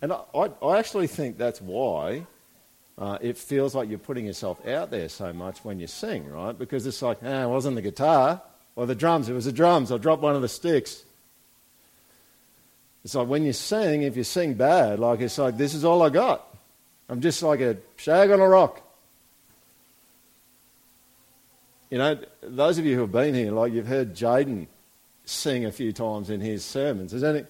And 0.02 0.12
I, 0.12 0.20
I, 0.34 0.50
I 0.62 0.78
actually 0.78 1.06
think 1.06 1.38
that's 1.38 1.60
why 1.60 2.26
uh, 2.98 3.18
it 3.20 3.36
feels 3.36 3.74
like 3.74 3.88
you're 3.88 3.98
putting 3.98 4.26
yourself 4.26 4.66
out 4.66 4.90
there 4.90 5.08
so 5.08 5.32
much 5.32 5.64
when 5.64 5.80
you 5.80 5.86
sing, 5.86 6.28
right? 6.30 6.56
Because 6.56 6.86
it's 6.86 7.02
like, 7.02 7.18
ah, 7.24 7.44
it 7.44 7.48
wasn't 7.48 7.76
the 7.76 7.82
guitar 7.82 8.42
or 8.76 8.86
the 8.86 8.94
drums, 8.94 9.28
it 9.28 9.34
was 9.34 9.46
the 9.46 9.52
drums. 9.52 9.90
I 9.90 9.98
dropped 9.98 10.22
one 10.22 10.36
of 10.36 10.42
the 10.42 10.48
sticks. 10.48 11.04
It's 13.04 13.14
like 13.14 13.28
when 13.28 13.44
you 13.44 13.52
sing, 13.52 14.02
if 14.02 14.16
you 14.16 14.24
sing 14.24 14.54
bad, 14.54 14.98
like 14.98 15.20
it's 15.20 15.38
like, 15.38 15.56
this 15.56 15.74
is 15.74 15.84
all 15.84 16.02
I 16.02 16.10
got. 16.10 16.46
I'm 17.08 17.20
just 17.20 17.42
like 17.42 17.60
a 17.60 17.76
shag 17.96 18.30
on 18.30 18.40
a 18.40 18.48
rock. 18.48 18.80
You 21.90 21.98
know, 21.98 22.18
those 22.42 22.78
of 22.78 22.86
you 22.86 22.94
who 22.94 23.02
have 23.02 23.12
been 23.12 23.34
here, 23.34 23.52
like 23.52 23.72
you've 23.72 23.86
heard 23.86 24.14
Jaden 24.14 24.66
sing 25.24 25.64
a 25.66 25.72
few 25.72 25.92
times 25.92 26.30
in 26.30 26.40
his 26.40 26.64
sermons. 26.64 27.12
Is 27.12 27.22
any, 27.24 27.44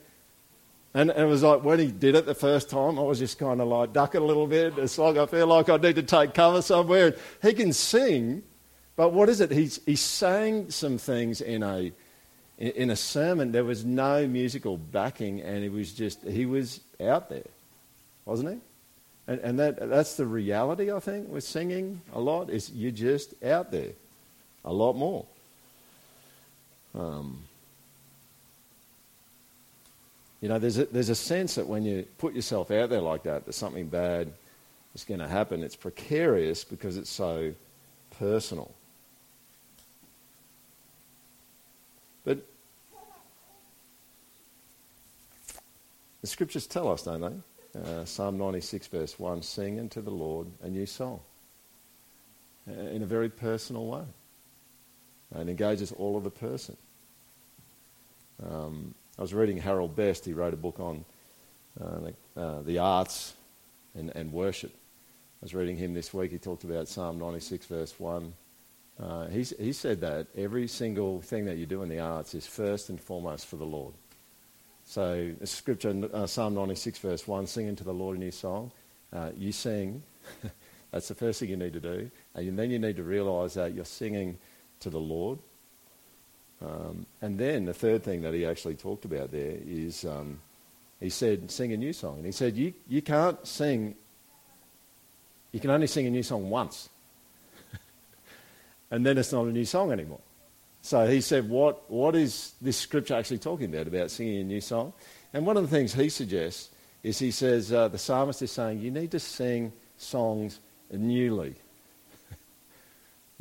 and, 0.95 1.11
and, 1.11 1.21
it 1.21 1.27
was 1.27 1.43
like 1.43 1.65
when 1.65 1.79
he 1.79 1.91
did 1.91 2.15
it 2.15 2.27
the 2.27 2.35
first 2.35 2.69
time, 2.69 2.99
I 2.99 3.03
was 3.03 3.19
just 3.19 3.39
kind 3.39 3.61
of 3.61 3.69
like 3.69 3.93
ducking 3.93 4.21
a 4.21 4.25
little 4.25 4.47
bit. 4.47 4.77
It's 4.79 4.99
like 4.99 5.17
I 5.17 5.27
feel 5.27 5.47
like 5.47 5.69
I 5.69 5.77
need 5.77 5.97
to 5.97 6.03
take 6.03 6.35
cover 6.35 6.61
somewhere. 6.61 7.17
He 7.41 7.55
can 7.55 7.73
sing, 7.73 8.43
but 8.97 9.13
what 9.13 9.29
is 9.29 9.41
it? 9.41 9.51
He's, 9.51 9.81
he 9.87 9.97
sang 9.97 10.71
some 10.71 10.99
things 10.99 11.41
in 11.41 11.63
a, 11.63 11.93
in 12.59 12.91
a 12.91 12.97
sermon. 12.97 13.53
There 13.53 13.65
was 13.65 13.85
no 13.85 14.27
musical 14.27 14.77
backing, 14.77 15.41
and 15.41 15.65
it 15.65 15.73
was 15.73 15.93
just, 15.93 16.23
he 16.25 16.45
was 16.45 16.81
out 17.01 17.31
there, 17.31 17.49
wasn't 18.27 18.51
he? 18.51 18.61
And, 19.29 19.41
and 19.41 19.59
that, 19.61 19.89
that's 19.89 20.17
the 20.17 20.27
reality, 20.27 20.93
I 20.93 21.01
think, 21.01 21.29
with 21.29 21.45
singing 21.45 22.03
a 22.13 22.21
lot, 22.21 22.51
is 22.51 22.71
you're 22.71 22.91
just 22.91 23.43
out 23.43 23.71
there 23.71 23.93
a 24.65 24.73
lot 24.73 24.93
more. 24.95 25.25
Um, 26.95 27.45
you 30.43 30.49
know, 30.49 30.59
there's 30.59 30.77
a, 30.77 30.87
there's 30.87 31.09
a 31.09 31.15
sense 31.15 31.55
that 31.55 31.69
when 31.69 31.85
you 31.85 32.05
put 32.19 32.35
yourself 32.35 32.73
out 32.73 32.91
there 32.91 33.01
like 33.01 33.23
that, 33.23 33.47
that 33.47 33.53
something 33.53 33.87
bad 33.87 34.33
is 34.93 35.05
going 35.05 35.21
to 35.21 35.29
happen. 35.29 35.63
It's 35.63 35.77
precarious 35.77 36.65
because 36.65 36.97
it's 36.97 37.11
so 37.11 37.55
personal. 38.19 38.75
But 42.25 42.45
the 46.21 46.27
scriptures 46.27 46.67
tell 46.67 46.91
us, 46.91 47.05
don't 47.05 47.21
they? 47.21 47.81
Uh, 47.81 48.05
Psalm 48.05 48.37
96, 48.37 48.89
verse 48.89 49.19
1 49.21 49.43
Sing 49.43 49.79
unto 49.79 50.03
the 50.03 50.11
Lord 50.11 50.49
a 50.61 50.69
new 50.69 50.87
song 50.87 51.21
uh, 52.69 52.73
in 52.73 53.05
a 53.05 53.07
very 53.07 53.29
personal 53.29 53.87
way. 53.87 54.03
And 55.37 55.49
engages 55.49 55.93
all 55.93 56.17
of 56.17 56.25
the 56.25 56.31
person. 56.31 56.77
Um, 58.45 58.95
I 59.23 59.25
was 59.25 59.33
reading 59.33 59.59
Harold 59.59 59.95
Best. 59.95 60.25
He 60.25 60.33
wrote 60.33 60.53
a 60.53 60.57
book 60.57 60.81
on 60.81 61.05
uh, 61.81 62.11
the, 62.35 62.41
uh, 62.43 62.63
the, 62.63 62.79
arts 62.79 63.35
and, 63.95 64.11
and, 64.17 64.33
worship. 64.33 64.73
I 64.75 65.43
was 65.43 65.55
reading 65.55 65.77
him 65.77 65.95
this 65.95 66.13
week. 66.13 66.33
He 66.33 66.39
talked 66.39 66.65
about 66.65 66.89
Psalm 66.89 67.21
96, 67.21 67.67
verse 67.67 68.01
1. 68.01 68.35
Uh, 69.01 69.27
he 69.29 69.73
said 69.73 70.01
that 70.01 70.27
every 70.37 70.67
single 70.67 71.21
thing 71.21 71.45
that 71.45 71.57
you 71.57 71.67
do 71.67 71.85
in 71.85 71.89
the 71.89 72.01
arts 72.01 72.35
is 72.35 72.49
first 72.49 72.89
and 72.89 73.01
foremost 73.01 73.47
for 73.47 73.55
the 73.55 73.65
Lord. 73.65 73.95
So, 74.87 75.31
scripture, 75.45 75.95
uh, 76.13 76.27
Psalm 76.27 76.55
96, 76.55 76.99
verse 76.99 77.29
1 77.29 77.47
singing 77.47 77.77
to 77.77 77.85
the 77.85 77.95
Lord 77.95 78.17
a 78.17 78.19
new 78.19 78.33
song. 78.33 78.73
Uh, 79.13 79.31
you 79.37 79.53
sing. 79.53 80.03
That's 80.91 81.07
the 81.07 81.15
first 81.15 81.39
thing 81.39 81.49
you 81.49 81.57
need 81.57 81.75
to 81.75 81.81
do. 81.81 82.11
And 82.35 82.59
then 82.59 82.73
you 82.73 82.81
need 82.81 82.97
to 82.97 83.05
realize 83.05 83.55
that 83.55 83.73
you're 83.73 83.85
singing 83.85 84.39
to 84.81 84.91
the 84.91 84.99
Lord. 84.99 85.39
Um, 86.65 87.07
and 87.21 87.39
then 87.39 87.65
the 87.65 87.75
third 87.75 88.03
thing 88.03 88.23
that 88.23 88.35
he 88.35 88.47
actually 88.47 88.77
talked 88.77 89.05
about 89.05 89.33
there 89.33 89.57
is 89.67 90.05
um, 90.05 90.39
he 91.03 91.11
said, 91.11 91.51
sing 91.51 91.73
a 91.73 91.77
new 91.77 91.93
song. 91.93 92.19
And 92.19 92.27
he 92.27 92.33
said, 92.33 92.57
you, 92.57 92.73
you 92.89 93.03
can't 93.03 93.45
sing, 93.45 93.97
you 95.51 95.59
can 95.59 95.71
only 95.71 95.89
sing 95.89 96.07
a 96.07 96.11
new 96.11 96.23
song 96.23 96.49
once. 96.49 96.89
and 98.91 99.05
then 99.05 99.19
it's 99.19 99.33
not 99.33 99.47
a 99.47 99.51
new 99.51 99.65
song 99.65 99.91
anymore. 99.91 100.21
So 100.81 101.07
he 101.09 101.21
said, 101.21 101.49
what, 101.49 101.91
what 101.91 102.15
is 102.15 102.53
this 102.63 102.77
scripture 102.77 103.15
actually 103.15 103.39
talking 103.39 103.75
about, 103.75 103.89
about 103.89 104.13
singing 104.13 104.41
a 104.41 104.45
new 104.45 104.61
song? 104.61 104.93
And 105.33 105.45
one 105.45 105.57
of 105.57 105.69
the 105.69 105.77
things 105.77 105.93
he 105.93 106.09
suggests 106.09 106.71
is 107.03 107.19
he 107.19 107.33
says, 107.33 107.73
uh, 107.73 107.89
the 107.89 107.99
psalmist 107.99 108.41
is 108.43 108.53
saying, 108.53 108.81
you 108.81 108.93
need 108.93 109.11
to 109.11 109.21
sing 109.21 109.73
songs 109.97 110.61
newly. 110.93 111.57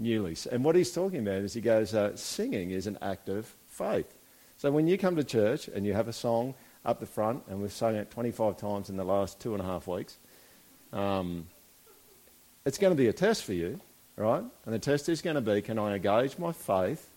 Newly. 0.01 0.35
And 0.51 0.63
what 0.63 0.75
he's 0.75 0.91
talking 0.91 1.19
about 1.19 1.41
is 1.41 1.53
he 1.53 1.61
goes, 1.61 1.93
uh, 1.93 2.15
singing 2.15 2.71
is 2.71 2.87
an 2.87 2.97
act 3.01 3.29
of 3.29 3.53
faith. 3.67 4.13
So 4.57 4.71
when 4.71 4.87
you 4.87 4.97
come 4.97 5.15
to 5.15 5.23
church 5.23 5.67
and 5.67 5.85
you 5.85 5.93
have 5.93 6.07
a 6.07 6.13
song 6.13 6.53
up 6.83 6.99
the 6.99 7.05
front, 7.05 7.43
and 7.47 7.61
we've 7.61 7.71
sung 7.71 7.95
it 7.95 8.11
25 8.11 8.57
times 8.57 8.89
in 8.89 8.97
the 8.97 9.03
last 9.03 9.39
two 9.39 9.53
and 9.53 9.61
a 9.61 9.65
half 9.65 9.87
weeks, 9.87 10.17
um, 10.91 11.47
it's 12.65 12.77
going 12.77 12.91
to 12.91 12.97
be 12.97 13.07
a 13.07 13.13
test 13.13 13.43
for 13.43 13.53
you, 13.53 13.79
right? 14.17 14.43
And 14.65 14.73
the 14.73 14.79
test 14.79 15.09
is 15.09 15.21
going 15.21 15.35
to 15.35 15.41
be 15.41 15.61
can 15.61 15.79
I 15.79 15.95
engage 15.95 16.37
my 16.37 16.51
faith 16.51 17.07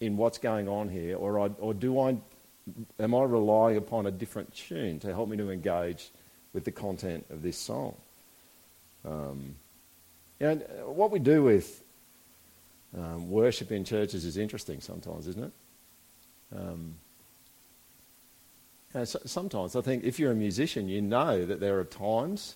in 0.00 0.16
what's 0.16 0.38
going 0.38 0.68
on 0.68 0.88
here, 0.88 1.16
or, 1.16 1.40
I, 1.40 1.46
or 1.58 1.72
do 1.72 1.98
I, 2.00 2.16
am 2.98 3.14
I 3.14 3.22
relying 3.22 3.76
upon 3.76 4.06
a 4.06 4.10
different 4.10 4.54
tune 4.54 4.98
to 5.00 5.12
help 5.12 5.28
me 5.28 5.36
to 5.36 5.50
engage 5.50 6.10
with 6.52 6.64
the 6.64 6.72
content 6.72 7.24
of 7.30 7.42
this 7.42 7.56
song? 7.56 7.94
Um, 9.04 9.54
and 10.40 10.64
what 10.84 11.10
we 11.10 11.18
do 11.18 11.42
with 11.42 11.83
um, 12.96 13.30
worship 13.30 13.72
in 13.72 13.84
churches 13.84 14.24
is 14.24 14.36
interesting 14.36 14.80
sometimes, 14.80 15.26
isn't 15.26 15.44
it? 15.44 15.52
Um, 16.56 16.94
so 18.92 19.18
sometimes 19.26 19.74
I 19.74 19.80
think 19.80 20.04
if 20.04 20.20
you're 20.20 20.30
a 20.30 20.36
musician, 20.36 20.88
you 20.88 21.02
know 21.02 21.44
that 21.44 21.58
there 21.58 21.80
are 21.80 21.84
times 21.84 22.54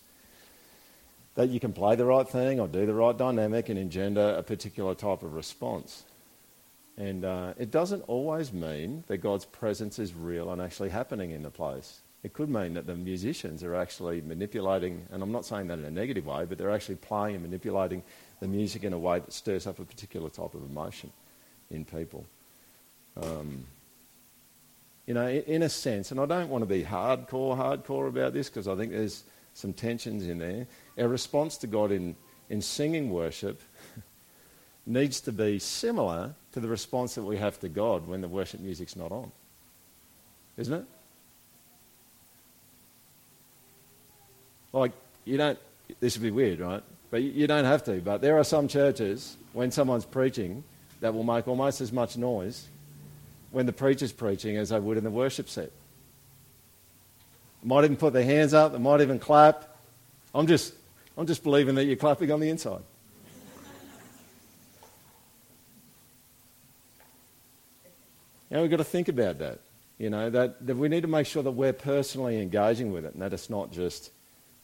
that 1.34 1.48
you 1.48 1.58
can 1.58 1.72
play 1.72 1.96
the 1.96 2.04
right 2.04 2.28
thing 2.28 2.60
or 2.60 2.68
do 2.68 2.86
the 2.86 2.94
right 2.94 3.16
dynamic 3.16 3.68
and 3.68 3.78
engender 3.78 4.34
a 4.38 4.42
particular 4.42 4.94
type 4.94 5.22
of 5.22 5.34
response. 5.34 6.04
And 6.96 7.24
uh, 7.24 7.54
it 7.58 7.70
doesn't 7.70 8.02
always 8.02 8.52
mean 8.52 9.04
that 9.06 9.18
God's 9.18 9.44
presence 9.44 9.98
is 9.98 10.14
real 10.14 10.50
and 10.50 10.60
actually 10.60 10.88
happening 10.90 11.30
in 11.30 11.42
the 11.42 11.50
place. 11.50 12.00
It 12.24 12.32
could 12.32 12.48
mean 12.48 12.74
that 12.74 12.86
the 12.86 12.96
musicians 12.96 13.62
are 13.62 13.76
actually 13.76 14.20
manipulating, 14.20 15.06
and 15.12 15.22
I'm 15.22 15.30
not 15.30 15.44
saying 15.44 15.68
that 15.68 15.78
in 15.78 15.84
a 15.84 15.90
negative 15.90 16.26
way, 16.26 16.44
but 16.44 16.58
they're 16.58 16.72
actually 16.72 16.96
playing 16.96 17.36
and 17.36 17.44
manipulating 17.44 18.02
the 18.40 18.48
music 18.48 18.84
in 18.84 18.92
a 18.92 18.98
way 18.98 19.18
that 19.18 19.32
stirs 19.32 19.66
up 19.66 19.78
a 19.78 19.84
particular 19.84 20.28
type 20.28 20.54
of 20.54 20.62
emotion 20.62 21.12
in 21.70 21.84
people. 21.84 22.24
Um, 23.20 23.64
you 25.06 25.14
know, 25.14 25.26
in, 25.26 25.42
in, 25.42 25.62
a 25.62 25.68
sense, 25.68 26.10
and 26.10 26.20
I 26.20 26.26
don't 26.26 26.48
want 26.48 26.62
to 26.62 26.66
be 26.66 26.84
hardcore, 26.84 27.56
hardcore 27.56 28.08
about 28.08 28.32
this 28.32 28.48
because 28.48 28.68
I 28.68 28.76
think 28.76 28.92
there's 28.92 29.24
some 29.54 29.72
tensions 29.72 30.26
in 30.26 30.38
there. 30.38 30.66
Our 30.98 31.08
response 31.08 31.56
to 31.58 31.66
God 31.66 31.90
in, 31.90 32.14
in 32.48 32.62
singing 32.62 33.10
worship 33.10 33.60
needs 34.86 35.20
to 35.22 35.32
be 35.32 35.58
similar 35.58 36.34
to 36.52 36.60
the 36.60 36.68
response 36.68 37.14
that 37.16 37.24
we 37.24 37.38
have 37.38 37.58
to 37.60 37.68
God 37.68 38.06
when 38.06 38.20
the 38.20 38.28
worship 38.28 38.60
music's 38.60 38.96
not 38.96 39.10
on. 39.10 39.32
Isn't 40.56 40.74
it? 40.74 40.84
Like, 44.72 44.92
you 45.24 45.36
don't, 45.38 45.58
this 46.00 46.16
would 46.16 46.22
be 46.22 46.30
weird, 46.30 46.60
right? 46.60 46.82
But 47.10 47.22
you 47.22 47.46
don't 47.46 47.64
have 47.64 47.84
to. 47.84 48.00
But 48.00 48.20
there 48.20 48.38
are 48.38 48.44
some 48.44 48.68
churches, 48.68 49.36
when 49.52 49.70
someone's 49.70 50.04
preaching, 50.04 50.64
that 51.00 51.14
will 51.14 51.24
make 51.24 51.48
almost 51.48 51.80
as 51.80 51.92
much 51.92 52.16
noise 52.16 52.66
when 53.50 53.66
the 53.66 53.72
preacher's 53.72 54.12
preaching 54.12 54.56
as 54.56 54.70
they 54.70 54.78
would 54.78 54.98
in 54.98 55.04
the 55.04 55.10
worship 55.10 55.48
set. 55.48 55.70
Might 57.62 57.84
even 57.84 57.96
put 57.96 58.12
their 58.12 58.24
hands 58.24 58.54
up, 58.54 58.72
they 58.72 58.78
might 58.78 59.00
even 59.00 59.18
clap. 59.18 59.76
I'm 60.34 60.46
just, 60.46 60.74
I'm 61.16 61.26
just 61.26 61.42
believing 61.42 61.74
that 61.76 61.84
you're 61.84 61.96
clapping 61.96 62.30
on 62.30 62.40
the 62.40 62.50
inside. 62.50 62.82
Now 68.50 68.62
we've 68.62 68.70
got 68.70 68.78
to 68.78 68.84
think 68.84 69.08
about 69.08 69.38
that. 69.40 69.60
You 69.98 70.10
know, 70.10 70.30
that, 70.30 70.64
that 70.66 70.76
we 70.76 70.88
need 70.88 71.02
to 71.02 71.08
make 71.08 71.26
sure 71.26 71.42
that 71.42 71.50
we're 71.50 71.72
personally 71.72 72.40
engaging 72.40 72.92
with 72.92 73.04
it 73.04 73.12
and 73.14 73.22
that 73.22 73.32
it's 73.32 73.50
not 73.50 73.72
just 73.72 74.10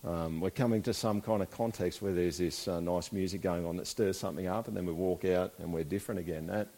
um, 0.07 0.41
we're 0.41 0.51
coming 0.51 0.83
to 0.83 0.93
some 0.93 1.21
kind 1.21 1.43
of 1.43 1.51
context 1.51 2.03
where 2.03 2.13
there's 2.13 2.39
this 2.39 2.69
uh, 2.69 2.79
nice 2.81 3.11
music 3.11 3.41
going 3.41 3.65
on 3.65 3.77
that 3.77 3.87
stirs 3.87 4.19
something 4.19 4.47
up 4.47 4.69
and 4.69 4.77
then 4.77 4.85
we 4.85 4.93
walk 4.93 5.25
out 5.25 5.55
and 5.59 5.73
we're 5.73 5.85
different 5.85 6.21
again. 6.21 6.47
That, 6.47 6.69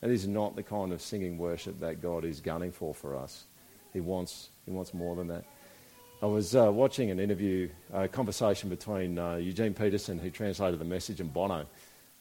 that 0.00 0.10
is 0.10 0.28
not 0.28 0.54
the 0.54 0.62
kind 0.62 0.92
of 0.92 1.02
singing 1.02 1.36
worship 1.36 1.80
that 1.80 2.00
God 2.00 2.24
is 2.24 2.40
gunning 2.40 2.70
for 2.70 2.94
for 2.94 3.16
us. 3.16 3.44
He 3.92 4.00
wants, 4.00 4.50
he 4.64 4.70
wants 4.70 4.94
more 4.94 5.16
than 5.16 5.26
that. 5.28 5.44
I 6.22 6.26
was 6.26 6.54
uh, 6.54 6.70
watching 6.72 7.10
an 7.10 7.18
interview, 7.18 7.68
a 7.92 8.08
conversation 8.08 8.70
between 8.70 9.18
uh, 9.18 9.36
Eugene 9.36 9.74
Peterson, 9.74 10.18
who 10.18 10.30
translated 10.30 10.80
the 10.80 10.84
message, 10.84 11.20
and 11.20 11.32
Bono, 11.32 11.66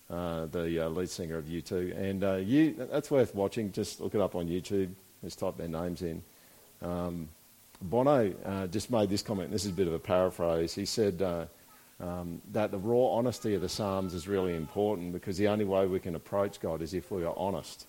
uh, 0.09 0.47
the 0.47 0.85
uh, 0.85 0.89
lead 0.89 1.09
singer 1.09 1.37
of 1.37 1.45
U2. 1.45 1.97
And 1.97 2.23
uh, 2.23 2.33
you, 2.35 2.75
that's 2.91 3.09
worth 3.09 3.33
watching. 3.33 3.71
Just 3.71 4.01
look 4.01 4.13
it 4.13 4.19
up 4.19 4.35
on 4.35 4.47
YouTube. 4.47 4.89
Just 5.23 5.39
type 5.39 5.55
their 5.57 5.69
names 5.69 6.01
in. 6.01 6.23
Um, 6.81 7.29
Bono 7.81 8.33
uh, 8.45 8.67
just 8.67 8.89
made 8.89 9.09
this 9.09 9.21
comment. 9.21 9.51
This 9.51 9.65
is 9.65 9.71
a 9.71 9.73
bit 9.75 9.87
of 9.87 9.93
a 9.93 9.99
paraphrase. 9.99 10.73
He 10.73 10.85
said 10.85 11.21
um, 11.99 12.41
that 12.51 12.71
the 12.71 12.77
raw 12.77 13.07
honesty 13.11 13.53
of 13.55 13.61
the 13.61 13.69
Psalms 13.69 14.13
is 14.13 14.27
really 14.27 14.55
important 14.55 15.13
because 15.13 15.37
the 15.37 15.47
only 15.47 15.65
way 15.65 15.85
we 15.85 15.99
can 15.99 16.15
approach 16.15 16.59
God 16.59 16.81
is 16.81 16.93
if 16.93 17.11
we 17.11 17.23
are 17.23 17.33
honest. 17.37 17.85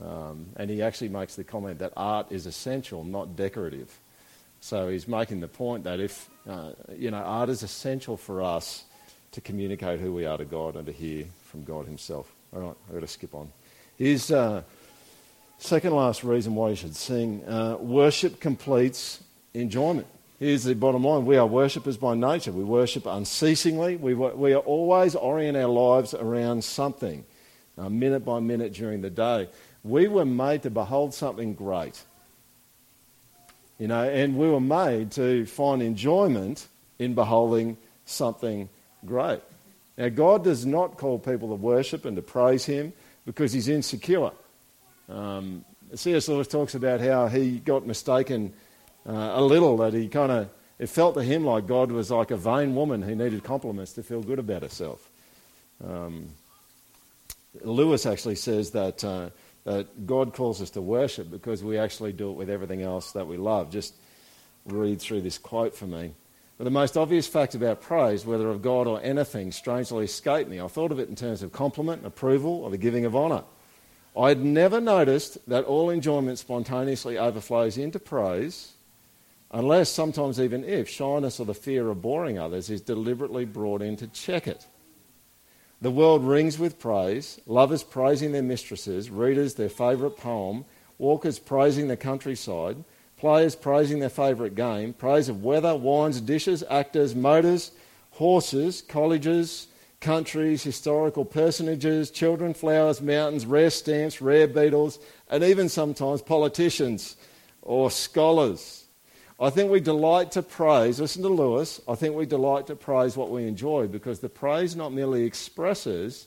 Um, 0.00 0.46
and 0.56 0.70
he 0.70 0.82
actually 0.82 1.08
makes 1.08 1.34
the 1.34 1.44
comment 1.44 1.80
that 1.80 1.92
art 1.96 2.30
is 2.30 2.46
essential, 2.46 3.04
not 3.04 3.36
decorative. 3.36 3.98
So 4.60 4.88
he's 4.88 5.08
making 5.08 5.40
the 5.40 5.48
point 5.48 5.84
that 5.84 6.00
if, 6.00 6.28
uh, 6.48 6.72
you 6.96 7.10
know, 7.10 7.18
art 7.18 7.48
is 7.48 7.62
essential 7.62 8.16
for 8.16 8.42
us 8.42 8.84
to 9.32 9.40
communicate 9.40 10.00
who 10.00 10.12
we 10.12 10.24
are 10.24 10.38
to 10.38 10.44
God 10.44 10.76
and 10.76 10.86
to 10.86 10.92
hear 10.92 11.26
from 11.44 11.64
God 11.64 11.86
himself. 11.86 12.32
All 12.54 12.60
right, 12.60 12.76
I've 12.88 12.94
got 12.94 13.00
to 13.00 13.06
skip 13.06 13.34
on. 13.34 13.52
Here's 13.96 14.30
uh, 14.30 14.62
second 15.58 15.94
last 15.94 16.24
reason 16.24 16.54
why 16.54 16.70
you 16.70 16.76
should 16.76 16.96
sing. 16.96 17.44
Uh, 17.46 17.76
worship 17.78 18.40
completes 18.40 19.22
enjoyment. 19.54 20.06
Here's 20.38 20.64
the 20.64 20.74
bottom 20.74 21.02
line. 21.04 21.26
We 21.26 21.36
are 21.36 21.46
worshippers 21.46 21.96
by 21.96 22.14
nature. 22.14 22.52
We 22.52 22.62
worship 22.62 23.06
unceasingly. 23.06 23.96
We, 23.96 24.14
we 24.14 24.52
are 24.52 24.60
always 24.60 25.16
orient 25.16 25.56
our 25.56 25.66
lives 25.66 26.14
around 26.14 26.62
something, 26.62 27.24
uh, 27.76 27.88
minute 27.88 28.24
by 28.24 28.38
minute 28.38 28.72
during 28.72 29.00
the 29.00 29.10
day. 29.10 29.48
We 29.82 30.06
were 30.06 30.24
made 30.24 30.62
to 30.62 30.70
behold 30.70 31.12
something 31.12 31.54
great. 31.54 32.00
You 33.78 33.88
know, 33.88 34.08
and 34.08 34.36
we 34.36 34.48
were 34.48 34.60
made 34.60 35.12
to 35.12 35.44
find 35.46 35.82
enjoyment 35.82 36.68
in 37.00 37.14
beholding 37.14 37.76
something 38.04 38.68
great. 39.04 39.40
Now, 39.96 40.08
God 40.08 40.44
does 40.44 40.64
not 40.64 40.98
call 40.98 41.18
people 41.18 41.48
to 41.48 41.54
worship 41.56 42.04
and 42.04 42.14
to 42.14 42.22
praise 42.22 42.64
Him 42.64 42.92
because 43.26 43.52
He's 43.52 43.68
insecure. 43.68 44.30
Um, 45.08 45.64
C.S. 45.94 46.28
Lewis 46.28 46.48
talks 46.48 46.74
about 46.74 47.00
how 47.00 47.28
he 47.28 47.58
got 47.58 47.86
mistaken 47.86 48.52
uh, 49.08 49.32
a 49.34 49.42
little, 49.42 49.78
that 49.78 49.94
he 49.94 50.08
kind 50.08 50.30
of, 50.30 50.50
it 50.78 50.88
felt 50.88 51.14
to 51.14 51.22
him 51.22 51.44
like 51.44 51.66
God 51.66 51.90
was 51.90 52.10
like 52.10 52.30
a 52.30 52.36
vain 52.36 52.74
woman 52.74 53.02
who 53.02 53.14
needed 53.14 53.42
compliments 53.42 53.94
to 53.94 54.02
feel 54.02 54.22
good 54.22 54.38
about 54.38 54.62
herself. 54.62 55.10
Um, 55.84 56.28
Lewis 57.62 58.04
actually 58.04 58.34
says 58.34 58.72
that 58.72 59.02
uh, 59.02 59.30
that 59.68 60.06
God 60.06 60.32
calls 60.32 60.62
us 60.62 60.70
to 60.70 60.80
worship 60.80 61.30
because 61.30 61.62
we 61.62 61.76
actually 61.76 62.14
do 62.14 62.30
it 62.30 62.36
with 62.38 62.48
everything 62.48 62.80
else 62.80 63.12
that 63.12 63.26
we 63.26 63.36
love. 63.36 63.70
Just 63.70 63.94
read 64.64 64.98
through 64.98 65.20
this 65.20 65.36
quote 65.36 65.74
for 65.74 65.86
me. 65.86 66.14
But 66.56 66.64
the 66.64 66.70
most 66.70 66.96
obvious 66.96 67.26
fact 67.26 67.54
about 67.54 67.82
praise, 67.82 68.24
whether 68.24 68.48
of 68.48 68.62
God 68.62 68.86
or 68.86 68.98
anything, 69.02 69.52
strangely 69.52 70.06
escaped 70.06 70.48
me. 70.48 70.58
I 70.58 70.68
thought 70.68 70.90
of 70.90 70.98
it 70.98 71.10
in 71.10 71.16
terms 71.16 71.42
of 71.42 71.52
compliment, 71.52 72.06
approval, 72.06 72.62
or 72.64 72.70
the 72.70 72.78
giving 72.78 73.04
of 73.04 73.14
honour. 73.14 73.44
I 74.18 74.30
had 74.30 74.44
never 74.44 74.80
noticed 74.80 75.38
that 75.48 75.64
all 75.64 75.90
enjoyment 75.90 76.40
spontaneously 76.40 77.16
overflows 77.16 77.78
into 77.78 78.00
praise, 78.00 78.72
unless, 79.52 79.90
sometimes 79.90 80.40
even 80.40 80.64
if, 80.64 80.88
shyness 80.88 81.38
or 81.38 81.46
the 81.46 81.54
fear 81.54 81.88
of 81.88 82.02
boring 82.02 82.36
others 82.36 82.68
is 82.68 82.80
deliberately 82.80 83.44
brought 83.44 83.80
in 83.80 83.96
to 83.98 84.08
check 84.08 84.48
it. 84.48 84.66
The 85.80 85.92
world 85.92 86.24
rings 86.24 86.58
with 86.58 86.80
praise, 86.80 87.40
lovers 87.46 87.84
praising 87.84 88.32
their 88.32 88.42
mistresses, 88.42 89.08
readers 89.08 89.54
their 89.54 89.68
favourite 89.68 90.16
poem, 90.16 90.64
walkers 90.98 91.38
praising 91.38 91.86
the 91.86 91.96
countryside, 91.96 92.82
players 93.16 93.54
praising 93.54 94.00
their 94.00 94.08
favourite 94.08 94.56
game, 94.56 94.94
praise 94.94 95.28
of 95.28 95.44
weather, 95.44 95.76
wines, 95.76 96.20
dishes, 96.20 96.64
actors, 96.68 97.14
motors, 97.14 97.70
horses, 98.10 98.82
colleges, 98.82 99.68
countries, 100.00 100.62
historical 100.62 101.24
personages, 101.24 102.10
children, 102.10 102.54
flowers, 102.54 103.00
mountains, 103.00 103.46
rare 103.46 103.70
stamps, 103.70 104.20
rare 104.20 104.46
beetles, 104.46 104.98
and 105.28 105.42
even 105.42 105.68
sometimes 105.68 106.22
politicians 106.22 107.16
or 107.62 107.90
scholars. 107.90 108.84
I 109.40 109.50
think 109.50 109.70
we 109.70 109.80
delight 109.80 110.32
to 110.32 110.42
praise, 110.42 111.00
listen 111.00 111.22
to 111.22 111.28
Lewis, 111.28 111.80
I 111.86 111.94
think 111.94 112.16
we 112.16 112.26
delight 112.26 112.66
to 112.68 112.76
praise 112.76 113.16
what 113.16 113.30
we 113.30 113.46
enjoy 113.46 113.86
because 113.86 114.18
the 114.18 114.28
praise 114.28 114.74
not 114.74 114.92
merely 114.92 115.24
expresses 115.24 116.26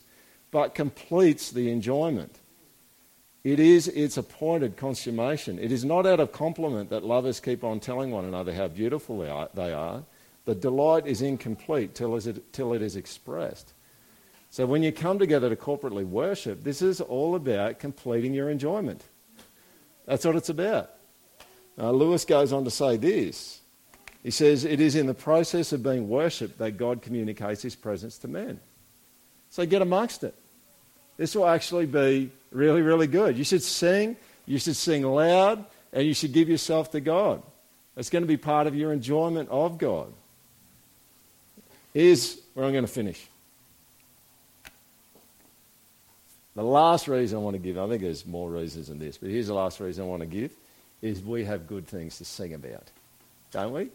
but 0.52 0.76
completes 0.76 1.52
the 1.52 1.72
enjoyment. 1.72 2.40
It 3.44 3.60
is 3.60 3.88
its 3.88 4.18
appointed 4.18 4.78
consummation. 4.78 5.58
It 5.58 5.72
is 5.72 5.84
not 5.84 6.06
out 6.06 6.20
of 6.20 6.32
compliment 6.32 6.90
that 6.92 7.04
lovers 7.04 7.40
keep 7.40 7.64
on 7.64 7.80
telling 7.80 8.12
one 8.12 8.26
another 8.26 8.54
how 8.54 8.68
beautiful 8.68 9.20
they 9.54 9.74
are. 9.74 10.04
The 10.46 10.56
delight 10.56 11.08
is 11.08 11.22
incomplete 11.22 11.94
till, 11.96 12.16
it, 12.16 12.54
till 12.54 12.74
it 12.74 12.82
is 12.82 12.96
expressed. 12.96 13.74
So 14.50 14.66
when 14.66 14.84
you 14.84 14.92
come 14.92 15.20
together 15.20 15.50
to 15.50 15.56
corporately 15.56 16.06
worship, 16.06 16.64
this 16.64 16.82
is 16.82 17.00
all 17.00 17.36
about 17.36 17.80
completing 17.80 18.34
your 18.34 18.50
enjoyment. 18.50 19.04
That's 20.06 20.26
what 20.26 20.36
it's 20.36 20.50
about. 20.50 20.92
Lewis 21.78 22.26
goes 22.26 22.52
on 22.52 22.66
to 22.66 22.72
say 22.72 22.98
this. 22.98 23.62
He 24.24 24.32
says, 24.32 24.66
It 24.66 24.80
is 24.80 24.96
in 24.96 25.08
the 25.08 25.14
process 25.14 25.72
of 25.72 25.84
being 25.84 26.10
worshipped 26.10 26.58
that 26.60 26.72
God 26.78 27.02
communicates 27.02 27.62
his 27.62 27.76
presence 27.76 28.18
to 28.20 28.28
men. 28.28 28.60
So 29.50 29.66
get 29.66 29.82
amongst 29.82 30.24
it. 30.24 30.36
This 31.18 31.36
will 31.36 31.48
actually 31.48 31.86
be 31.86 32.32
really, 32.52 32.82
really 32.82 33.08
good. 33.08 33.38
You 33.38 33.44
should 33.44 33.64
sing, 33.64 34.18
you 34.46 34.60
should 34.60 34.76
sing 34.76 35.04
loud, 35.04 35.66
and 35.94 36.06
you 36.06 36.14
should 36.14 36.34
give 36.34 36.50
yourself 36.50 36.92
to 36.92 37.02
God. 37.02 37.42
It's 37.96 38.10
going 38.10 38.24
to 38.24 38.28
be 38.28 38.38
part 38.38 38.68
of 38.68 38.76
your 38.76 38.94
enjoyment 38.94 39.50
of 39.50 39.78
God. 39.78 40.14
Here's 41.94 42.38
where 42.54 42.66
I'm 42.66 42.72
going 42.72 42.86
to 42.86 42.92
finish. 42.92 43.28
The 46.56 46.64
last 46.64 47.08
reason 47.08 47.38
I 47.38 47.42
want 47.42 47.56
to 47.56 47.60
give, 47.60 47.78
I 47.78 47.88
think 47.88 48.02
there's 48.02 48.26
more 48.26 48.50
reasons 48.50 48.88
than 48.88 49.00
this, 49.00 49.18
but 49.18 49.30
here's 49.30 49.48
the 49.48 49.54
last 49.54 49.80
reason 49.80 50.04
I 50.04 50.08
want 50.08 50.22
to 50.22 50.28
give, 50.28 50.52
is 51.02 51.24
we 51.24 51.46
have 51.46 51.66
good 51.68 51.88
things 51.88 52.18
to 52.18 52.26
sing 52.26 52.54
about. 52.54 52.90
Don't 53.52 53.74
we? 53.74 53.90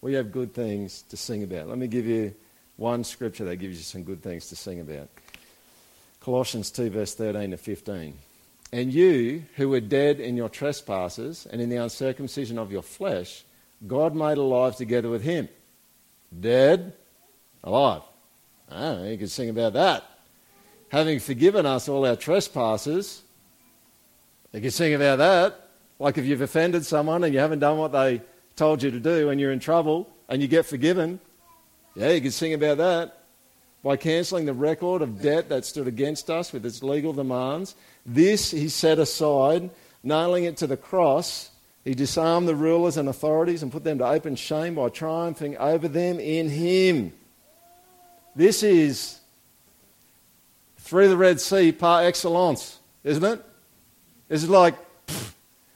We 0.00 0.14
have 0.14 0.32
good 0.32 0.52
things 0.52 1.02
to 1.10 1.16
sing 1.16 1.42
about. 1.42 1.68
Let 1.68 1.78
me 1.78 1.86
give 1.86 2.06
you 2.06 2.34
one 2.76 3.04
scripture 3.04 3.44
that 3.44 3.56
gives 3.56 3.76
you 3.76 3.84
some 3.84 4.02
good 4.02 4.22
things 4.22 4.48
to 4.48 4.56
sing 4.56 4.80
about. 4.80 5.08
Colossians 6.20 6.70
2, 6.70 6.90
verse 6.90 7.14
13 7.14 7.52
to 7.52 7.56
15. 7.56 8.18
And 8.72 8.92
you, 8.92 9.44
who 9.56 9.68
were 9.68 9.80
dead 9.80 10.18
in 10.18 10.36
your 10.36 10.48
trespasses 10.48 11.46
and 11.46 11.60
in 11.60 11.68
the 11.68 11.76
uncircumcision 11.76 12.58
of 12.58 12.72
your 12.72 12.82
flesh, 12.82 13.44
God 13.86 14.14
made 14.14 14.38
alive 14.38 14.74
together 14.76 15.08
with 15.08 15.22
him. 15.22 15.48
Dead, 16.38 16.92
alive. 17.62 18.02
Ah, 18.70 19.02
you 19.02 19.18
can 19.18 19.28
sing 19.28 19.50
about 19.50 19.74
that. 19.74 20.04
Having 20.88 21.20
forgiven 21.20 21.66
us 21.66 21.88
all 21.88 22.06
our 22.06 22.16
trespasses, 22.16 23.22
you 24.52 24.60
can 24.60 24.70
sing 24.70 24.94
about 24.94 25.18
that. 25.18 25.68
Like 25.98 26.18
if 26.18 26.24
you've 26.24 26.40
offended 26.40 26.84
someone 26.84 27.24
and 27.24 27.32
you 27.32 27.40
haven't 27.40 27.60
done 27.60 27.78
what 27.78 27.92
they 27.92 28.22
told 28.56 28.82
you 28.82 28.90
to 28.90 29.00
do 29.00 29.30
and 29.30 29.40
you're 29.40 29.52
in 29.52 29.60
trouble 29.60 30.08
and 30.28 30.40
you 30.42 30.48
get 30.48 30.66
forgiven, 30.66 31.20
yeah, 31.94 32.10
you 32.10 32.20
can 32.20 32.30
sing 32.30 32.54
about 32.54 32.78
that. 32.78 33.20
By 33.82 33.96
cancelling 33.96 34.46
the 34.46 34.54
record 34.54 35.02
of 35.02 35.20
debt 35.20 35.50
that 35.50 35.64
stood 35.64 35.86
against 35.86 36.30
us 36.30 36.52
with 36.52 36.64
its 36.64 36.82
legal 36.82 37.12
demands, 37.12 37.74
this 38.06 38.50
he 38.50 38.68
set 38.68 38.98
aside, 38.98 39.70
nailing 40.02 40.44
it 40.44 40.56
to 40.58 40.66
the 40.66 40.76
cross. 40.76 41.50
He 41.84 41.94
disarmed 41.94 42.48
the 42.48 42.54
rulers 42.54 42.96
and 42.96 43.08
authorities 43.08 43.62
and 43.62 43.70
put 43.70 43.84
them 43.84 43.98
to 43.98 44.06
open 44.06 44.36
shame 44.36 44.76
by 44.76 44.88
triumphing 44.88 45.56
over 45.58 45.86
them 45.86 46.18
in 46.18 46.48
him. 46.48 47.12
This 48.34 48.62
is 48.62 49.20
through 50.78 51.08
the 51.08 51.16
Red 51.16 51.40
Sea 51.40 51.72
par 51.72 52.04
excellence, 52.04 52.78
isn't 53.04 53.24
it? 53.24 53.44
This 54.28 54.42
is 54.42 54.48
like 54.48 54.74
pff, 55.06 55.32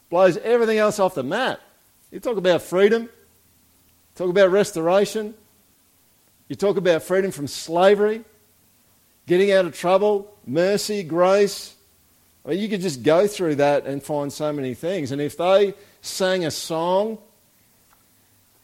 blows 0.09 0.39
everything 0.39 0.79
else 0.79 0.99
off 0.99 1.15
the 1.15 1.23
mat. 1.23 1.61
You 2.11 2.21
talk 2.21 2.39
about 2.39 2.63
freedom, 2.63 3.11
talk 4.15 4.31
about 4.31 4.51
restoration, 4.51 5.35
you 6.49 6.57
talk 6.57 6.79
about 6.79 7.03
freedom 7.03 7.31
from 7.31 7.47
slavery, 7.47 8.25
getting 9.27 9.53
out 9.53 9.67
of 9.67 9.77
trouble, 9.77 10.35
mercy, 10.47 11.03
grace. 11.03 11.75
I 12.47 12.51
mean, 12.51 12.61
you 12.61 12.69
could 12.71 12.81
just 12.81 13.03
go 13.03 13.27
through 13.27 13.57
that 13.57 13.85
and 13.85 14.03
find 14.03 14.33
so 14.33 14.51
many 14.55 14.73
things. 14.73 15.13
And 15.13 15.21
if 15.21 15.37
they 15.37 15.75
sang 16.01 16.45
a 16.45 16.51
song 16.51 17.19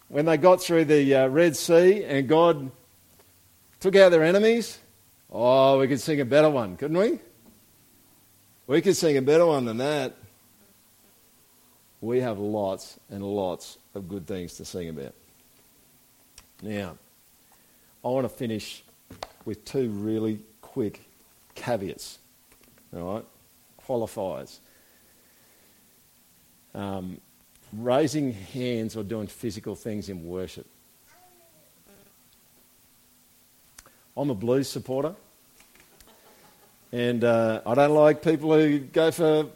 when 0.09 0.27
they 0.27 0.37
got 0.37 0.63
through 0.63 0.85
the 0.85 1.15
uh, 1.15 1.27
Red 1.29 1.57
Sea 1.57 2.05
and 2.05 2.29
God 2.29 2.71
took 3.81 3.97
out 3.97 4.11
their 4.11 4.23
enemies, 4.23 4.79
oh, 5.31 5.79
we 5.79 5.89
could 5.89 6.01
sing 6.01 6.21
a 6.21 6.25
better 6.25 6.49
one, 6.49 6.77
couldn't 6.77 6.97
we? 6.97 7.19
We 8.67 8.81
could 8.81 8.97
sing 8.97 9.17
a 9.17 9.23
better 9.23 9.45
one 9.45 9.65
than 9.65 9.79
that. 9.79 10.15
We 12.01 12.21
have 12.21 12.39
lots 12.39 12.99
and 13.11 13.23
lots 13.23 13.79
of 13.95 14.09
good 14.09 14.27
things 14.27 14.55
to 14.59 14.65
sing 14.65 14.89
about. 14.89 15.15
Now, 16.63 16.97
I 18.05 18.09
want 18.09 18.25
to 18.25 18.29
finish 18.29 18.85
with 19.45 19.65
two 19.65 19.89
really 19.91 20.41
quick 20.61 21.03
caveats, 21.55 22.19
all 22.95 23.15
right? 23.15 23.25
Qualifiers. 23.87 24.59
Um, 26.75 27.21
raising 27.73 28.33
hands 28.33 28.97
or 28.97 29.03
doing 29.03 29.27
physical 29.27 29.75
things 29.75 30.09
in 30.09 30.27
worship. 30.27 30.67
I'm 34.17 34.31
a 34.31 34.35
blues 34.35 34.69
supporter, 34.69 35.15
and 36.93 37.25
uh, 37.25 37.63
I 37.67 37.75
don't 37.75 37.95
like 37.95 38.23
people 38.23 38.55
who 38.55 38.79
go 38.79 39.11
for 39.11 39.47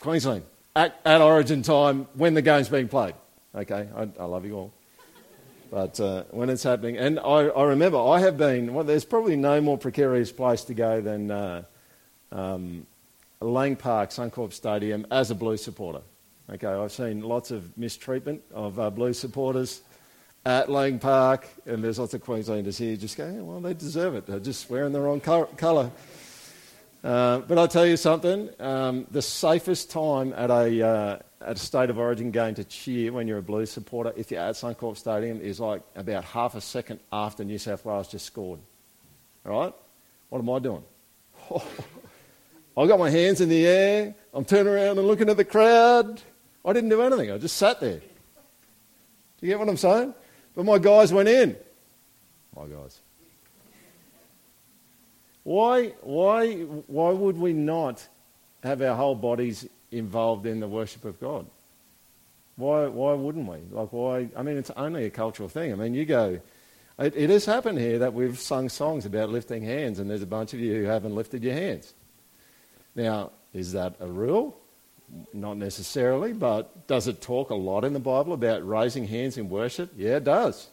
Queensland 0.00 0.44
at, 0.76 1.00
at 1.04 1.20
origin 1.20 1.62
time 1.62 2.06
when 2.14 2.34
the 2.34 2.42
game's 2.42 2.68
being 2.68 2.86
played. 2.86 3.14
Okay, 3.54 3.88
I, 3.96 4.08
I 4.20 4.24
love 4.24 4.44
you 4.44 4.54
all. 4.54 4.72
But 5.70 5.98
uh, 5.98 6.24
when 6.30 6.48
it's 6.48 6.62
happening, 6.62 6.96
and 6.96 7.18
I, 7.18 7.48
I, 7.48 7.64
remember 7.64 7.98
I 7.98 8.20
have 8.20 8.38
been, 8.38 8.72
well, 8.72 8.84
there's 8.84 9.04
probably 9.04 9.34
no 9.34 9.60
more 9.60 9.76
precarious 9.76 10.30
place 10.30 10.62
to 10.64 10.74
go 10.74 11.00
than 11.00 11.30
uh, 11.32 11.62
um, 12.30 12.86
Lang 13.40 13.74
Park, 13.74 14.10
Suncorp 14.10 14.52
Stadium, 14.52 15.06
as 15.10 15.32
a 15.32 15.34
Blues 15.34 15.64
supporter. 15.64 16.02
Okay, 16.48 16.68
I've 16.68 16.92
seen 16.92 17.22
lots 17.22 17.50
of 17.50 17.76
mistreatment 17.76 18.40
of 18.54 18.78
uh, 18.78 18.88
Blues 18.88 19.18
supporters 19.18 19.82
at 20.44 20.70
Lang 20.70 21.00
Park, 21.00 21.48
and 21.66 21.82
there's 21.82 21.98
lots 21.98 22.14
of 22.14 22.20
Queenslanders 22.20 22.78
here 22.78 22.94
just 22.96 23.16
going, 23.16 23.44
well, 23.44 23.58
they 23.58 23.74
deserve 23.74 24.14
it. 24.14 24.26
They're 24.28 24.38
just 24.38 24.70
wearing 24.70 24.92
the 24.92 25.00
wrong 25.00 25.20
colour. 25.20 25.90
Uh, 27.02 27.38
but 27.40 27.58
I'll 27.58 27.66
tell 27.66 27.84
you 27.84 27.96
something 27.96 28.48
um, 28.60 29.08
the 29.10 29.22
safest 29.22 29.90
time 29.90 30.32
at 30.34 30.50
a, 30.50 30.86
uh, 30.86 31.18
at 31.40 31.56
a 31.56 31.58
State 31.58 31.90
of 31.90 31.98
Origin 31.98 32.30
game 32.30 32.54
to 32.54 32.64
cheer 32.64 33.12
when 33.12 33.26
you're 33.26 33.38
a 33.38 33.42
Blues 33.42 33.72
supporter, 33.72 34.12
if 34.16 34.30
you're 34.30 34.40
at 34.40 34.54
Suncorp 34.54 34.96
Stadium, 34.96 35.40
is 35.40 35.58
like 35.58 35.82
about 35.96 36.22
half 36.22 36.54
a 36.54 36.60
second 36.60 37.00
after 37.12 37.42
New 37.42 37.58
South 37.58 37.84
Wales 37.84 38.06
just 38.06 38.24
scored. 38.24 38.60
All 39.44 39.60
right? 39.60 39.74
What 40.28 40.38
am 40.38 40.50
I 40.50 40.60
doing? 40.60 40.84
I've 42.76 42.88
got 42.88 43.00
my 43.00 43.10
hands 43.10 43.40
in 43.40 43.48
the 43.48 43.66
air. 43.66 44.14
I'm 44.32 44.44
turning 44.44 44.72
around 44.72 44.98
and 44.98 45.08
looking 45.08 45.28
at 45.28 45.36
the 45.36 45.44
crowd. 45.44 46.22
I 46.66 46.72
didn't 46.72 46.90
do 46.90 47.00
anything. 47.00 47.30
I 47.30 47.38
just 47.38 47.56
sat 47.56 47.80
there. 47.80 48.00
Do 48.00 49.46
you 49.46 49.48
get 49.48 49.58
what 49.58 49.68
I'm 49.68 49.76
saying? 49.76 50.14
But 50.54 50.64
my 50.64 50.78
guys 50.78 51.12
went 51.12 51.28
in. 51.28 51.56
My 52.56 52.66
guys. 52.66 53.00
Why, 55.44 55.88
why, 56.00 56.54
why 56.54 57.10
would 57.12 57.38
we 57.38 57.52
not 57.52 58.06
have 58.64 58.82
our 58.82 58.96
whole 58.96 59.14
bodies 59.14 59.68
involved 59.92 60.44
in 60.44 60.58
the 60.58 60.66
worship 60.66 61.04
of 61.04 61.20
God? 61.20 61.46
Why, 62.56 62.86
why 62.86 63.12
wouldn't 63.12 63.48
we? 63.48 63.58
Like, 63.70 63.92
why? 63.92 64.28
I 64.34 64.42
mean, 64.42 64.56
it's 64.56 64.70
only 64.70 65.04
a 65.04 65.10
cultural 65.10 65.48
thing. 65.48 65.72
I 65.72 65.76
mean, 65.76 65.94
you 65.94 66.04
go, 66.04 66.40
it, 66.98 67.14
it 67.14 67.30
has 67.30 67.44
happened 67.44 67.78
here 67.78 68.00
that 68.00 68.12
we've 68.12 68.38
sung 68.38 68.68
songs 68.68 69.06
about 69.06 69.28
lifting 69.28 69.62
hands, 69.62 70.00
and 70.00 70.10
there's 70.10 70.22
a 70.22 70.26
bunch 70.26 70.52
of 70.52 70.58
you 70.58 70.74
who 70.74 70.84
haven't 70.84 71.14
lifted 71.14 71.44
your 71.44 71.54
hands. 71.54 71.94
Now, 72.96 73.30
is 73.52 73.72
that 73.72 73.94
a 74.00 74.06
rule? 74.06 74.58
Not 75.32 75.56
necessarily, 75.56 76.32
but 76.32 76.86
does 76.86 77.06
it 77.06 77.20
talk 77.20 77.50
a 77.50 77.54
lot 77.54 77.84
in 77.84 77.92
the 77.92 78.00
Bible 78.00 78.32
about 78.32 78.66
raising 78.66 79.06
hands 79.06 79.36
in 79.38 79.48
worship? 79.48 79.92
Yeah, 79.96 80.16
it 80.16 80.24
does. 80.24 80.68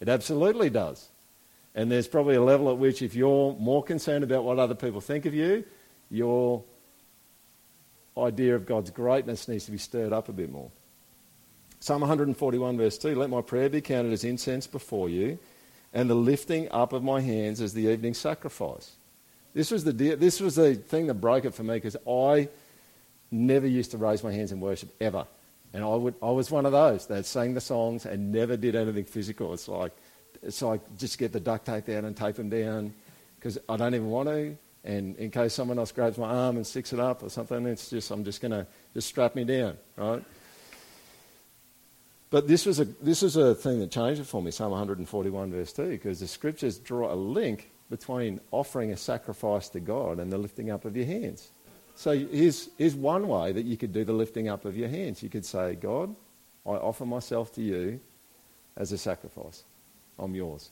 It 0.00 0.08
absolutely 0.08 0.70
does. 0.70 1.08
And 1.74 1.90
there's 1.90 2.08
probably 2.08 2.34
a 2.34 2.42
level 2.42 2.70
at 2.70 2.78
which, 2.78 3.02
if 3.02 3.14
you're 3.14 3.54
more 3.54 3.82
concerned 3.82 4.24
about 4.24 4.44
what 4.44 4.58
other 4.58 4.74
people 4.74 5.00
think 5.00 5.26
of 5.26 5.34
you, 5.34 5.64
your 6.10 6.62
idea 8.16 8.54
of 8.54 8.66
God's 8.66 8.90
greatness 8.90 9.48
needs 9.48 9.66
to 9.66 9.70
be 9.70 9.78
stirred 9.78 10.12
up 10.12 10.28
a 10.28 10.32
bit 10.32 10.50
more. 10.50 10.70
Psalm 11.80 12.00
141, 12.00 12.76
verse 12.76 12.98
2 12.98 13.14
Let 13.14 13.30
my 13.30 13.40
prayer 13.40 13.68
be 13.68 13.80
counted 13.80 14.12
as 14.12 14.24
incense 14.24 14.66
before 14.66 15.08
you, 15.08 15.38
and 15.94 16.10
the 16.10 16.14
lifting 16.14 16.68
up 16.70 16.92
of 16.92 17.02
my 17.02 17.20
hands 17.20 17.60
as 17.60 17.72
the 17.72 17.86
evening 17.86 18.14
sacrifice. 18.14 18.96
This 19.54 19.70
was 19.70 19.84
the, 19.84 19.92
this 19.92 20.40
was 20.40 20.56
the 20.56 20.74
thing 20.74 21.06
that 21.06 21.14
broke 21.14 21.44
it 21.44 21.54
for 21.54 21.62
me 21.62 21.74
because 21.74 21.96
I 22.06 22.48
never 23.30 23.66
used 23.66 23.90
to 23.92 23.98
raise 23.98 24.22
my 24.22 24.32
hands 24.32 24.52
in 24.52 24.60
worship 24.60 24.94
ever. 25.00 25.26
And 25.72 25.84
I, 25.84 25.94
would, 25.94 26.14
I 26.22 26.30
was 26.30 26.50
one 26.50 26.66
of 26.66 26.72
those 26.72 27.06
that 27.08 27.26
sang 27.26 27.54
the 27.54 27.60
songs 27.60 28.06
and 28.06 28.32
never 28.32 28.56
did 28.56 28.74
anything 28.74 29.04
physical. 29.04 29.52
It's 29.52 29.68
like, 29.68 29.92
it's 30.42 30.62
like 30.62 30.80
just 30.96 31.18
get 31.18 31.32
the 31.32 31.40
duct 31.40 31.66
tape 31.66 31.88
out 31.90 32.04
and 32.04 32.16
tape 32.16 32.36
them 32.36 32.48
down 32.48 32.94
because 33.36 33.58
I 33.68 33.76
don't 33.76 33.94
even 33.94 34.08
want 34.08 34.28
to. 34.28 34.56
And 34.84 35.16
in 35.16 35.30
case 35.30 35.52
someone 35.52 35.78
else 35.78 35.92
grabs 35.92 36.16
my 36.16 36.28
arm 36.28 36.56
and 36.56 36.66
sticks 36.66 36.92
it 36.92 37.00
up 37.00 37.22
or 37.22 37.28
something, 37.28 37.66
it's 37.66 37.90
just 37.90 38.10
I'm 38.10 38.24
just 38.24 38.40
going 38.40 38.52
to 38.52 38.66
just 38.94 39.08
strap 39.08 39.34
me 39.34 39.44
down, 39.44 39.76
right? 39.96 40.24
But 42.30 42.46
this 42.46 42.66
was 42.66 42.78
a 42.78 42.84
this 42.84 43.22
was 43.22 43.36
a 43.36 43.54
thing 43.54 43.80
that 43.80 43.90
changed 43.90 44.20
it 44.20 44.26
for 44.26 44.42
me. 44.42 44.50
Psalm 44.50 44.70
141 44.70 45.50
verse 45.50 45.72
2, 45.72 45.88
because 45.88 46.20
the 46.20 46.28
scriptures 46.28 46.78
draw 46.78 47.12
a 47.12 47.16
link 47.16 47.70
between 47.90 48.40
offering 48.50 48.92
a 48.92 48.96
sacrifice 48.96 49.68
to 49.70 49.80
God 49.80 50.18
and 50.18 50.30
the 50.30 50.38
lifting 50.38 50.70
up 50.70 50.84
of 50.84 50.94
your 50.96 51.06
hands. 51.06 51.50
So 51.98 52.16
here's, 52.16 52.68
here's 52.78 52.94
one 52.94 53.26
way 53.26 53.50
that 53.50 53.64
you 53.64 53.76
could 53.76 53.92
do 53.92 54.04
the 54.04 54.12
lifting 54.12 54.48
up 54.48 54.64
of 54.64 54.76
your 54.76 54.88
hands. 54.88 55.20
You 55.20 55.28
could 55.28 55.44
say, 55.44 55.74
God, 55.74 56.14
I 56.64 56.70
offer 56.70 57.04
myself 57.04 57.52
to 57.56 57.60
you 57.60 57.98
as 58.76 58.92
a 58.92 58.98
sacrifice. 58.98 59.64
I'm 60.16 60.32
yours. 60.32 60.70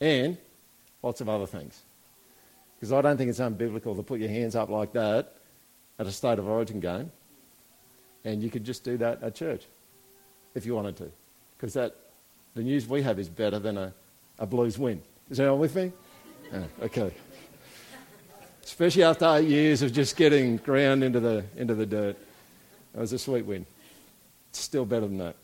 And 0.00 0.38
lots 1.02 1.20
of 1.20 1.28
other 1.28 1.46
things. 1.46 1.82
Because 2.76 2.92
I 2.92 3.00
don't 3.00 3.16
think 3.16 3.30
it's 3.30 3.40
unbiblical 3.40 3.96
to 3.96 4.04
put 4.04 4.20
your 4.20 4.28
hands 4.28 4.54
up 4.54 4.68
like 4.68 4.92
that 4.92 5.34
at 5.98 6.06
a 6.06 6.12
state 6.12 6.38
of 6.38 6.46
origin 6.46 6.78
game. 6.78 7.10
And 8.24 8.44
you 8.44 8.48
could 8.48 8.62
just 8.62 8.84
do 8.84 8.96
that 8.98 9.24
at 9.24 9.34
church 9.34 9.66
if 10.54 10.64
you 10.64 10.76
wanted 10.76 10.94
to. 10.98 11.10
Because 11.56 11.72
that 11.72 11.96
the 12.54 12.62
news 12.62 12.86
we 12.86 13.02
have 13.02 13.18
is 13.18 13.28
better 13.28 13.58
than 13.58 13.76
a, 13.76 13.92
a 14.38 14.46
blues 14.46 14.78
win. 14.78 15.02
Is 15.28 15.40
anyone 15.40 15.58
with 15.58 15.74
me? 15.74 15.90
Yeah, 16.52 16.64
okay. 16.82 17.12
Especially 18.64 19.02
after 19.02 19.26
eight 19.26 19.48
years 19.48 19.82
of 19.82 19.92
just 19.92 20.16
getting 20.16 20.56
ground 20.56 21.02
into 21.02 21.20
the, 21.20 21.44
into 21.56 21.74
the 21.74 21.86
dirt. 21.86 22.16
That 22.92 23.00
was 23.00 23.12
a 23.12 23.18
sweet 23.18 23.44
win. 23.44 23.66
It's 24.50 24.60
still 24.60 24.84
better 24.84 25.06
than 25.06 25.18
that. 25.18 25.36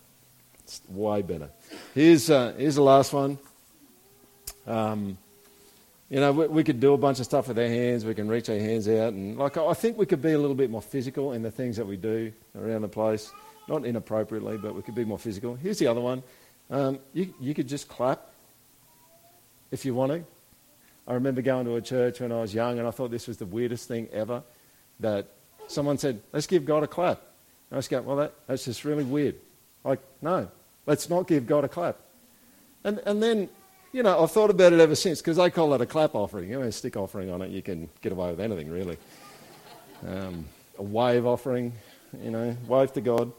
It's 0.61 0.83
way 0.89 1.23
better. 1.23 1.49
Here's, 1.95 2.31
uh, 2.31 2.55
here's 2.57 2.75
the 2.77 2.83
last 2.83 3.13
one. 3.13 3.39
Um, 4.67 5.17
you 6.11 6.21
know, 6.21 6.33
we, 6.33 6.47
we, 6.47 6.65
could 6.65 6.81
do 6.81 6.95
a 6.95 6.99
bunch 6.99 7.21
of 7.21 7.25
stuff 7.25 7.49
with 7.49 7.59
our 7.59 7.67
hands. 7.67 8.05
We 8.05 8.15
can 8.15 8.29
reach 8.29 8.49
our 8.49 8.59
hands 8.59 8.89
out, 8.89 9.13
and 9.13 9.39
like 9.39 9.57
I 9.57 9.75
think 9.75 9.99
we 9.99 10.07
could 10.07 10.23
be 10.23 10.33
a 10.33 10.39
little 10.39 10.55
bit 10.55 10.71
more 10.71 10.83
physical 10.83 11.33
in 11.33 11.43
the 11.43 11.51
things 11.51 11.77
that 11.77 11.87
we 11.87 11.97
do 11.97 12.33
around 12.57 12.83
the 12.83 12.89
place. 12.89 13.31
Not 13.69 13.85
inappropriately, 13.85 14.57
but 14.57 14.75
we 14.75 14.83
could 14.83 14.95
be 14.95 15.05
more 15.05 15.19
physical. 15.19 15.55
Here's 15.55 15.79
the 15.79 15.87
other 15.87 16.01
one. 16.01 16.23
Um, 16.71 16.99
you, 17.13 17.35
you 17.41 17.55
could 17.55 17.69
just 17.69 17.89
clap 17.89 18.31
if 19.71 19.85
you 19.85 19.95
want 19.95 20.13
to. 20.13 20.25
I 21.09 21.15
remember 21.15 21.41
going 21.41 21.65
to 21.65 21.77
a 21.77 21.81
church 21.81 22.21
when 22.21 22.31
I 22.31 22.41
was 22.41 22.55
young, 22.55 22.79
and 22.79 22.87
I 22.87 22.91
thought 22.91 23.11
this 23.11 23.27
was 23.27 23.39
the 23.39 23.47
weirdest 23.47 23.89
thing 23.89 24.09
ever. 24.13 24.43
That 25.01 25.27
someone 25.67 25.97
said, 25.97 26.21
"Let's 26.33 26.47
give 26.47 26.67
God 26.67 26.83
a 26.83 26.87
clap." 26.87 27.23
And 27.71 27.77
I 27.77 27.79
just 27.79 27.89
go, 27.89 28.03
"Well, 28.03 28.17
that, 28.17 28.35
that's 28.47 28.67
just 28.67 28.85
really 28.85 29.05
weird." 29.05 29.37
Like, 29.85 30.01
no, 30.21 30.51
let's 30.85 31.09
not 31.09 31.27
give 31.27 31.47
God 31.47 31.65
a 31.65 31.69
clap. 31.69 31.97
And 32.85 32.99
and 33.07 33.23
then, 33.23 33.49
you 33.93 34.03
know, 34.03 34.23
I've 34.23 34.31
thought 34.31 34.51
about 34.51 34.75
it 34.75 34.81
ever 34.81 34.95
since 34.95 35.21
because 35.21 35.39
they 35.39 35.49
call 35.49 35.71
that 35.71 35.81
a 35.81 35.87
clap 35.87 36.15
offering. 36.15 36.51
You 36.51 36.61
know, 36.61 36.67
a 36.67 36.73
stick 36.73 36.97
offering 36.97 37.31
on 37.31 37.41
it, 37.41 37.51
you 37.51 37.63
can 37.63 37.89
get 38.03 38.13
away 38.13 38.31
with 38.31 38.41
anything 38.41 38.71
really. 38.71 38.99
Um, 40.07 40.45
a 40.79 40.83
wave 40.83 41.27
offering, 41.27 41.73
you 42.23 42.31
know, 42.31 42.55
wave 42.67 42.93
to 42.93 43.01
God. 43.01 43.33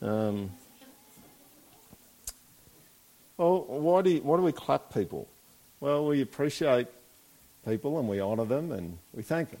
Um, 0.00 0.50
well, 3.36 3.64
why 3.64 4.02
do, 4.02 4.10
you, 4.10 4.22
why 4.22 4.36
do 4.36 4.42
we 4.42 4.52
clap 4.52 4.92
people? 4.92 5.28
Well, 5.84 6.06
we 6.06 6.22
appreciate 6.22 6.86
people 7.68 7.98
and 7.98 8.08
we 8.08 8.18
honour 8.18 8.46
them 8.46 8.72
and 8.72 8.96
we 9.12 9.22
thank 9.22 9.50
them. 9.50 9.60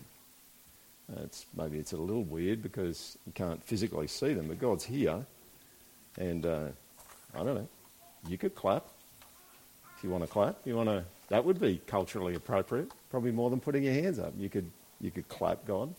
It's, 1.22 1.44
maybe 1.54 1.76
it's 1.76 1.92
a 1.92 1.98
little 1.98 2.22
weird 2.22 2.62
because 2.62 3.18
you 3.26 3.32
can't 3.32 3.62
physically 3.62 4.06
see 4.06 4.32
them, 4.32 4.48
but 4.48 4.58
God's 4.58 4.86
here. 4.86 5.22
And 6.16 6.46
uh, 6.46 6.68
I 7.34 7.42
don't 7.42 7.56
know, 7.56 7.68
you 8.26 8.38
could 8.38 8.54
clap 8.54 8.86
if 9.98 10.02
you 10.02 10.08
want 10.08 10.24
to 10.24 10.30
clap. 10.30 10.56
You 10.64 10.76
want 10.76 10.88
to, 10.88 11.04
that 11.28 11.44
would 11.44 11.60
be 11.60 11.82
culturally 11.86 12.36
appropriate, 12.36 12.90
probably 13.10 13.30
more 13.30 13.50
than 13.50 13.60
putting 13.60 13.82
your 13.82 13.92
hands 13.92 14.18
up. 14.18 14.32
You 14.38 14.48
could, 14.48 14.70
you 15.02 15.10
could 15.10 15.28
clap 15.28 15.66
God. 15.66 15.94